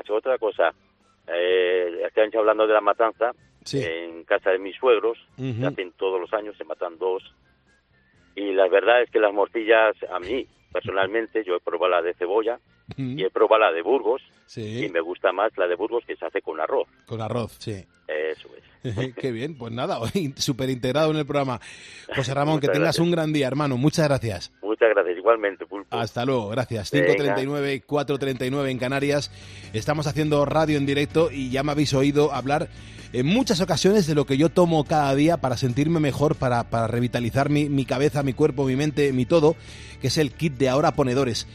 Otra 0.09 0.37
cosa, 0.37 0.73
eh, 1.27 2.01
están 2.05 2.29
hablando 2.37 2.65
de 2.67 2.73
la 2.73 2.81
matanza 2.81 3.31
Sí. 3.63 3.83
en 3.83 4.23
casa 4.23 4.51
de 4.51 4.59
mis 4.59 4.75
suegros, 4.77 5.17
Ujú. 5.37 5.59
se 5.61 5.65
hacen 5.67 5.91
todos 5.93 6.19
los 6.19 6.33
años, 6.33 6.55
se 6.57 6.63
matan 6.63 6.97
dos. 6.97 7.23
Y 8.35 8.51
la 8.53 8.67
verdad 8.67 9.01
es 9.01 9.09
que 9.11 9.19
las 9.19 9.33
morcillas, 9.33 9.95
a 10.09 10.19
mí, 10.19 10.47
personalmente, 10.71 11.43
yo 11.43 11.55
he 11.55 11.59
probado 11.59 11.91
la 11.91 12.01
de 12.01 12.13
cebolla 12.15 12.59
y 12.97 13.23
he 13.23 13.29
probado 13.29 13.63
la 13.63 13.71
de 13.71 13.81
Burgos 13.81 14.21
Sí. 14.49 14.85
y 14.85 14.89
me 14.89 14.99
gusta 14.99 15.31
más 15.31 15.51
la 15.57 15.67
de 15.67 15.75
Burgos 15.75 16.03
que 16.07 16.15
se 16.15 16.25
hace 16.25 16.41
con 16.41 16.59
arroz. 16.59 16.87
Con 17.05 17.21
arroz, 17.21 17.55
sí. 17.59 17.85
Eso 18.07 18.49
es. 18.57 19.13
Qué 19.15 19.31
bien, 19.31 19.55
pues 19.55 19.71
nada, 19.71 19.99
súper 20.37 20.71
integrado 20.71 21.11
en 21.11 21.17
el 21.17 21.25
programa. 21.27 21.61
José 22.15 22.33
Ramón, 22.33 22.59
que 22.59 22.65
tengas 22.65 22.81
gracias. 22.81 23.05
un 23.05 23.11
gran 23.11 23.31
día, 23.31 23.45
hermano. 23.45 23.77
Muchas 23.77 24.07
gracias. 24.07 24.51
Muchas 24.63 24.89
gracias, 24.89 25.17
igualmente, 25.17 25.67
Pulpo. 25.67 25.95
Hasta 25.95 26.25
luego, 26.25 26.47
gracias. 26.49 26.89
Venga. 26.89 27.13
5.39, 27.13 27.85
4.39 27.85 28.71
en 28.71 28.79
Canarias. 28.79 29.31
Estamos 29.71 30.07
haciendo 30.07 30.43
radio 30.45 30.79
en 30.79 30.87
directo 30.87 31.29
y 31.31 31.51
ya 31.51 31.61
me 31.61 31.71
habéis 31.71 31.93
oído 31.93 32.33
hablar 32.33 32.69
en 33.11 33.25
muchas 33.25 33.59
ocasiones 33.61 34.05
de 34.07 34.15
lo 34.15 34.25
que 34.25 34.37
yo 34.37 34.49
tomo 34.49 34.83
cada 34.83 35.13
día 35.15 35.37
para 35.37 35.57
sentirme 35.57 35.99
mejor, 35.99 36.35
para, 36.35 36.69
para 36.69 36.87
revitalizar 36.87 37.49
mi, 37.49 37.67
mi 37.69 37.85
cabeza, 37.85 38.23
mi 38.23 38.33
cuerpo, 38.33 38.65
mi 38.65 38.75
mente, 38.75 39.13
mi 39.13 39.25
todo, 39.25 39.55
que 40.01 40.07
es 40.07 40.17
el 40.17 40.31
kit 40.31 40.53
de 40.53 40.69
ahora 40.69 40.93
ponedores. 40.93 41.47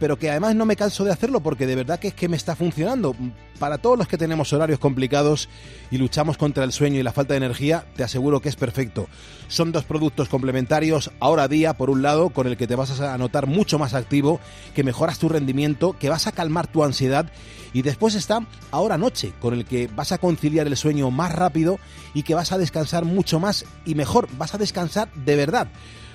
Pero 0.00 0.16
que 0.18 0.30
además 0.30 0.56
no 0.56 0.66
me 0.66 0.76
canso 0.76 1.04
de 1.04 1.12
hacerlo 1.12 1.40
porque 1.40 1.66
de 1.66 1.76
verdad 1.76 2.00
que 2.00 2.08
es 2.08 2.14
que 2.20 2.28
me 2.28 2.36
está 2.36 2.54
funcionando. 2.54 3.16
Para 3.58 3.78
todos 3.78 3.96
los 3.96 4.06
que 4.06 4.18
tenemos 4.18 4.52
horarios 4.52 4.78
complicados 4.78 5.48
y 5.90 5.96
luchamos 5.96 6.36
contra 6.36 6.64
el 6.64 6.72
sueño 6.72 7.00
y 7.00 7.02
la 7.02 7.14
falta 7.14 7.32
de 7.32 7.38
energía, 7.38 7.86
te 7.96 8.04
aseguro 8.04 8.42
que 8.42 8.50
es 8.50 8.56
perfecto. 8.56 9.08
Son 9.48 9.72
dos 9.72 9.84
productos 9.84 10.28
complementarios, 10.28 11.10
ahora 11.18 11.48
día, 11.48 11.72
por 11.78 11.88
un 11.88 12.02
lado, 12.02 12.28
con 12.28 12.46
el 12.46 12.58
que 12.58 12.66
te 12.66 12.76
vas 12.76 13.00
a 13.00 13.16
notar 13.16 13.46
mucho 13.46 13.78
más 13.78 13.94
activo, 13.94 14.38
que 14.74 14.84
mejoras 14.84 15.18
tu 15.18 15.30
rendimiento, 15.30 15.96
que 15.98 16.10
vas 16.10 16.26
a 16.26 16.32
calmar 16.32 16.66
tu 16.66 16.84
ansiedad. 16.84 17.32
Y 17.72 17.80
después 17.80 18.14
está 18.14 18.46
ahora 18.70 18.98
noche, 18.98 19.32
con 19.40 19.54
el 19.54 19.64
que 19.64 19.86
vas 19.86 20.12
a 20.12 20.18
conciliar 20.18 20.66
el 20.66 20.76
sueño 20.76 21.10
más 21.10 21.34
rápido 21.34 21.78
y 22.12 22.22
que 22.22 22.34
vas 22.34 22.52
a 22.52 22.58
descansar 22.58 23.06
mucho 23.06 23.40
más 23.40 23.64
y 23.86 23.94
mejor, 23.94 24.28
vas 24.36 24.54
a 24.54 24.58
descansar 24.58 25.10
de 25.14 25.36
verdad. 25.36 25.68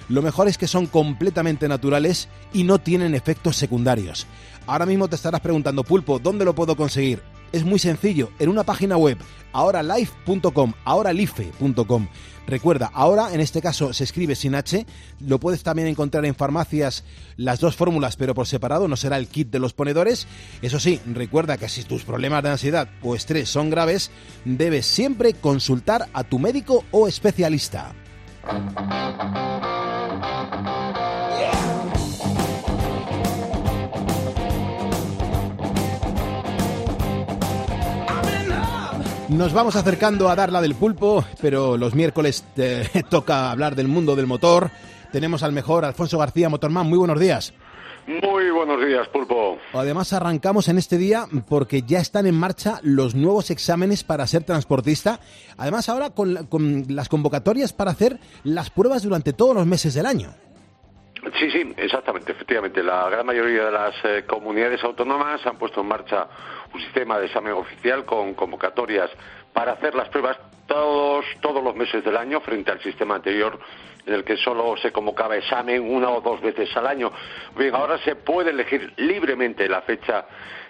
Lo 0.07 0.21
mejor 0.21 0.47
es 0.47 0.59
que 0.59 0.67
son 0.67 0.85
completamente 0.85 1.67
naturales 1.67 2.29
y 2.53 2.63
no 2.63 2.77
tienen 2.77 3.15
efectos 3.15 3.55
secundarios. 3.55 4.27
Ahora 4.67 4.85
mismo 4.85 5.07
te 5.07 5.15
estarás 5.15 5.41
preguntando, 5.41 5.83
Pulpo, 5.83 6.19
¿dónde 6.19 6.45
lo 6.45 6.55
puedo 6.55 6.75
conseguir? 6.75 7.21
Es 7.51 7.63
muy 7.63 7.79
sencillo, 7.79 8.31
en 8.39 8.49
una 8.49 8.63
página 8.63 8.97
web, 8.97 9.17
ahoralife.com, 9.53 10.73
ahoralife.com. 10.83 12.07
Recuerda, 12.47 12.91
ahora 12.93 13.33
en 13.33 13.39
este 13.39 13.61
caso 13.61 13.93
se 13.93 14.03
escribe 14.03 14.35
sin 14.35 14.55
H, 14.55 14.85
lo 15.19 15.39
puedes 15.39 15.63
también 15.63 15.87
encontrar 15.87 16.25
en 16.25 16.35
farmacias 16.35 17.03
las 17.37 17.59
dos 17.59 17.75
fórmulas, 17.75 18.17
pero 18.17 18.35
por 18.35 18.45
separado, 18.45 18.87
no 18.87 18.95
será 18.95 19.17
el 19.17 19.27
kit 19.27 19.49
de 19.49 19.59
los 19.59 19.73
ponedores. 19.73 20.27
Eso 20.61 20.79
sí, 20.79 20.99
recuerda 21.05 21.57
que 21.57 21.69
si 21.69 21.83
tus 21.83 22.03
problemas 22.03 22.43
de 22.43 22.49
ansiedad 22.49 22.89
o 23.01 23.15
estrés 23.15 23.49
son 23.49 23.69
graves, 23.69 24.11
debes 24.43 24.85
siempre 24.85 25.33
consultar 25.33 26.07
a 26.13 26.23
tu 26.23 26.37
médico 26.39 26.83
o 26.91 27.07
especialista. 27.07 27.95
Nos 39.35 39.51
vamos 39.51 39.75
acercando 39.75 40.29
a 40.29 40.35
dar 40.35 40.49
la 40.49 40.61
del 40.61 40.75
pulpo, 40.75 41.25
pero 41.41 41.75
los 41.75 41.93
miércoles 41.93 42.47
eh, 42.55 42.87
toca 43.09 43.51
hablar 43.51 43.75
del 43.75 43.89
mundo 43.89 44.15
del 44.15 44.27
motor. 44.27 44.69
Tenemos 45.11 45.43
al 45.43 45.51
mejor 45.51 45.83
Alfonso 45.83 46.17
García 46.17 46.47
Motorman. 46.47 46.87
Muy 46.87 46.97
buenos 46.97 47.19
días. 47.19 47.53
Muy 48.07 48.49
buenos 48.51 48.79
días, 48.85 49.09
Pulpo. 49.09 49.57
Además 49.73 50.13
arrancamos 50.13 50.69
en 50.69 50.77
este 50.77 50.97
día 50.97 51.25
porque 51.49 51.81
ya 51.81 51.99
están 51.99 52.27
en 52.27 52.39
marcha 52.39 52.79
los 52.81 53.13
nuevos 53.13 53.51
exámenes 53.51 54.05
para 54.05 54.25
ser 54.25 54.45
transportista. 54.45 55.19
Además 55.57 55.89
ahora 55.89 56.11
con, 56.11 56.47
con 56.47 56.85
las 56.87 57.09
convocatorias 57.09 57.73
para 57.73 57.91
hacer 57.91 58.19
las 58.45 58.69
pruebas 58.69 59.03
durante 59.03 59.33
todos 59.33 59.53
los 59.53 59.65
meses 59.65 59.93
del 59.95 60.05
año. 60.05 60.29
Sí, 61.39 61.49
sí, 61.49 61.73
exactamente, 61.77 62.31
efectivamente. 62.31 62.83
La 62.83 63.09
gran 63.09 63.25
mayoría 63.25 63.65
de 63.65 63.71
las 63.71 63.95
eh, 64.05 64.23
comunidades 64.27 64.83
autónomas 64.83 65.45
han 65.45 65.57
puesto 65.57 65.81
en 65.81 65.87
marcha 65.87 66.27
un 66.75 66.81
sistema 66.81 67.17
de 67.19 67.27
examen 67.27 67.53
oficial 67.53 68.03
con 68.05 68.33
convocatorias 68.33 69.09
para 69.53 69.73
hacer 69.73 69.95
las 69.95 70.09
pruebas 70.09 70.37
todos, 70.67 71.25
todos 71.41 71.63
los 71.63 71.75
meses 71.75 72.03
del 72.03 72.17
año 72.17 72.41
frente 72.41 72.71
al 72.71 72.81
sistema 72.81 73.15
anterior 73.15 73.57
en 74.05 74.13
el 74.13 74.23
que 74.23 74.35
solo 74.37 74.75
se 74.77 74.91
convocaba 74.91 75.37
examen 75.37 75.81
una 75.81 76.09
o 76.09 76.21
dos 76.21 76.41
veces 76.41 76.75
al 76.75 76.85
año. 76.85 77.11
Bien, 77.57 77.73
ahora 77.73 77.97
se 77.99 78.15
puede 78.15 78.51
elegir 78.51 78.93
libremente 78.97 79.67
la 79.69 79.81
fecha 79.81 80.25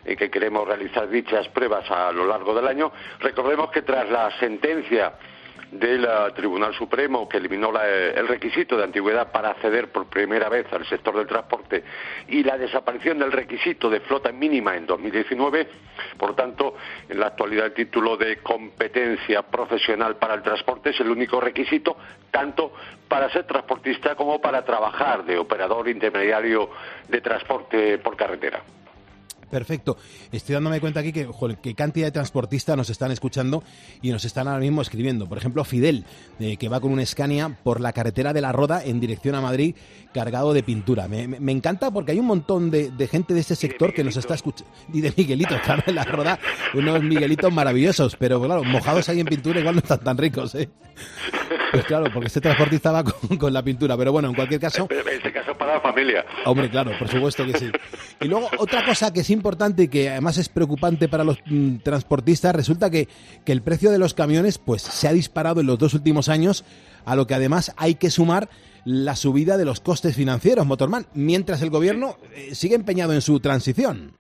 en 0.06 0.16
que 0.16 0.30
queremos 0.30 0.68
realizar 0.68 1.10
dichas 1.10 1.48
pruebas 1.50 1.90
a 1.90 2.12
lo 2.12 2.28
largo 2.28 2.54
del 2.54 2.68
año. 2.68 2.92
Recordemos 3.20 3.72
que 3.72 3.82
tras 3.82 4.10
la 4.10 4.32
sentencia 4.40 5.14
del 5.72 6.08
Tribunal 6.36 6.74
Supremo 6.74 7.28
que 7.28 7.38
eliminó 7.38 7.72
el 7.82 8.28
requisito 8.28 8.78
de 8.78 8.84
antigüedad 8.84 9.32
para 9.32 9.50
acceder 9.50 9.92
por 9.92 10.08
primera 10.08 10.50
vez 10.50 10.66
al 10.72 10.86
sector 10.86 11.16
del 11.18 11.28
transporte 11.28 11.84
y 12.28 12.44
la 12.44 12.58
desaparición 12.58 13.20
del 13.20 13.32
requisito 13.32 13.90
de 13.90 14.00
flota 14.02 14.32
mínima 14.32 14.76
en 14.76 14.86
2019. 14.86 15.68
Por 16.18 16.36
tanto, 16.36 16.76
en 17.10 17.20
la 17.20 17.28
actualidad 17.28 17.68
el 17.68 17.74
título 17.74 18.18
de 18.18 18.38
competencia 18.38 19.42
profesional 19.44 20.18
para 20.18 20.36
el 20.36 20.42
transporte 20.42 20.92
es 20.92 21.00
el 21.00 21.10
único 21.10 21.40
requisito 21.40 21.98
tanto 22.32 22.74
para 23.08 23.30
ser 23.30 23.46
transportista 23.46 24.16
como 24.16 24.42
para 24.42 24.64
trabajar 24.64 25.24
de 25.26 25.38
operador 25.38 25.88
intermediario 25.88 26.70
de 27.08 27.22
transporte 27.22 27.98
por 28.00 28.16
carretera. 28.16 28.62
Perfecto. 29.56 29.96
Estoy 30.34 30.54
dándome 30.56 30.82
cuenta 30.82 31.00
aquí 31.00 31.14
que, 31.14 31.24
joder, 31.24 31.60
qué 31.60 31.76
cantidad 31.76 32.08
de 32.08 32.12
transportistas 32.12 32.76
nos 32.76 32.90
están 32.90 33.12
escuchando 33.12 33.64
y 34.02 34.12
nos 34.12 34.26
están 34.26 34.50
ahora 34.50 34.60
mismo 34.60 34.82
escribiendo. 34.82 35.30
Por 35.30 35.38
ejemplo, 35.38 35.64
Fidel, 35.64 36.04
eh, 36.42 36.58
que 36.58 36.68
va 36.68 36.82
con 36.82 36.92
un 36.92 37.06
Scania 37.06 37.58
por 37.64 37.80
la 37.80 37.94
carretera 37.94 38.34
de 38.34 38.42
la 38.42 38.52
Roda 38.52 38.84
en 38.84 39.00
dirección 39.00 39.34
a 39.34 39.40
Madrid 39.40 39.74
cargado 40.14 40.52
de 40.54 40.62
pintura. 40.62 41.08
Me, 41.08 41.26
me- 41.30 41.40
me 41.40 41.54
encanta 41.54 41.90
porque 41.90 42.12
hay 42.12 42.20
un 42.20 42.26
montón 42.26 42.70
de, 42.70 42.92
de 42.92 43.08
gente 43.08 43.34
de 43.34 43.40
este 43.40 43.56
sector 43.56 43.94
que 43.94 44.04
nos 44.04 44.18
está 44.18 44.34
escuchando. 44.36 44.70
Y 44.94 45.00
de 45.00 45.14
Miguelitos, 45.16 45.62
claro, 45.64 45.84
en 45.88 45.96
la 45.96 46.04
Roda, 46.04 46.38
unos 46.74 47.02
Miguelitos 47.02 47.54
maravillosos, 47.54 48.18
pero 48.18 48.42
claro, 48.42 48.64
mojados 48.66 49.08
ahí 49.08 49.22
en 49.22 49.26
pintura 49.28 49.62
igual 49.62 49.76
no 49.76 49.80
están 49.80 50.00
tan 50.02 50.18
ricos, 50.18 50.54
¿eh? 50.56 50.68
Pues 51.72 51.86
claro, 51.86 52.06
porque 52.14 52.28
este 52.28 52.42
transportista 52.42 52.92
va 52.92 53.04
con, 53.04 53.38
con 53.38 53.54
la 53.54 53.64
pintura. 53.64 53.98
Pero 53.98 54.12
bueno, 54.12 54.30
en 54.30 54.36
cualquier 54.36 54.62
caso... 54.62 54.88
En 54.90 55.08
este 55.08 55.32
caso 55.32 55.56
para 55.58 55.76
la 55.76 55.82
familia. 55.82 56.26
Hombre, 56.46 56.70
claro, 56.70 56.92
por 56.98 57.08
supuesto 57.08 57.46
que 57.46 57.58
sí. 57.58 57.72
Y 58.22 58.28
luego 58.28 58.50
otra 58.58 58.86
cosa 58.86 59.12
que 59.12 59.22
es 59.22 59.30
importante 59.30 59.84
y 59.84 59.88
que 59.88 60.10
además 60.10 60.38
es 60.38 60.50
preocupante 60.50 61.08
para 61.08 61.24
los 61.24 61.40
mm, 61.46 61.78
transportistas, 61.78 62.56
resulta 62.56 62.90
que, 62.90 63.08
que 63.44 63.52
el 63.52 63.62
precio 63.62 63.92
de 63.92 63.98
los 63.98 64.14
camiones 64.14 64.58
pues 64.58 64.82
se 64.82 65.08
ha 65.08 65.14
disparado 65.14 65.62
en 65.62 65.68
los 65.68 65.78
dos 65.78 65.94
últimos 65.94 66.30
años, 66.30 66.64
a 67.06 67.16
lo 67.16 67.28
que 67.28 67.36
además 67.36 67.74
hay 67.78 67.96
que 67.96 68.10
sumar 68.10 68.50
la 68.86 69.16
subida 69.16 69.58
de 69.58 69.66
los 69.66 69.80
costes 69.80 70.16
financieros, 70.16 70.66
Motorman, 70.66 71.08
mientras 71.14 71.62
el 71.62 71.72
gobierno 71.72 72.18
eh, 72.36 72.54
sigue 72.54 72.76
empeñado 72.76 73.14
en 73.14 73.22
su 73.22 73.40
transición. 73.40 74.14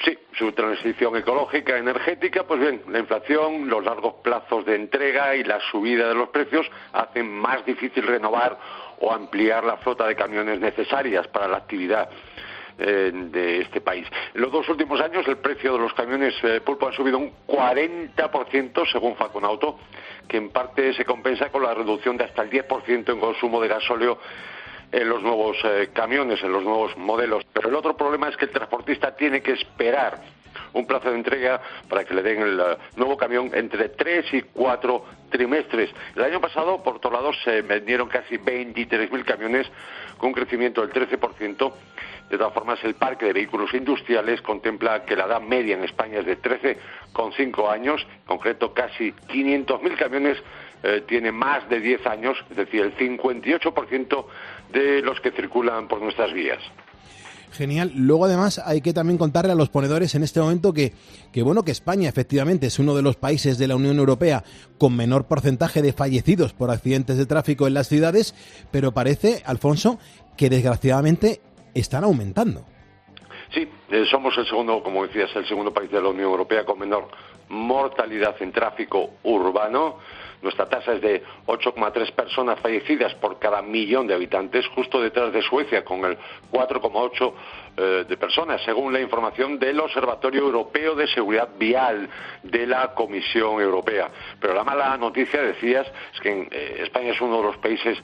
Sí, 0.00 0.18
su 0.36 0.52
transición 0.52 1.16
ecológica, 1.16 1.78
energética, 1.78 2.44
pues 2.44 2.60
bien, 2.60 2.82
la 2.88 2.98
inflación, 2.98 3.68
los 3.68 3.84
largos 3.84 4.14
plazos 4.22 4.66
de 4.66 4.74
entrega 4.74 5.36
y 5.36 5.44
la 5.44 5.60
subida 5.70 6.08
de 6.08 6.14
los 6.14 6.28
precios 6.30 6.66
hacen 6.92 7.30
más 7.30 7.64
difícil 7.64 8.04
renovar 8.04 8.58
o 9.00 9.12
ampliar 9.12 9.64
la 9.64 9.76
flota 9.78 10.06
de 10.06 10.16
camiones 10.16 10.58
necesarias 10.58 11.26
para 11.28 11.48
la 11.48 11.58
actividad 11.58 12.08
eh, 12.76 13.12
de 13.14 13.60
este 13.60 13.80
país. 13.80 14.06
En 14.34 14.40
los 14.40 14.50
dos 14.50 14.68
últimos 14.68 15.00
años 15.00 15.26
el 15.28 15.36
precio 15.36 15.74
de 15.74 15.78
los 15.78 15.94
camiones 15.94 16.34
eh, 16.42 16.60
pulpo 16.60 16.88
ha 16.88 16.92
subido 16.92 17.18
un 17.18 17.32
40% 17.46 18.90
según 18.90 19.14
Faconauto, 19.14 19.78
que 20.26 20.38
en 20.38 20.50
parte 20.50 20.92
se 20.94 21.04
compensa 21.04 21.50
con 21.50 21.62
la 21.62 21.72
reducción 21.72 22.16
de 22.16 22.24
hasta 22.24 22.42
el 22.42 22.50
10% 22.50 23.12
en 23.12 23.20
consumo 23.20 23.60
de 23.60 23.68
gasóleo 23.68 24.18
en 24.94 25.08
los 25.08 25.22
nuevos 25.22 25.56
eh, 25.64 25.90
camiones, 25.92 26.40
en 26.42 26.52
los 26.52 26.62
nuevos 26.62 26.96
modelos. 26.96 27.44
Pero 27.52 27.68
el 27.68 27.74
otro 27.74 27.96
problema 27.96 28.28
es 28.28 28.36
que 28.36 28.44
el 28.44 28.52
transportista 28.52 29.16
tiene 29.16 29.42
que 29.42 29.52
esperar 29.52 30.20
un 30.72 30.86
plazo 30.86 31.10
de 31.10 31.16
entrega 31.16 31.60
para 31.88 32.04
que 32.04 32.14
le 32.14 32.22
den 32.22 32.42
el 32.42 32.60
eh, 32.60 32.76
nuevo 32.96 33.16
camión 33.16 33.50
entre 33.54 33.88
tres 33.88 34.32
y 34.32 34.42
cuatro 34.42 35.04
trimestres. 35.30 35.90
El 36.14 36.22
año 36.22 36.40
pasado, 36.40 36.80
por 36.82 36.96
otro 36.96 37.10
lado, 37.10 37.32
se 37.44 37.62
vendieron 37.62 38.08
casi 38.08 38.36
23.000 38.38 39.24
camiones 39.24 39.66
con 40.16 40.28
un 40.28 40.34
crecimiento 40.34 40.86
del 40.86 40.92
13%. 40.92 41.72
De 42.30 42.38
todas 42.38 42.54
formas, 42.54 42.82
el 42.84 42.94
parque 42.94 43.26
de 43.26 43.32
vehículos 43.32 43.74
industriales 43.74 44.40
contempla 44.42 45.04
que 45.04 45.16
la 45.16 45.24
edad 45.24 45.40
media 45.40 45.74
en 45.74 45.84
España 45.84 46.20
es 46.20 46.26
de 46.26 46.40
13,5 46.40 47.70
años, 47.70 48.06
en 48.20 48.26
concreto 48.26 48.72
casi 48.72 49.12
500.000 49.12 49.96
camiones 49.96 50.38
eh, 50.86 51.02
tienen 51.08 51.34
más 51.34 51.66
de 51.70 51.80
10 51.80 52.06
años, 52.06 52.36
es 52.50 52.56
decir, 52.58 52.82
el 52.82 52.94
58% 52.94 54.26
de 54.70 55.00
los 55.00 55.18
que 55.20 55.30
circulan 55.30 55.88
por 55.88 56.02
nuestras 56.02 56.30
vías. 56.34 56.58
Genial. 57.52 57.92
Luego, 57.94 58.26
además, 58.26 58.60
hay 58.62 58.82
que 58.82 58.92
también 58.92 59.16
contarle 59.16 59.52
a 59.52 59.54
los 59.54 59.70
ponedores 59.70 60.14
en 60.14 60.24
este 60.24 60.40
momento 60.40 60.74
que, 60.74 60.92
que, 61.32 61.42
bueno, 61.42 61.62
que 61.62 61.70
España 61.70 62.06
efectivamente 62.08 62.66
es 62.66 62.78
uno 62.78 62.94
de 62.94 63.00
los 63.00 63.16
países 63.16 63.56
de 63.56 63.66
la 63.66 63.76
Unión 63.76 63.96
Europea 63.98 64.44
con 64.76 64.94
menor 64.94 65.26
porcentaje 65.26 65.80
de 65.80 65.94
fallecidos 65.94 66.52
por 66.52 66.70
accidentes 66.70 67.16
de 67.16 67.24
tráfico 67.24 67.66
en 67.66 67.72
las 67.72 67.88
ciudades, 67.88 68.34
pero 68.70 68.92
parece, 68.92 69.42
Alfonso, 69.46 69.98
que 70.36 70.50
desgraciadamente 70.50 71.40
están 71.74 72.04
aumentando. 72.04 72.66
Sí, 73.54 73.66
eh, 73.90 74.04
somos 74.10 74.36
el 74.36 74.46
segundo, 74.46 74.82
como 74.82 75.06
decías, 75.06 75.30
el 75.34 75.46
segundo 75.46 75.72
país 75.72 75.90
de 75.90 76.02
la 76.02 76.08
Unión 76.08 76.28
Europea 76.28 76.64
con 76.64 76.78
menor 76.78 77.08
mortalidad 77.48 78.34
en 78.40 78.52
tráfico 78.52 79.10
urbano. 79.22 79.98
Nuestra 80.44 80.66
tasa 80.66 80.92
es 80.92 81.00
de 81.00 81.22
8,3 81.46 82.12
personas 82.12 82.60
fallecidas 82.60 83.14
por 83.14 83.38
cada 83.38 83.62
millón 83.62 84.06
de 84.06 84.12
habitantes, 84.12 84.66
justo 84.68 85.00
detrás 85.00 85.32
de 85.32 85.40
Suecia, 85.40 85.82
con 85.82 86.04
el 86.04 86.18
4,8 86.52 87.32
eh, 87.76 88.04
de 88.06 88.16
personas, 88.18 88.62
según 88.62 88.92
la 88.92 89.00
información 89.00 89.58
del 89.58 89.80
Observatorio 89.80 90.42
Europeo 90.42 90.94
de 90.94 91.06
Seguridad 91.06 91.48
Vial 91.58 92.10
de 92.42 92.66
la 92.66 92.92
Comisión 92.92 93.58
Europea. 93.58 94.10
Pero 94.38 94.52
la 94.52 94.64
mala 94.64 94.94
noticia, 94.98 95.40
decías, 95.40 95.86
es 96.12 96.20
que 96.20 96.46
eh, 96.50 96.82
España 96.82 97.12
es 97.12 97.20
uno 97.22 97.38
de 97.38 97.44
los 97.44 97.56
países 97.56 97.98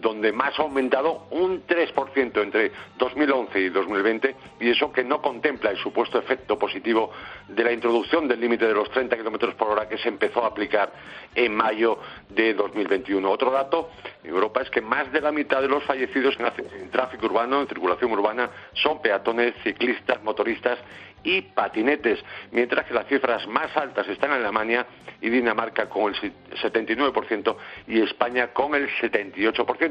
donde 0.00 0.32
más 0.32 0.58
ha 0.58 0.62
aumentado 0.62 1.26
un 1.30 1.66
3% 1.66 2.42
entre 2.42 2.72
2011 2.98 3.60
y 3.60 3.68
2020, 3.70 4.36
y 4.60 4.70
eso 4.70 4.92
que 4.92 5.04
no 5.04 5.20
contempla 5.22 5.70
el 5.70 5.78
supuesto 5.78 6.18
efecto 6.18 6.58
positivo 6.58 7.10
de 7.48 7.64
la 7.64 7.72
introducción 7.72 8.28
del 8.28 8.40
límite 8.40 8.66
de 8.66 8.74
los 8.74 8.90
30 8.90 9.16
kilómetros 9.16 9.54
por 9.54 9.68
hora 9.68 9.88
que 9.88 9.98
se 9.98 10.08
empezó 10.08 10.44
a 10.44 10.48
aplicar 10.48 10.92
en 11.34 11.54
mayo 11.54 11.98
de 12.28 12.54
2021. 12.54 13.30
Otro 13.30 13.50
dato 13.50 13.90
en 14.22 14.30
Europa 14.30 14.62
es 14.62 14.70
que 14.70 14.80
más 14.80 15.10
de 15.12 15.20
la 15.20 15.32
mitad 15.32 15.60
de 15.60 15.68
los 15.68 15.84
fallecidos 15.84 16.36
en 16.38 16.90
tráfico 16.90 17.26
urbano, 17.26 17.60
en 17.60 17.68
circulación 17.68 18.12
urbana, 18.12 18.50
son 18.74 19.00
peatones, 19.00 19.54
ciclistas, 19.62 20.22
motoristas 20.22 20.78
y 21.24 21.40
patinetes, 21.40 22.22
mientras 22.52 22.86
que 22.86 22.94
las 22.94 23.06
cifras 23.06 23.46
más 23.48 23.74
altas 23.76 24.06
están 24.08 24.30
en 24.32 24.42
Alemania 24.44 24.86
y 25.20 25.30
Dinamarca 25.30 25.88
con 25.88 26.14
el 26.14 26.32
79% 26.62 27.56
y 27.88 28.02
España 28.02 28.48
con 28.48 28.74
el 28.74 28.88
78%. 28.90 29.83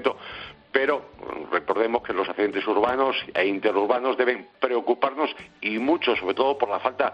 Pero 0.72 1.06
recordemos 1.52 2.02
que 2.02 2.14
los 2.14 2.28
accidentes 2.28 2.66
urbanos 2.66 3.16
e 3.36 3.46
interurbanos 3.46 4.18
deben 4.18 4.48
preocuparnos 4.60 5.30
y 5.62 5.78
mucho, 5.78 6.16
sobre 6.16 6.34
todo 6.34 6.58
por 6.58 6.70
la 6.70 6.80
falta 6.80 7.14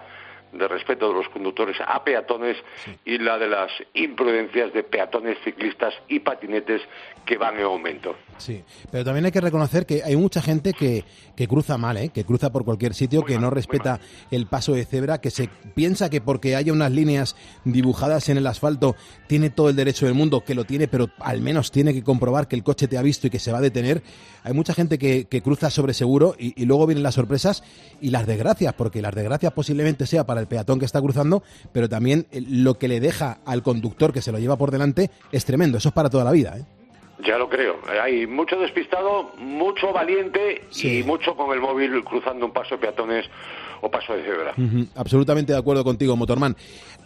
de 0.52 0.68
respeto 0.68 1.10
de 1.10 1.14
los 1.14 1.30
conductores 1.30 1.78
a 1.86 2.04
peatones 2.04 2.58
y 3.06 3.18
la 3.20 3.38
de 3.38 3.48
las 3.48 3.70
imprudencias 3.94 4.74
de 4.74 4.84
peatones, 4.84 5.38
ciclistas 5.44 5.94
y 6.08 6.20
patinetes 6.20 6.82
que 7.26 7.38
van 7.38 7.58
en 7.58 7.64
aumento. 7.64 8.16
Sí, 8.38 8.64
pero 8.92 9.04
también 9.04 9.26
hay 9.26 9.32
que 9.32 9.42
reconocer 9.42 9.86
que 9.86 10.02
hay 10.04 10.16
mucha 10.16 10.42
gente 10.42 10.74
que, 10.74 11.04
que 11.40 11.48
cruza 11.48 11.78
mal, 11.78 11.96
¿eh? 11.96 12.10
que 12.10 12.26
cruza 12.26 12.52
por 12.52 12.66
cualquier 12.66 12.94
sitio, 12.94 13.24
que 13.24 13.40
no 13.40 13.50
respeta 13.50 14.02
el 14.30 14.46
paso 14.46 14.74
de 14.74 14.84
cebra, 14.84 15.22
que 15.22 15.32
se 15.32 15.50
piensa 15.74 16.10
que 16.10 16.20
porque 16.20 16.58
haya 16.58 16.74
unas 16.74 16.92
líneas 16.92 17.38
dibujadas 17.64 18.28
en 18.28 18.36
el 18.36 18.46
asfalto 18.46 18.98
tiene 19.28 19.50
todo 19.50 19.70
el 19.70 19.78
derecho 19.78 20.06
del 20.06 20.16
mundo, 20.16 20.44
que 20.44 20.54
lo 20.54 20.66
tiene, 20.66 20.90
pero 20.90 21.08
al 21.20 21.40
menos 21.40 21.72
tiene 21.72 21.94
que 21.94 22.04
comprobar 22.04 22.50
que 22.50 22.58
el 22.58 22.64
coche 22.66 22.90
te 22.90 22.98
ha 22.98 23.02
visto 23.02 23.28
y 23.28 23.30
que 23.30 23.40
se 23.40 23.54
va 23.54 23.60
a 23.60 23.62
detener. 23.62 24.04
Hay 24.44 24.52
mucha 24.52 24.74
gente 24.74 24.98
que, 24.98 25.28
que 25.28 25.42
cruza 25.42 25.70
sobre 25.70 25.94
seguro 25.94 26.36
y, 26.38 26.62
y 26.62 26.66
luego 26.66 26.86
vienen 26.86 27.04
las 27.04 27.16
sorpresas 27.16 27.64
y 28.02 28.10
las 28.10 28.28
desgracias, 28.28 28.74
porque 28.74 29.02
las 29.02 29.16
desgracias 29.16 29.54
posiblemente 29.54 30.08
sea 30.08 30.26
para 30.26 30.42
el 30.42 30.48
peatón 30.48 30.78
que 30.78 30.86
está 30.86 31.00
cruzando, 31.00 31.42
pero 31.72 31.88
también 31.88 32.28
lo 32.34 32.78
que 32.78 32.90
le 32.90 33.00
deja 33.00 33.40
al 33.46 33.64
conductor 33.64 34.12
que 34.12 34.22
se 34.22 34.34
lo 34.34 34.40
lleva 34.40 34.58
por 34.58 34.72
delante 34.72 35.10
es 35.32 35.46
tremendo. 35.46 35.78
Eso 35.78 35.88
es 35.88 35.96
para 35.96 36.10
toda 36.10 36.26
la 36.26 36.34
vida. 36.34 36.58
¿eh? 36.58 36.79
Ya 37.26 37.38
lo 37.38 37.50
creo. 37.50 37.78
Hay 38.02 38.28
mucho 38.28 38.58
despistado, 38.58 39.32
mucho 39.38 39.92
valiente 39.92 40.64
y 40.82 41.04
mucho 41.04 41.36
con 41.36 41.54
el 41.54 41.60
móvil 41.60 42.04
cruzando 42.04 42.46
un 42.46 42.54
paso 42.54 42.76
de 42.76 42.82
peatones 42.82 43.26
o 43.82 43.92
paso 43.92 44.14
de 44.14 44.24
cebra. 44.24 44.56
Absolutamente 44.96 45.54
de 45.54 45.60
acuerdo 45.60 45.84
contigo, 45.84 46.16
Motorman. 46.16 46.56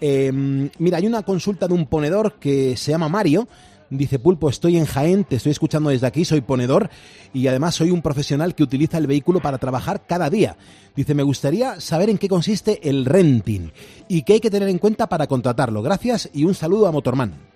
Eh, 0.01 0.31
mira, 0.77 0.97
hay 0.97 1.07
una 1.07 1.23
consulta 1.23 1.67
de 1.67 1.73
un 1.73 1.87
ponedor 1.87 2.33
que 2.33 2.77
se 2.77 2.91
llama 2.91 3.09
Mario. 3.09 3.47
Dice, 3.89 4.17
Pulpo, 4.17 4.49
estoy 4.49 4.77
en 4.77 4.85
Jaén, 4.85 5.23
te 5.23 5.35
estoy 5.35 5.51
escuchando 5.51 5.91
desde 5.91 6.07
aquí, 6.07 6.25
soy 6.25 6.41
ponedor 6.41 6.89
y 7.31 7.45
además 7.47 7.75
soy 7.75 7.91
un 7.91 8.01
profesional 8.01 8.55
que 8.55 8.63
utiliza 8.63 8.97
el 8.97 9.05
vehículo 9.05 9.39
para 9.39 9.59
trabajar 9.59 10.05
cada 10.07 10.31
día. 10.31 10.57
Dice, 10.95 11.13
me 11.13 11.21
gustaría 11.21 11.79
saber 11.79 12.09
en 12.09 12.17
qué 12.17 12.27
consiste 12.27 12.89
el 12.89 13.05
renting 13.05 13.71
y 14.07 14.23
qué 14.23 14.33
hay 14.33 14.39
que 14.39 14.49
tener 14.49 14.69
en 14.69 14.79
cuenta 14.79 15.07
para 15.07 15.27
contratarlo. 15.27 15.83
Gracias 15.83 16.29
y 16.33 16.45
un 16.45 16.55
saludo 16.55 16.87
a 16.87 16.91
Motorman. 16.91 17.52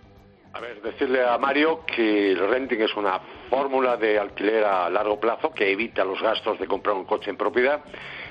A 0.57 0.59
ver, 0.59 0.81
decirle 0.81 1.23
a 1.23 1.37
Mario 1.37 1.85
que 1.85 2.31
el 2.31 2.49
renting 2.49 2.79
es 2.81 2.95
una 2.95 3.19
fórmula 3.47 3.95
de 3.95 4.17
alquiler 4.17 4.63
a 4.63 4.89
largo 4.89 5.19
plazo 5.19 5.51
que 5.51 5.71
evita 5.71 6.03
los 6.03 6.19
gastos 6.19 6.57
de 6.57 6.65
comprar 6.65 6.95
un 6.95 7.05
coche 7.05 7.29
en 7.29 7.37
propiedad. 7.37 7.79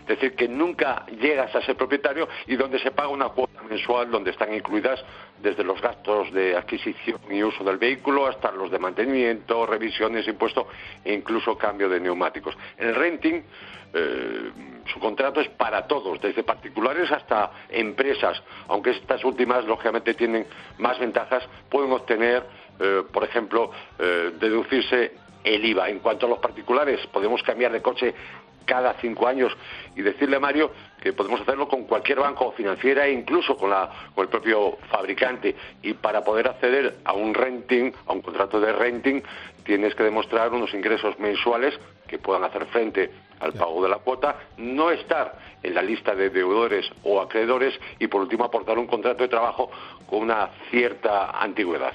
Es 0.00 0.06
decir, 0.06 0.34
que 0.34 0.48
nunca 0.48 1.06
llegas 1.06 1.54
a 1.54 1.62
ser 1.62 1.76
propietario 1.76 2.28
y 2.48 2.56
donde 2.56 2.80
se 2.80 2.90
paga 2.90 3.10
una 3.10 3.28
cuota 3.28 3.62
mensual 3.62 4.10
donde 4.10 4.32
están 4.32 4.52
incluidas 4.52 5.04
desde 5.40 5.62
los 5.62 5.80
gastos 5.80 6.32
de 6.32 6.56
adquisición 6.56 7.20
y 7.30 7.44
uso 7.44 7.62
del 7.62 7.78
vehículo 7.78 8.26
hasta 8.26 8.50
los 8.50 8.72
de 8.72 8.80
mantenimiento, 8.80 9.64
revisiones, 9.64 10.26
impuesto 10.26 10.66
e 11.04 11.14
incluso 11.14 11.56
cambio 11.56 11.88
de 11.88 12.00
neumáticos. 12.00 12.58
El 12.76 12.92
renting, 12.96 13.40
eh, 13.94 14.50
su 14.92 15.00
contrato 15.00 15.40
es 15.40 15.48
para 15.50 15.86
todos, 15.86 16.20
desde 16.20 16.42
particulares 16.42 17.10
hasta 17.10 17.50
empresas, 17.68 18.42
aunque 18.68 18.90
estas 18.90 19.24
últimas 19.24 19.64
lógicamente 19.64 20.14
tienen 20.14 20.46
más 20.78 20.98
ventajas, 20.98 21.46
pueden 21.68 21.92
obtener, 21.92 22.44
eh, 22.78 23.02
por 23.12 23.24
ejemplo, 23.24 23.70
eh, 23.98 24.32
deducirse 24.38 25.12
el 25.44 25.64
IVA. 25.64 25.88
En 25.88 26.00
cuanto 26.00 26.26
a 26.26 26.28
los 26.28 26.38
particulares, 26.38 27.06
podemos 27.08 27.42
cambiar 27.42 27.72
de 27.72 27.82
coche 27.82 28.14
cada 28.64 28.94
cinco 28.94 29.26
años 29.26 29.56
y 29.94 30.02
decirle 30.02 30.36
a 30.36 30.40
Mario 30.40 30.72
que 31.06 31.12
podemos 31.12 31.40
hacerlo 31.40 31.68
con 31.68 31.84
cualquier 31.84 32.18
banco 32.18 32.46
o 32.46 32.52
financiera 32.52 33.06
e 33.06 33.12
incluso 33.12 33.56
con, 33.56 33.70
la, 33.70 33.88
con 34.12 34.24
el 34.24 34.28
propio 34.28 34.76
fabricante. 34.90 35.54
Y 35.80 35.94
para 35.94 36.24
poder 36.24 36.48
acceder 36.48 36.96
a 37.04 37.12
un 37.12 37.32
renting, 37.32 37.92
a 38.08 38.12
un 38.12 38.22
contrato 38.22 38.58
de 38.58 38.72
renting, 38.72 39.22
tienes 39.62 39.94
que 39.94 40.02
demostrar 40.02 40.52
unos 40.52 40.74
ingresos 40.74 41.16
mensuales 41.20 41.78
que 42.08 42.18
puedan 42.18 42.42
hacer 42.42 42.66
frente 42.66 43.10
al 43.38 43.52
pago 43.52 43.82
de 43.82 43.88
la 43.88 43.98
cuota, 43.98 44.36
no 44.56 44.90
estar 44.90 45.38
en 45.62 45.74
la 45.74 45.82
lista 45.82 46.14
de 46.14 46.30
deudores 46.30 46.86
o 47.02 47.20
acreedores 47.20 47.74
y, 47.98 48.06
por 48.06 48.22
último, 48.22 48.44
aportar 48.44 48.78
un 48.78 48.86
contrato 48.86 49.22
de 49.22 49.28
trabajo 49.28 49.70
con 50.08 50.20
una 50.20 50.50
cierta 50.70 51.30
antigüedad. 51.42 51.92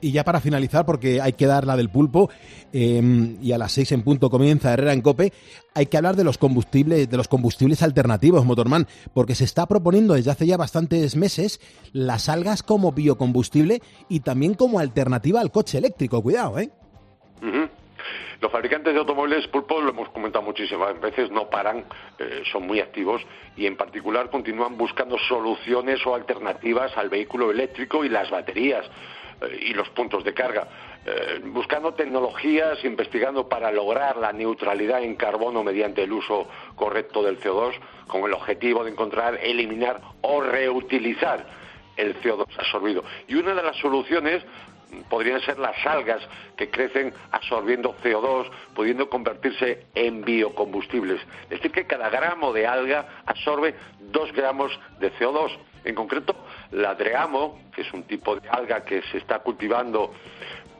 Y 0.00 0.12
ya 0.12 0.24
para 0.24 0.40
finalizar, 0.40 0.84
porque 0.86 1.20
hay 1.20 1.34
que 1.34 1.46
dar 1.46 1.66
la 1.66 1.76
del 1.76 1.90
pulpo, 1.90 2.30
eh, 2.72 3.36
y 3.40 3.52
a 3.52 3.58
las 3.58 3.72
seis 3.72 3.92
en 3.92 4.02
punto 4.02 4.30
comienza 4.30 4.72
Herrera 4.72 4.92
en 4.92 5.02
Cope, 5.02 5.32
hay 5.74 5.86
que 5.86 5.96
hablar 5.96 6.16
de 6.16 6.24
los 6.24 6.38
combustibles, 6.38 7.08
de 7.08 7.16
los 7.16 7.28
combustibles 7.28 7.82
alternativos, 7.82 8.17
Motorman, 8.44 8.86
porque 9.14 9.34
se 9.34 9.44
está 9.44 9.66
proponiendo 9.66 10.14
desde 10.14 10.30
hace 10.30 10.46
ya 10.46 10.56
bastantes 10.56 11.16
meses 11.16 11.60
las 11.92 12.28
algas 12.28 12.62
como 12.62 12.92
biocombustible 12.92 13.82
y 14.08 14.20
también 14.20 14.54
como 14.54 14.78
alternativa 14.78 15.40
al 15.40 15.50
coche 15.50 15.78
eléctrico. 15.78 16.22
Cuidado, 16.22 16.58
¿eh? 16.58 16.70
Los 18.40 18.52
fabricantes 18.52 18.94
de 18.94 19.00
automóviles 19.00 19.48
pulpo, 19.48 19.80
lo 19.80 19.90
hemos 19.90 20.10
comentado 20.10 20.44
muchísimas 20.44 21.00
veces, 21.00 21.28
no 21.32 21.50
paran, 21.50 21.84
eh, 22.20 22.42
son 22.52 22.68
muy 22.68 22.78
activos 22.78 23.20
y 23.56 23.66
en 23.66 23.76
particular 23.76 24.30
continúan 24.30 24.76
buscando 24.78 25.18
soluciones 25.18 26.06
o 26.06 26.14
alternativas 26.14 26.96
al 26.96 27.08
vehículo 27.08 27.50
eléctrico 27.50 28.04
y 28.04 28.08
las 28.08 28.30
baterías 28.30 28.86
eh, 29.40 29.58
y 29.70 29.74
los 29.74 29.88
puntos 29.88 30.22
de 30.22 30.34
carga. 30.34 30.68
Eh, 31.04 31.40
buscando 31.46 31.94
tecnologías, 31.94 32.84
investigando 32.84 33.48
para 33.48 33.72
lograr 33.72 34.16
la 34.16 34.32
neutralidad 34.32 35.02
en 35.02 35.16
carbono 35.16 35.64
mediante 35.64 36.04
el 36.04 36.12
uso 36.12 36.46
correcto 36.76 37.24
del 37.24 37.40
CO2, 37.40 37.72
con 38.08 38.24
el 38.24 38.32
objetivo 38.32 38.82
de 38.82 38.90
encontrar, 38.90 39.38
eliminar 39.40 40.00
o 40.22 40.40
reutilizar 40.40 41.46
el 41.96 42.20
CO2 42.20 42.46
absorbido. 42.58 43.04
Y 43.28 43.36
una 43.36 43.54
de 43.54 43.62
las 43.62 43.76
soluciones 43.76 44.42
podrían 45.08 45.40
ser 45.42 45.58
las 45.58 45.76
algas 45.86 46.22
que 46.56 46.70
crecen 46.70 47.12
absorbiendo 47.30 47.94
CO2, 48.02 48.50
pudiendo 48.74 49.08
convertirse 49.08 49.86
en 49.94 50.22
biocombustibles. 50.22 51.20
Es 51.44 51.48
decir, 51.50 51.70
que 51.70 51.86
cada 51.86 52.08
gramo 52.08 52.52
de 52.52 52.66
alga 52.66 53.22
absorbe 53.26 53.74
dos 54.00 54.32
gramos 54.32 54.78
de 54.98 55.12
CO2. 55.14 55.56
En 55.84 55.94
concreto, 55.94 56.34
la 56.72 56.94
dreamo, 56.94 57.60
que 57.74 57.82
es 57.82 57.92
un 57.92 58.02
tipo 58.04 58.36
de 58.36 58.48
alga 58.48 58.84
que 58.84 59.02
se 59.02 59.18
está 59.18 59.40
cultivando 59.40 60.12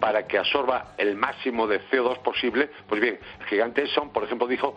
para 0.01 0.27
que 0.27 0.39
absorba 0.39 0.95
el 0.97 1.17
máximo 1.17 1.67
de 1.67 1.81
CO2 1.89 2.19
posible, 2.23 2.71
pues 2.89 3.01
bien, 3.01 3.19
el 3.41 3.47
gigante 3.47 3.87
Son, 3.89 4.13
por 4.13 4.25
ejemplo, 4.25 4.47
dijo 4.47 4.77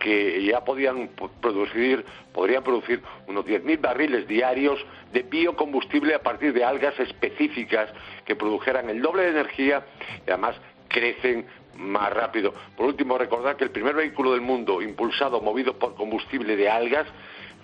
que 0.00 0.42
ya 0.42 0.64
podían 0.64 1.10
producir, 1.40 2.04
podrían 2.32 2.64
producir 2.64 3.02
unos 3.28 3.44
10.000 3.44 3.80
barriles 3.80 4.26
diarios 4.26 4.84
de 5.12 5.22
biocombustible 5.22 6.14
a 6.14 6.22
partir 6.22 6.52
de 6.52 6.64
algas 6.64 6.98
específicas 6.98 7.90
que 8.24 8.34
produjeran 8.34 8.90
el 8.90 9.00
doble 9.02 9.24
de 9.24 9.30
energía 9.30 9.84
y 10.26 10.30
además 10.30 10.56
crecen 10.88 11.46
más 11.76 12.12
rápido. 12.12 12.54
Por 12.76 12.86
último, 12.86 13.18
recordar 13.18 13.56
que 13.56 13.64
el 13.64 13.70
primer 13.70 13.94
vehículo 13.94 14.32
del 14.32 14.40
mundo 14.40 14.82
impulsado, 14.82 15.40
movido 15.40 15.78
por 15.78 15.94
combustible 15.94 16.56
de 16.56 16.68
algas, 16.68 17.06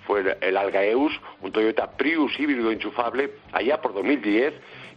fue 0.06 0.36
el 0.40 0.56
Algaeus, 0.56 1.12
un 1.40 1.50
Toyota 1.50 1.90
Prius 1.96 2.38
híbrido 2.38 2.70
enchufable, 2.70 3.30
allá 3.52 3.80
por 3.80 3.92
2010, 3.94 4.54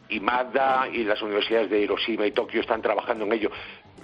y 0.10 0.20
Mazda 0.20 0.88
y 0.92 1.04
las 1.04 1.22
universidades 1.22 1.70
de 1.70 1.80
Hiroshima 1.80 2.26
y 2.28 2.32
Tokio 2.32 2.62
están 2.62 2.82
trabajando 2.82 3.26
en 3.26 3.34
ello. 3.34 3.52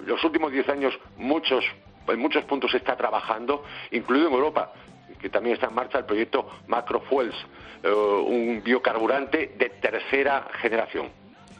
Los 0.04 0.22
últimos 0.24 0.52
10 0.52 0.68
años 0.68 0.98
muchos, 1.16 1.64
en 2.08 2.18
muchos 2.18 2.44
puntos 2.44 2.70
se 2.70 2.78
está 2.78 2.96
trabajando, 2.96 3.64
incluido 3.90 4.28
en 4.28 4.34
Europa, 4.34 4.72
que 5.20 5.30
también 5.30 5.54
está 5.54 5.66
en 5.68 5.74
marcha 5.74 5.98
el 5.98 6.04
proyecto 6.04 6.48
Macrofuels, 6.68 7.34
eh, 7.82 7.88
un 7.90 8.62
biocarburante 8.64 9.54
de 9.58 9.70
tercera 9.70 10.48
generación. 10.60 11.08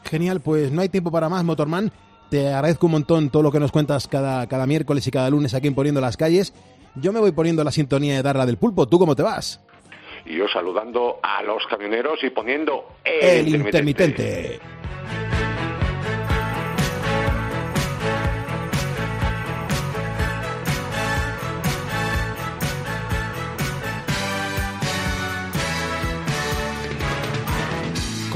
Genial, 0.03 0.41
pues 0.41 0.71
no 0.71 0.81
hay 0.81 0.89
tiempo 0.89 1.11
para 1.11 1.29
más, 1.29 1.43
Motorman. 1.43 1.91
Te 2.29 2.53
agradezco 2.53 2.87
un 2.87 2.93
montón 2.93 3.29
todo 3.29 3.43
lo 3.43 3.51
que 3.51 3.59
nos 3.59 3.71
cuentas 3.71 4.07
cada, 4.07 4.47
cada 4.47 4.65
miércoles 4.65 5.07
y 5.07 5.11
cada 5.11 5.29
lunes 5.29 5.53
aquí 5.53 5.67
en 5.67 5.75
Poniendo 5.75 6.01
las 6.01 6.17
Calles. 6.17 6.53
Yo 6.95 7.13
me 7.13 7.19
voy 7.19 7.31
poniendo 7.31 7.63
la 7.63 7.71
sintonía 7.71 8.15
de 8.15 8.23
Darla 8.23 8.45
del 8.45 8.57
Pulpo. 8.57 8.87
¿Tú 8.87 8.99
cómo 8.99 9.15
te 9.15 9.23
vas? 9.23 9.61
Y 10.25 10.35
yo 10.35 10.47
saludando 10.47 11.19
a 11.23 11.41
los 11.43 11.65
camioneros 11.67 12.21
y 12.23 12.29
poniendo 12.31 12.85
el, 13.05 13.47
intermitente. 13.47 14.59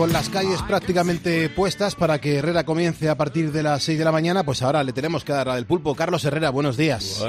Con 0.02 0.12
las 0.12 0.30
calles 0.30 0.64
prácticamente 0.64 1.48
puestas 1.50 1.94
para 1.94 2.20
que 2.20 2.38
Herrera 2.38 2.64
comience 2.64 3.08
a 3.08 3.16
partir 3.16 3.52
de 3.52 3.62
las 3.62 3.84
6 3.84 4.00
de 4.00 4.04
la 4.04 4.12
mañana, 4.12 4.44
pues 4.44 4.64
ahora 4.64 4.84
le 4.84 4.94
tenemos 4.94 5.24
que 5.24 5.32
dar 5.32 5.54
del 5.54 5.68
pulpo. 5.68 5.94
Carlos 5.94 6.26
Herrera, 6.26 6.50
buenos 6.50 6.76
días. 6.76 7.24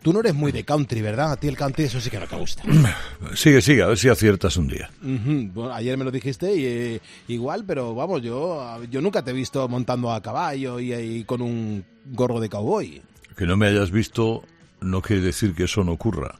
Tú 0.00 0.12
no 0.12 0.20
eres 0.20 0.32
muy 0.32 0.52
de 0.52 0.62
country, 0.62 1.02
¿verdad? 1.02 1.32
A 1.32 1.36
ti 1.36 1.48
el 1.48 1.56
country 1.56 1.86
eso 1.86 2.00
sí 2.00 2.10
que 2.10 2.20
no 2.20 2.28
te 2.28 2.36
gusta. 2.36 2.62
Sigue, 3.34 3.60
sigue, 3.60 3.82
a 3.82 3.88
ver 3.88 3.98
si 3.98 4.08
aciertas 4.08 4.56
un 4.56 4.68
día. 4.68 4.88
Ujú, 5.02 5.50
bueno, 5.54 5.74
ayer 5.74 5.96
me 5.96 6.04
lo 6.04 6.12
dijiste 6.12 6.54
y 6.54 6.64
eh, 6.64 7.00
igual, 7.26 7.64
pero 7.66 7.96
vamos, 7.96 8.22
yo, 8.22 8.80
yo 8.88 9.00
nunca 9.00 9.24
te 9.24 9.32
he 9.32 9.34
visto 9.34 9.66
montando 9.66 10.12
a 10.12 10.22
caballo 10.22 10.78
y, 10.78 10.94
y 10.94 11.24
con 11.24 11.42
un 11.42 11.84
gorro 12.12 12.38
de 12.38 12.48
cowboy. 12.48 13.02
Que 13.36 13.44
no 13.44 13.56
me 13.56 13.66
hayas 13.66 13.90
visto 13.90 14.44
no 14.84 15.02
quiere 15.02 15.22
decir 15.22 15.54
que 15.54 15.64
eso 15.64 15.82
no 15.82 15.92
ocurra. 15.92 16.38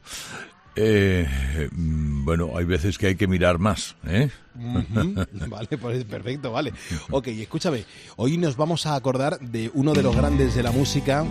Eh, 0.77 1.25
mm, 1.71 2.25
bueno, 2.25 2.51
hay 2.55 2.65
veces 2.65 2.97
que 2.97 3.07
hay 3.07 3.15
que 3.15 3.27
mirar 3.27 3.59
más, 3.59 3.95
¿eh? 4.07 4.29
Vale, 5.47 5.77
pues 5.77 6.03
perfecto, 6.05 6.51
vale. 6.51 6.73
Ok, 7.11 7.27
escúchame, 7.27 7.83
hoy 8.15 8.37
nos 8.37 8.55
vamos 8.55 8.85
a 8.85 8.95
acordar 8.95 9.37
de 9.39 9.69
uno 9.73 9.93
de 9.93 10.01
los 10.01 10.15
grandes 10.15 10.55
de 10.55 10.63
la 10.63 10.71
música, 10.71 11.25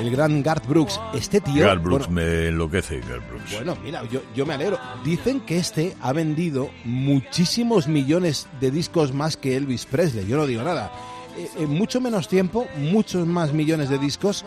el 0.00 0.10
gran 0.10 0.42
Garth 0.42 0.66
Brooks. 0.66 0.98
Este 1.14 1.40
tío... 1.40 1.66
Garth 1.66 1.82
Brooks 1.82 2.06
bueno, 2.06 2.22
me 2.22 2.48
enloquece, 2.48 3.00
Garth 3.00 3.28
Brooks. 3.28 3.52
Bueno, 3.52 3.76
mira, 3.84 4.02
yo, 4.10 4.22
yo 4.34 4.46
me 4.46 4.54
alegro. 4.54 4.78
Dicen 5.04 5.40
que 5.40 5.58
este 5.58 5.94
ha 6.00 6.12
vendido 6.12 6.70
muchísimos 6.84 7.86
millones 7.86 8.48
de 8.60 8.70
discos 8.70 9.12
más 9.12 9.36
que 9.36 9.56
Elvis 9.56 9.84
Presley. 9.84 10.26
Yo 10.26 10.36
no 10.38 10.46
digo 10.46 10.62
nada. 10.62 10.90
Eh, 11.36 11.48
En 11.58 11.70
mucho 11.70 12.00
menos 12.00 12.28
tiempo, 12.28 12.66
muchos 12.78 13.26
más 13.26 13.52
millones 13.52 13.90
de 13.90 13.98
discos. 13.98 14.44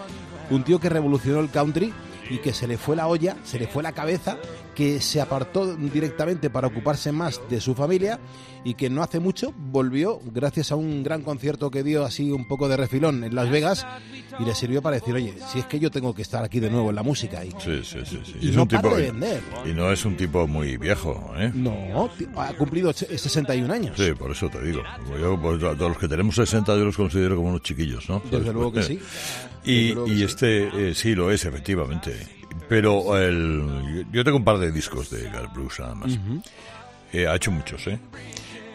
Un 0.50 0.64
tío 0.64 0.80
que 0.80 0.90
revolucionó 0.90 1.40
el 1.40 1.50
country 1.50 1.94
y 2.30 2.38
que 2.40 2.54
se 2.54 2.68
le 2.68 2.78
fue 2.78 2.96
la 2.96 3.08
olla, 3.08 3.38
se 3.44 3.60
le 3.60 3.68
fue 3.68 3.84
la 3.84 3.92
cabeza, 3.92 4.38
que 4.78 5.02
se 5.02 5.20
apartó 5.20 5.76
directamente 5.76 6.52
para 6.52 6.68
ocuparse 6.68 7.12
más 7.12 7.42
de 7.50 7.60
su 7.60 7.74
familia 7.74 8.20
y 8.64 8.76
que 8.76 8.92
no 8.92 9.02
hace 9.02 9.20
mucho 9.20 9.52
volvió 9.58 10.20
gracias 10.32 10.72
a 10.72 10.76
un 10.76 11.02
gran 11.02 11.24
concierto 11.24 11.72
que 11.72 11.82
dio 11.82 12.06
así 12.06 12.30
un 12.32 12.48
poco 12.48 12.68
de 12.70 12.78
refilón 12.78 13.24
en 13.24 13.34
Las 13.34 13.50
Vegas 13.50 13.88
y 14.40 14.46
le 14.46 14.54
sirvió 14.54 14.84
para 14.84 14.98
decir, 14.98 15.16
oye, 15.16 15.34
si 15.52 15.58
es 15.58 15.66
que 15.66 15.80
yo 15.80 15.90
tengo 15.90 16.14
que 16.14 16.22
estar 16.22 16.44
aquí 16.44 16.60
de 16.60 16.70
nuevo 16.70 16.90
en 16.92 16.96
la 16.96 17.02
música 17.02 17.44
y, 17.44 17.50
Sí, 17.54 17.82
sí, 17.84 18.00
sí. 18.06 18.20
sí. 18.24 18.36
y 18.40 18.50
Es 18.50 18.56
no 18.56 18.62
un 18.64 18.68
para 18.68 18.82
tipo 18.84 18.96
de 18.96 19.02
vender. 19.12 19.42
y 19.66 19.70
no 19.74 19.92
es 19.92 20.06
un 20.06 20.16
tipo 20.16 20.46
muy 20.46 20.78
viejo, 20.78 21.34
¿eh? 21.40 21.52
No, 21.56 22.08
ha 22.36 22.54
cumplido 22.54 22.92
ch- 22.92 23.18
61 23.18 23.74
años. 23.74 23.98
Sí, 23.98 24.12
por 24.14 24.30
eso 24.30 24.48
te 24.48 24.62
digo. 24.62 24.84
Yo, 25.20 25.42
pues, 25.42 25.56
a 25.64 25.76
todos 25.76 25.90
los 25.90 25.98
que 25.98 26.08
tenemos 26.08 26.36
60 26.36 26.72
yo 26.76 26.86
los 26.86 26.96
considero 26.96 27.36
como 27.36 27.50
unos 27.50 27.64
chiquillos, 27.64 28.08
¿no? 28.08 28.22
Desde 28.30 28.54
luego 28.54 28.72
que 28.72 28.84
sí. 28.84 29.00
Y, 29.66 29.88
Desde 29.90 29.94
luego 29.96 30.06
que 30.06 30.14
y 30.14 30.18
sí. 30.20 30.24
este 30.24 30.90
eh, 30.90 30.96
sí 30.96 31.16
lo 31.16 31.30
es, 31.32 31.44
efectivamente. 31.44 32.37
Pero 32.70 33.18
el, 33.18 34.06
yo 34.12 34.24
tengo 34.24 34.38
un 34.38 34.44
par 34.44 34.58
de 34.58 34.72
discos 34.72 35.10
de 35.10 35.24
Garth 35.30 35.54
Brooks 35.54 35.80
nada 35.80 35.96
más. 35.96 36.14
Ujú. 36.14 36.42
Eh, 37.14 37.28
ha 37.28 37.36
hecho 37.36 37.52
muchos, 37.52 37.88
¿eh? 37.88 38.00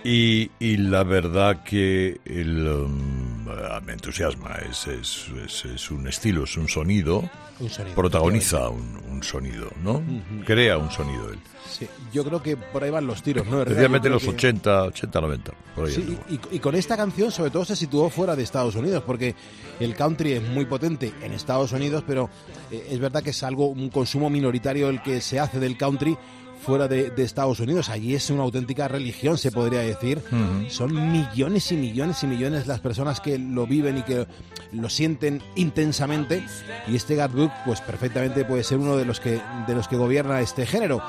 Y, 0.04 0.50
y 0.58 0.76
la 0.78 1.04
verdad 1.04 1.62
que 1.62 2.20
el, 2.24 2.66
um, 2.66 3.48
ah, 3.48 3.80
me 3.84 3.92
entusiasma. 3.92 4.56
Es, 4.68 4.86
es, 4.88 5.26
es, 5.46 5.64
es 5.64 5.90
un 5.90 6.08
estilo, 6.08 6.44
es 6.44 6.56
un 6.56 6.68
sonido. 6.68 7.28
Un 7.60 7.70
sonido, 7.70 7.94
Protagoniza 7.94 8.68
un, 8.68 8.98
un 9.08 9.22
sonido, 9.22 9.70
¿no? 9.84 9.92
Ujú. 9.98 10.44
Crea 10.44 10.76
un 10.78 10.90
sonido 10.90 11.30
él. 11.30 11.38
Sí, 11.70 11.86
yo 12.12 12.24
creo 12.24 12.42
que 12.42 12.56
por 12.56 12.82
ahí 12.82 12.90
van 12.90 13.06
los 13.06 13.22
tiros, 13.22 13.46
¿no? 13.46 13.62
Especialmente 13.62 14.10
los 14.10 14.22
que- 14.24 14.30
80, 14.30 14.82
80, 14.84 15.20
90. 15.20 15.52
Por 15.76 15.86
ahí 15.86 15.92
Sí, 15.94 16.18
y, 16.28 16.56
y 16.56 16.58
con 16.58 16.74
esta 16.74 16.96
canción 16.96 17.30
sobre 17.30 17.50
todo 17.50 17.64
se 17.64 17.76
situó 17.76 18.10
fuera 18.10 18.34
de 18.34 18.42
Estados 18.42 18.74
Unidos, 18.74 19.04
porque 19.06 19.34
el 19.80 19.94
country 19.94 20.32
es 20.32 20.42
muy 20.42 20.66
potente 20.66 21.12
en 21.22 21.32
Estados 21.32 21.70
Unidos, 21.72 22.02
pero 22.06 22.28
eh, 22.70 22.88
es 22.90 22.98
verdad 22.98 23.22
que 23.22 23.30
es 23.30 23.42
algo, 23.44 23.68
un 23.68 23.88
consumo 23.88 24.28
minoritario 24.28 24.88
el 24.88 25.00
que 25.00 25.20
se 25.20 25.38
hace 25.38 25.60
del 25.60 25.76
country 25.78 26.16
fuera 26.64 26.88
de, 26.88 27.10
de 27.10 27.22
Estados 27.22 27.60
Unidos. 27.60 27.88
Allí 27.88 28.14
es 28.14 28.30
una 28.30 28.42
auténtica 28.42 28.88
religión, 28.88 29.38
se 29.38 29.50
podría 29.50 29.80
decir. 29.80 30.18
Ujú. 30.18 30.70
Son 30.70 31.12
millones 31.12 31.72
y 31.72 31.76
millones 31.76 32.22
y 32.22 32.26
millones 32.26 32.66
las 32.66 32.80
personas 32.80 33.20
que 33.20 33.38
lo 33.38 33.66
viven 33.66 33.98
y 33.98 34.02
que 34.02 34.26
lo 34.72 34.88
sienten 34.88 35.42
intensamente. 35.56 36.44
Y 36.88 36.96
este 36.96 37.26
Brooks, 37.26 37.54
pues 37.64 37.80
perfectamente 37.80 38.44
puede 38.44 38.64
ser 38.64 38.78
uno 38.78 38.96
de 38.96 39.04
los 39.04 39.20
que, 39.20 39.40
de 39.66 39.74
los 39.74 39.88
que 39.88 39.96
gobierna 39.96 40.40
este 40.40 40.66
género. 40.66 41.02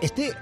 Este 0.00 0.34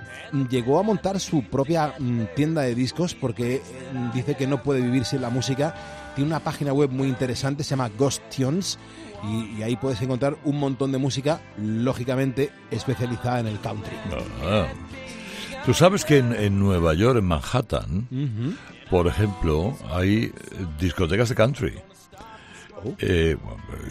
llegó 0.51 0.79
a 0.79 0.83
montar 0.83 1.21
su 1.21 1.45
propia 1.45 1.95
mm, 1.99 2.23
tienda 2.35 2.63
de 2.63 2.75
discos 2.75 3.15
porque 3.15 3.63
mm, 3.93 4.13
dice 4.13 4.35
que 4.35 4.47
no 4.47 4.63
puede 4.63 4.81
vivir 4.81 5.05
sin 5.05 5.23
la 5.23 5.31
música. 5.31 5.75
Tiene 6.15 6.29
una 6.29 6.41
página 6.41 6.73
web 6.73 6.91
muy 6.91 7.09
interesante, 7.09 7.65
se 7.65 7.71
llama 7.71 7.91
Ghost 7.97 8.23
Tunes. 8.35 8.79
Y, 9.25 9.59
y 9.59 9.63
ahí 9.63 9.77
puedes 9.77 10.01
encontrar 10.03 10.37
un 10.45 10.59
montón 10.59 10.91
de 10.93 10.99
música, 10.99 11.41
lógicamente 11.59 12.51
especializada 12.71 13.41
en 13.41 13.47
el 13.47 13.61
country. 13.61 13.97
Ah. 14.45 14.67
Tú 15.65 15.75
sabes 15.75 16.05
que 16.05 16.19
en, 16.19 16.33
en 16.33 16.59
Nueva 16.59 16.93
York, 16.95 17.19
en 17.19 17.27
Manhattan, 17.27 18.09
por 18.91 19.07
ejemplo, 19.07 19.77
hay 19.91 20.33
discotecas 20.81 21.29
de 21.29 21.35
country. 21.37 21.75
Oh. 22.85 22.95
Eh, 22.99 23.37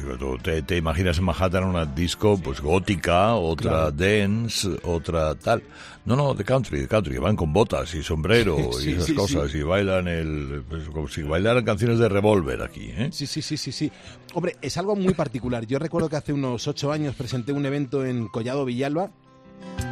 bueno, 0.05 0.37
te, 0.41 0.61
te 0.63 0.77
imaginas 0.77 1.17
en 1.17 1.23
Manhattan 1.25 1.63
una 1.63 1.85
disco 1.85 2.37
pues 2.43 2.59
gótica, 2.61 3.35
otra 3.35 3.71
Claro. 3.71 3.91
dance, 3.91 4.67
otra 4.83 5.35
tal. 5.35 5.63
No, 6.03 6.15
no, 6.15 6.33
de 6.33 6.43
country, 6.43 6.79
de 6.81 6.87
country, 6.87 7.13
que 7.13 7.19
van 7.19 7.35
con 7.35 7.53
botas 7.53 7.93
y 7.93 8.01
sombrero 8.03 8.57
Sí, 8.79 8.89
y 8.89 8.93
esas 8.93 9.05
sí, 9.05 9.13
cosas 9.15 9.51
sí. 9.51 9.59
y 9.59 9.63
bailan 9.63 10.07
el 10.07 10.63
pues, 10.67 10.89
como 10.89 11.07
si 11.07 11.21
bailaran 11.23 11.63
canciones 11.63 11.99
de 11.99 12.09
Revolver 12.09 12.61
aquí, 12.63 12.91
¿eh? 12.97 13.09
Sí, 13.11 13.27
sí, 13.27 13.41
sí, 13.41 13.55
sí, 13.57 13.71
sí. 13.71 13.91
Hombre, 14.33 14.55
es 14.61 14.77
algo 14.77 14.95
muy 14.95 15.13
particular. 15.13 15.65
Yo 15.67 15.77
recuerdo 15.79 16.09
que 16.09 16.15
hace 16.15 16.33
unos 16.33 16.67
ocho 16.67 16.91
años 16.91 17.15
presenté 17.15 17.51
un 17.53 17.65
evento 17.65 18.03
en 18.05 18.27
Collado 18.27 18.65
Villalba, 18.65 19.11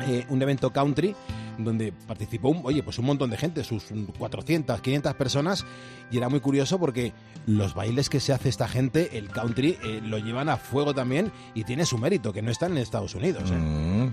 eh, 0.07 0.25
un 0.29 0.41
evento 0.41 0.71
country, 0.71 1.15
donde 1.63 1.93
participó, 2.07 2.49
un- 2.49 2.61
oye, 2.63 2.81
pues 2.83 2.97
un 2.99 3.05
montón 3.05 3.29
de 3.29 3.37
gente, 3.37 3.63
sus 3.63 3.85
400, 4.17 4.81
500 4.81 5.13
personas, 5.15 5.65
y 6.11 6.17
era 6.17 6.29
muy 6.29 6.39
curioso 6.39 6.79
porque 6.79 7.13
los 7.45 7.73
bailes 7.75 8.09
que 8.09 8.19
se 8.19 8.33
hace 8.33 8.49
esta 8.49 8.67
gente, 8.67 9.17
el 9.17 9.29
country, 9.29 9.77
eh, 9.83 10.01
lo 10.03 10.17
llevan 10.17 10.49
a 10.49 10.57
fuego 10.57 10.93
también 10.93 11.31
y 11.53 11.63
tiene 11.63 11.85
su 11.85 11.97
mérito, 11.97 12.33
que 12.33 12.41
no 12.41 12.49
están 12.51 12.71
en 12.71 12.79
Estados 12.79 13.13
Unidos. 13.15 13.49
¿eh? 13.51 13.55
Mm. 13.55 14.09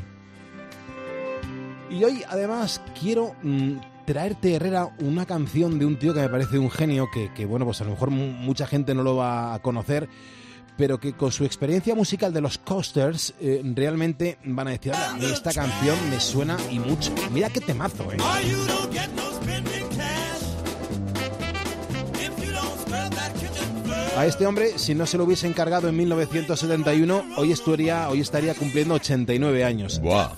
Y 1.90 2.04
hoy, 2.04 2.22
además, 2.28 2.80
quiero 3.00 3.34
mm, 3.42 3.74
traerte, 4.06 4.54
Herrera, 4.54 4.88
una 5.00 5.24
canción 5.24 5.78
de 5.78 5.86
un 5.86 5.96
tío 5.98 6.12
que 6.14 6.20
me 6.20 6.28
parece 6.28 6.58
un 6.58 6.70
genio, 6.70 7.06
que, 7.12 7.32
que, 7.32 7.46
bueno, 7.46 7.64
pues 7.64 7.80
a 7.80 7.84
lo 7.84 7.90
mejor 7.90 8.10
mu- 8.10 8.32
mucha 8.32 8.66
gente 8.66 8.94
no 8.94 9.02
lo 9.02 9.16
va 9.16 9.54
a 9.54 9.60
conocer, 9.62 10.08
pero 10.76 10.98
que 10.98 11.14
con 11.14 11.32
su 11.32 11.44
experiencia 11.44 11.94
musical 11.94 12.32
de 12.32 12.40
los 12.40 12.58
Coasters, 12.58 13.34
eh, 13.40 13.62
realmente 13.74 14.38
van 14.44 14.68
a 14.68 14.70
decir, 14.72 14.92
"Oye, 14.92 15.04
a 15.04 15.14
mí 15.14 15.24
esta 15.26 15.52
canción 15.52 15.96
me 16.10 16.20
suena 16.20 16.56
y 16.70 16.78
mucho. 16.78 17.12
Mira 17.32 17.50
qué 17.50 17.60
temazo, 17.60 18.12
¿eh? 18.12 18.16
A 24.16 24.24
este 24.24 24.46
hombre, 24.46 24.78
si 24.78 24.94
no 24.94 25.04
se 25.04 25.18
lo 25.18 25.24
hubiese 25.24 25.46
encargado 25.46 25.88
en 25.90 25.96
1971, 25.96 27.22
hoy 27.36 27.52
estaría, 27.52 28.08
hoy 28.08 28.20
estaría 28.20 28.54
cumpliendo 28.54 28.94
89 28.94 29.62
años. 29.62 30.00
Buah. 30.00 30.30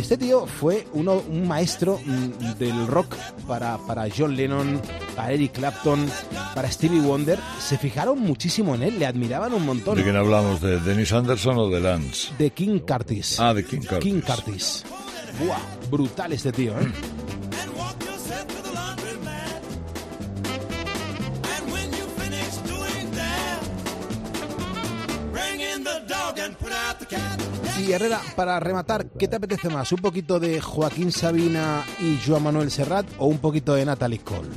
Este 0.00 0.16
tío 0.16 0.46
fue 0.46 0.86
uno, 0.94 1.22
un 1.28 1.46
maestro 1.46 2.00
mm, 2.02 2.58
del 2.58 2.86
rock 2.86 3.14
para, 3.46 3.76
para 3.86 4.08
John 4.10 4.34
Lennon, 4.34 4.80
para 5.14 5.30
Eric 5.32 5.52
Clapton, 5.52 6.10
para 6.54 6.72
Stevie 6.72 7.02
Wonder. 7.02 7.38
Se 7.60 7.76
fijaron 7.76 8.18
muchísimo 8.18 8.74
en 8.74 8.82
él, 8.82 8.98
le 8.98 9.04
admiraban 9.04 9.52
un 9.52 9.66
montón. 9.66 9.98
¿De 9.98 10.02
quién 10.02 10.16
hablamos? 10.16 10.62
¿De 10.62 10.80
Dennis 10.80 11.12
Anderson 11.12 11.58
o 11.58 11.68
de 11.68 11.80
Lance? 11.80 12.32
De 12.38 12.48
King 12.50 12.78
Curtis. 12.78 13.38
Ah, 13.38 13.52
de 13.52 13.62
King 13.62 13.80
Curtis. 13.80 13.98
King 13.98 14.20
Curtis. 14.22 14.84
Buah, 15.38 15.60
brutal 15.90 16.32
este 16.32 16.50
tío, 16.50 16.72
¿eh? 16.80 16.90
Y 27.80 27.92
Herrera, 27.92 28.20
para 28.36 28.60
rematar, 28.60 29.06
¿qué 29.18 29.26
te 29.26 29.36
apetece 29.36 29.70
más? 29.70 29.90
¿Un 29.92 30.00
poquito 30.00 30.38
de 30.38 30.60
Joaquín 30.60 31.10
Sabina 31.10 31.82
y 31.98 32.18
Joan 32.24 32.42
Manuel 32.42 32.70
Serrat 32.70 33.06
o 33.16 33.26
un 33.26 33.38
poquito 33.38 33.74
de 33.74 33.86
Natalie 33.86 34.18
Cole? 34.18 34.48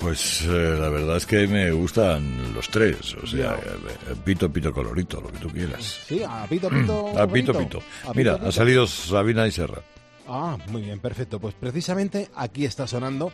Pues 0.00 0.42
eh, 0.42 0.76
la 0.80 0.88
verdad 0.88 1.18
es 1.18 1.26
que 1.26 1.46
me 1.46 1.70
gustan 1.72 2.54
los 2.54 2.68
tres, 2.70 3.14
o 3.22 3.26
sea, 3.26 3.54
eh, 3.54 4.14
pito, 4.24 4.50
pito, 4.50 4.72
colorito, 4.72 5.20
lo 5.20 5.28
que 5.28 5.38
tú 5.38 5.48
quieras. 5.50 6.00
Sí, 6.06 6.22
a 6.26 6.46
pito, 6.48 6.70
pito. 6.70 7.08
A 7.18 7.26
pito, 7.26 7.52
pito. 7.52 7.82
A 8.06 8.12
Mira, 8.14 8.32
pito, 8.32 8.36
pito. 8.38 8.48
ha 8.48 8.52
salido 8.52 8.86
Sabina 8.86 9.46
y 9.46 9.50
Serra. 9.50 9.82
Ah, 10.26 10.56
muy 10.68 10.82
bien, 10.82 10.98
perfecto. 10.98 11.38
Pues 11.40 11.54
precisamente 11.54 12.30
aquí 12.34 12.64
está 12.64 12.86
sonando 12.86 13.32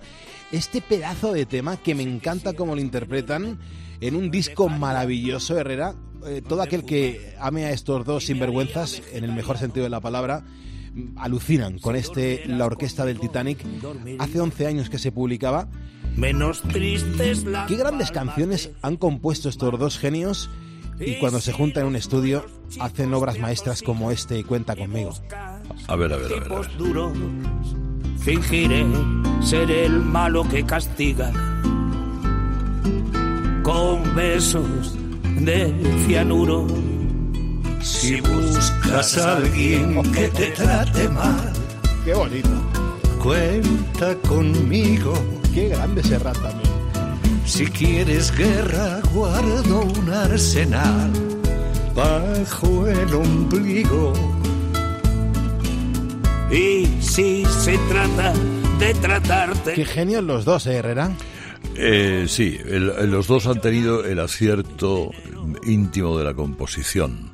este 0.50 0.80
pedazo 0.80 1.32
de 1.32 1.46
tema 1.46 1.76
que 1.76 1.94
me 1.94 2.02
encanta 2.02 2.54
cómo 2.54 2.74
lo 2.74 2.80
interpretan 2.80 3.60
en 4.00 4.16
un 4.16 4.30
disco 4.32 4.68
maravilloso, 4.68 5.58
Herrera. 5.58 5.94
Eh, 6.26 6.42
todo 6.46 6.62
aquel 6.62 6.84
que 6.84 7.34
ame 7.38 7.64
a 7.64 7.70
estos 7.70 8.04
dos 8.04 8.26
sinvergüenzas, 8.26 9.02
en 9.12 9.24
el 9.24 9.32
mejor 9.32 9.58
sentido 9.58 9.84
de 9.84 9.90
la 9.90 10.00
palabra, 10.00 10.44
mm, 10.94 11.18
alucinan 11.18 11.78
con 11.78 11.96
este 11.96 12.44
La 12.46 12.66
Orquesta 12.66 13.04
del 13.04 13.20
Titanic. 13.20 13.58
Hace 14.18 14.40
11 14.40 14.66
años 14.66 14.90
que 14.90 14.98
se 14.98 15.12
publicaba. 15.12 15.68
Menos 16.16 16.62
tristes 16.62 17.44
la 17.44 17.66
Qué 17.66 17.76
grandes 17.76 18.10
canciones 18.10 18.70
han 18.82 18.96
compuesto 18.96 19.48
estos 19.48 19.78
dos 19.78 19.98
genios 19.98 20.50
y 20.98 21.14
cuando 21.18 21.40
se 21.40 21.52
juntan 21.52 21.84
en 21.84 21.88
un 21.90 21.96
estudio 21.96 22.44
hacen 22.78 23.14
obras 23.14 23.38
maestras 23.38 23.80
como 23.80 24.10
este 24.10 24.44
Cuenta 24.44 24.76
conmigo. 24.76 25.14
A 25.86 25.96
ver, 25.96 26.12
a 26.12 26.16
ver, 26.16 26.32
a 26.32 26.40
ver. 26.40 26.52
a 26.52 26.58
ver. 26.58 26.68
fingiré 28.18 28.84
ser 29.42 29.70
el 29.70 30.00
malo 30.00 30.46
que 30.48 30.64
castiga. 30.64 31.32
Con 33.62 34.14
besos 34.14 34.99
de 35.44 35.72
cianuro. 36.06 36.66
Si 37.82 38.20
buscas 38.20 39.16
a 39.18 39.36
alguien 39.36 40.02
que 40.12 40.28
te 40.28 40.46
trate 40.50 41.08
mal, 41.08 41.52
Qué 42.04 42.14
bonito. 42.14 42.48
cuenta 43.22 44.14
conmigo. 44.28 45.14
Qué 45.54 45.68
grande 45.68 46.02
Serrat 46.02 46.36
también. 46.36 46.70
Si 47.46 47.66
quieres 47.66 48.36
guerra, 48.36 49.00
guardo 49.12 49.80
un 49.82 50.10
arsenal 50.12 51.10
bajo 51.94 52.86
el 52.86 53.14
ombligo. 53.14 54.12
Y 56.50 56.86
si 57.00 57.44
se 57.46 57.78
trata 57.88 58.32
de 58.78 58.94
tratarte. 58.94 59.74
Qué 59.74 59.84
genios 59.84 60.22
los 60.24 60.44
dos, 60.44 60.66
¿eh, 60.66 60.76
Herrera? 60.76 61.10
Eh, 61.76 62.26
sí, 62.28 62.58
el- 62.66 63.10
los 63.10 63.26
dos 63.26 63.46
han 63.46 63.60
tenido 63.60 64.04
el 64.04 64.18
acierto 64.20 65.10
íntimo 65.66 66.16
de 66.18 66.24
la 66.24 66.34
composición. 66.34 67.30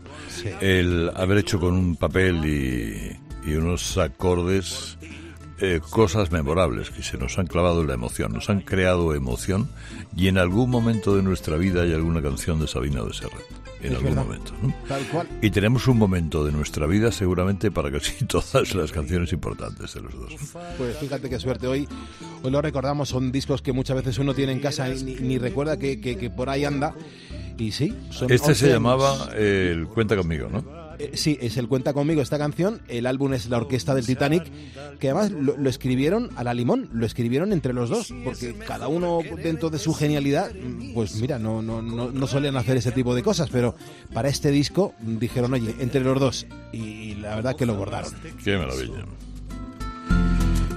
El 0.61 1.11
haber 1.15 1.39
hecho 1.39 1.59
con 1.59 1.75
un 1.75 1.97
papel 1.97 2.45
y, 2.45 3.51
y 3.51 3.55
unos 3.55 3.97
acordes 3.99 4.99
eh, 5.61 5.81
cosas 5.91 6.31
memorables 6.31 6.91
que 6.91 7.03
se 7.03 7.17
nos 7.17 7.39
han 7.39 7.47
clavado 7.47 7.81
en 7.81 7.87
la 7.89 7.95
emoción, 7.95 8.33
nos 8.33 8.51
han 8.51 8.61
creado 8.61 9.15
emoción 9.15 9.69
y 10.15 10.29
en 10.29 10.37
algún 10.39 10.69
momento 10.71 11.17
de 11.17 11.23
nuestra 11.23 11.57
vida 11.57 11.83
hay 11.83 11.93
alguna 11.95 12.21
canción 12.23 12.61
de 12.61 12.67
Sabina 12.69 13.03
de 13.03 13.13
Serrat. 13.15 13.41
En 13.83 13.93
Es 13.93 13.99
algún 13.99 14.15
verdad. 14.15 14.25
momento. 14.25 14.53
¿no? 14.63 14.75
Tal 14.89 15.03
cual. 15.09 15.29
Y 15.43 15.51
tenemos 15.51 15.87
un 15.87 15.99
momento 15.99 16.45
de 16.45 16.51
nuestra 16.53 16.87
vida 16.87 17.13
seguramente 17.13 17.71
para 17.71 17.91
casi 17.91 18.25
todas 18.27 18.75
las 18.75 18.91
canciones 18.91 19.33
importantes 19.33 19.95
de 19.95 20.01
los 20.01 20.15
dos. 20.15 20.35
Pues 20.79 20.97
fíjate 20.99 21.29
qué 21.29 21.39
suerte 21.39 21.67
hoy. 21.67 21.87
Hoy 22.43 22.51
lo 22.51 22.61
recordamos, 22.63 23.09
son 23.11 23.31
discos 23.33 23.61
que 23.63 23.73
muchas 23.73 23.97
veces 23.97 24.19
uno 24.19 24.35
tiene 24.35 24.53
en 24.53 24.61
casa 24.61 24.89
y 24.91 25.03
ni, 25.05 25.15
ni 25.17 25.39
recuerda 25.39 25.79
que, 25.79 26.01
que- 26.01 26.17
que 26.17 26.31
por 26.31 26.49
ahí 26.49 26.65
anda. 26.65 26.95
Y 27.59 27.73
sí, 27.73 27.95
son 28.11 28.31
Este 28.31 28.49
11 28.49 28.67
se 28.67 28.73
llamaba 28.73 29.31
eh, 29.35 29.73
el 29.75 29.87
Cuenta 29.89 30.17
conmigo, 30.17 30.49
¿no? 30.51 30.65
Eh, 30.99 31.13
sí, 31.15 31.39
es 31.41 31.57
el 31.57 31.69
Cuenta 31.69 31.93
conmigo 31.93 32.23
esta 32.23 32.39
canción. 32.39 32.81
El 32.89 33.07
álbum 33.07 33.35
es 33.35 33.49
la 33.49 33.59
orquesta 33.59 33.95
del 33.95 34.07
Titanic, 34.07 34.45
que 34.99 35.11
además 35.11 35.31
lo, 35.31 35.57
lo 35.57 35.71
escribieron 35.71 36.31
a 36.37 36.45
la 36.45 36.55
limón, 36.55 36.89
lo 36.93 37.07
escribieron 37.07 37.53
entre 37.53 37.73
los 37.73 37.91
dos, 37.91 38.15
porque 38.25 38.55
cada 38.55 38.89
uno 38.89 39.21
dentro 39.43 39.71
de 39.71 39.79
su 39.79 39.95
genialidad, 39.95 40.53
mm, 40.55 40.95
pues 40.95 41.17
mira, 41.17 41.39
no, 41.39 41.63
no, 41.63 41.83
no, 41.83 42.11
no 42.11 42.27
solían 42.27 42.57
hacer 42.57 42.77
ese 42.77 42.93
tipo 42.93 43.15
de 43.15 43.23
cosas, 43.23 43.51
pero 43.51 43.75
para 44.13 44.29
este 44.29 44.51
disco 44.51 44.95
dijeron, 45.01 45.55
oye, 45.55 45.75
entre 45.81 46.01
los 46.01 46.19
dos, 46.19 46.47
y 46.73 47.15
la 47.17 47.37
verdad 47.37 47.57
que 47.57 47.67
lo 47.67 47.75
bordaron. 47.75 48.13
Qué 48.43 48.57
maravilla. 48.57 49.05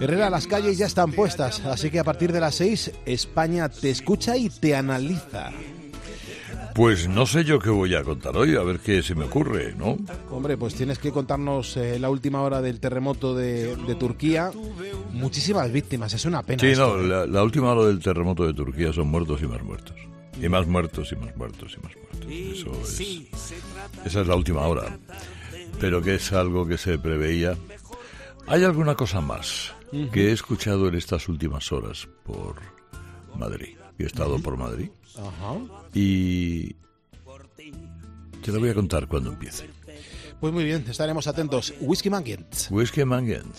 Herrera, 0.01 0.29
las 0.29 0.47
calles 0.47 0.77
ya 0.77 0.85
están 0.85 1.11
puestas, 1.11 1.59
así 1.65 1.89
que 1.89 1.99
a 1.99 2.05
partir 2.05 2.31
de 2.31 2.39
las 2.39 2.55
6 2.55 2.91
España 3.05 3.67
te 3.67 3.89
escucha 3.89 4.37
y 4.37 4.49
te 4.49 4.73
analiza. 4.73 5.51
Pues 6.75 7.07
no 7.09 7.25
sé 7.25 7.43
yo 7.43 7.59
qué 7.59 7.69
voy 7.69 7.95
a 7.95 8.03
contar 8.03 8.37
hoy, 8.37 8.55
a 8.55 8.61
ver 8.63 8.79
qué 8.79 9.01
se 9.03 9.15
me 9.15 9.25
ocurre, 9.25 9.73
¿no? 9.75 9.97
Hombre, 10.31 10.57
pues 10.57 10.75
tienes 10.75 10.99
que 10.99 11.11
contarnos 11.11 11.75
eh, 11.77 11.99
la 11.99 12.09
última 12.09 12.41
hora 12.41 12.61
del 12.61 12.79
terremoto 12.79 13.35
de, 13.35 13.75
de 13.75 13.95
Turquía. 13.95 14.51
Muchísimas 15.11 15.71
víctimas, 15.71 16.13
es 16.13 16.25
una 16.25 16.43
pena. 16.43 16.61
Sí, 16.61 16.67
esto, 16.67 16.97
no, 16.97 17.03
¿eh? 17.03 17.07
la, 17.07 17.25
la 17.25 17.43
última 17.43 17.71
hora 17.71 17.87
del 17.87 17.99
terremoto 17.99 18.45
de 18.45 18.53
Turquía 18.53 18.93
son 18.93 19.07
muertos 19.07 19.41
y 19.41 19.47
más 19.47 19.61
muertos. 19.63 19.95
Y 20.41 20.47
más 20.47 20.67
muertos 20.67 21.11
y 21.11 21.15
más 21.17 21.35
muertos 21.35 21.77
y 21.77 21.83
más 21.83 21.95
muertos. 21.95 22.31
Eso 22.31 22.71
es, 22.83 23.01
esa 24.05 24.21
es 24.21 24.27
la 24.27 24.35
última 24.35 24.61
hora. 24.61 24.97
Pero 25.79 26.01
que 26.01 26.15
es 26.15 26.31
algo 26.31 26.65
que 26.65 26.77
se 26.77 26.97
preveía. 26.97 27.57
Hay 28.47 28.63
alguna 28.63 28.95
cosa 28.95 29.21
más 29.21 29.73
que 30.13 30.29
he 30.29 30.31
escuchado 30.31 30.87
en 30.87 30.95
estas 30.95 31.27
últimas 31.27 31.71
horas 31.71 32.07
por 32.23 32.55
Madrid. 33.35 33.75
He 33.97 34.05
estado 34.05 34.39
por 34.39 34.55
Madrid 34.55 34.89
Ajá. 35.19 35.59
y 35.93 36.75
te 38.43 38.51
lo 38.51 38.59
voy 38.59 38.69
a 38.69 38.73
contar 38.73 39.07
cuando 39.07 39.31
empiece. 39.31 39.69
Pues 40.39 40.53
muy 40.53 40.63
bien, 40.63 40.85
estaremos 40.89 41.27
atentos. 41.27 41.73
Whisky 41.81 42.09
Manguent. 42.09 42.55
Whisky 42.69 43.03
Mangent. 43.03 43.55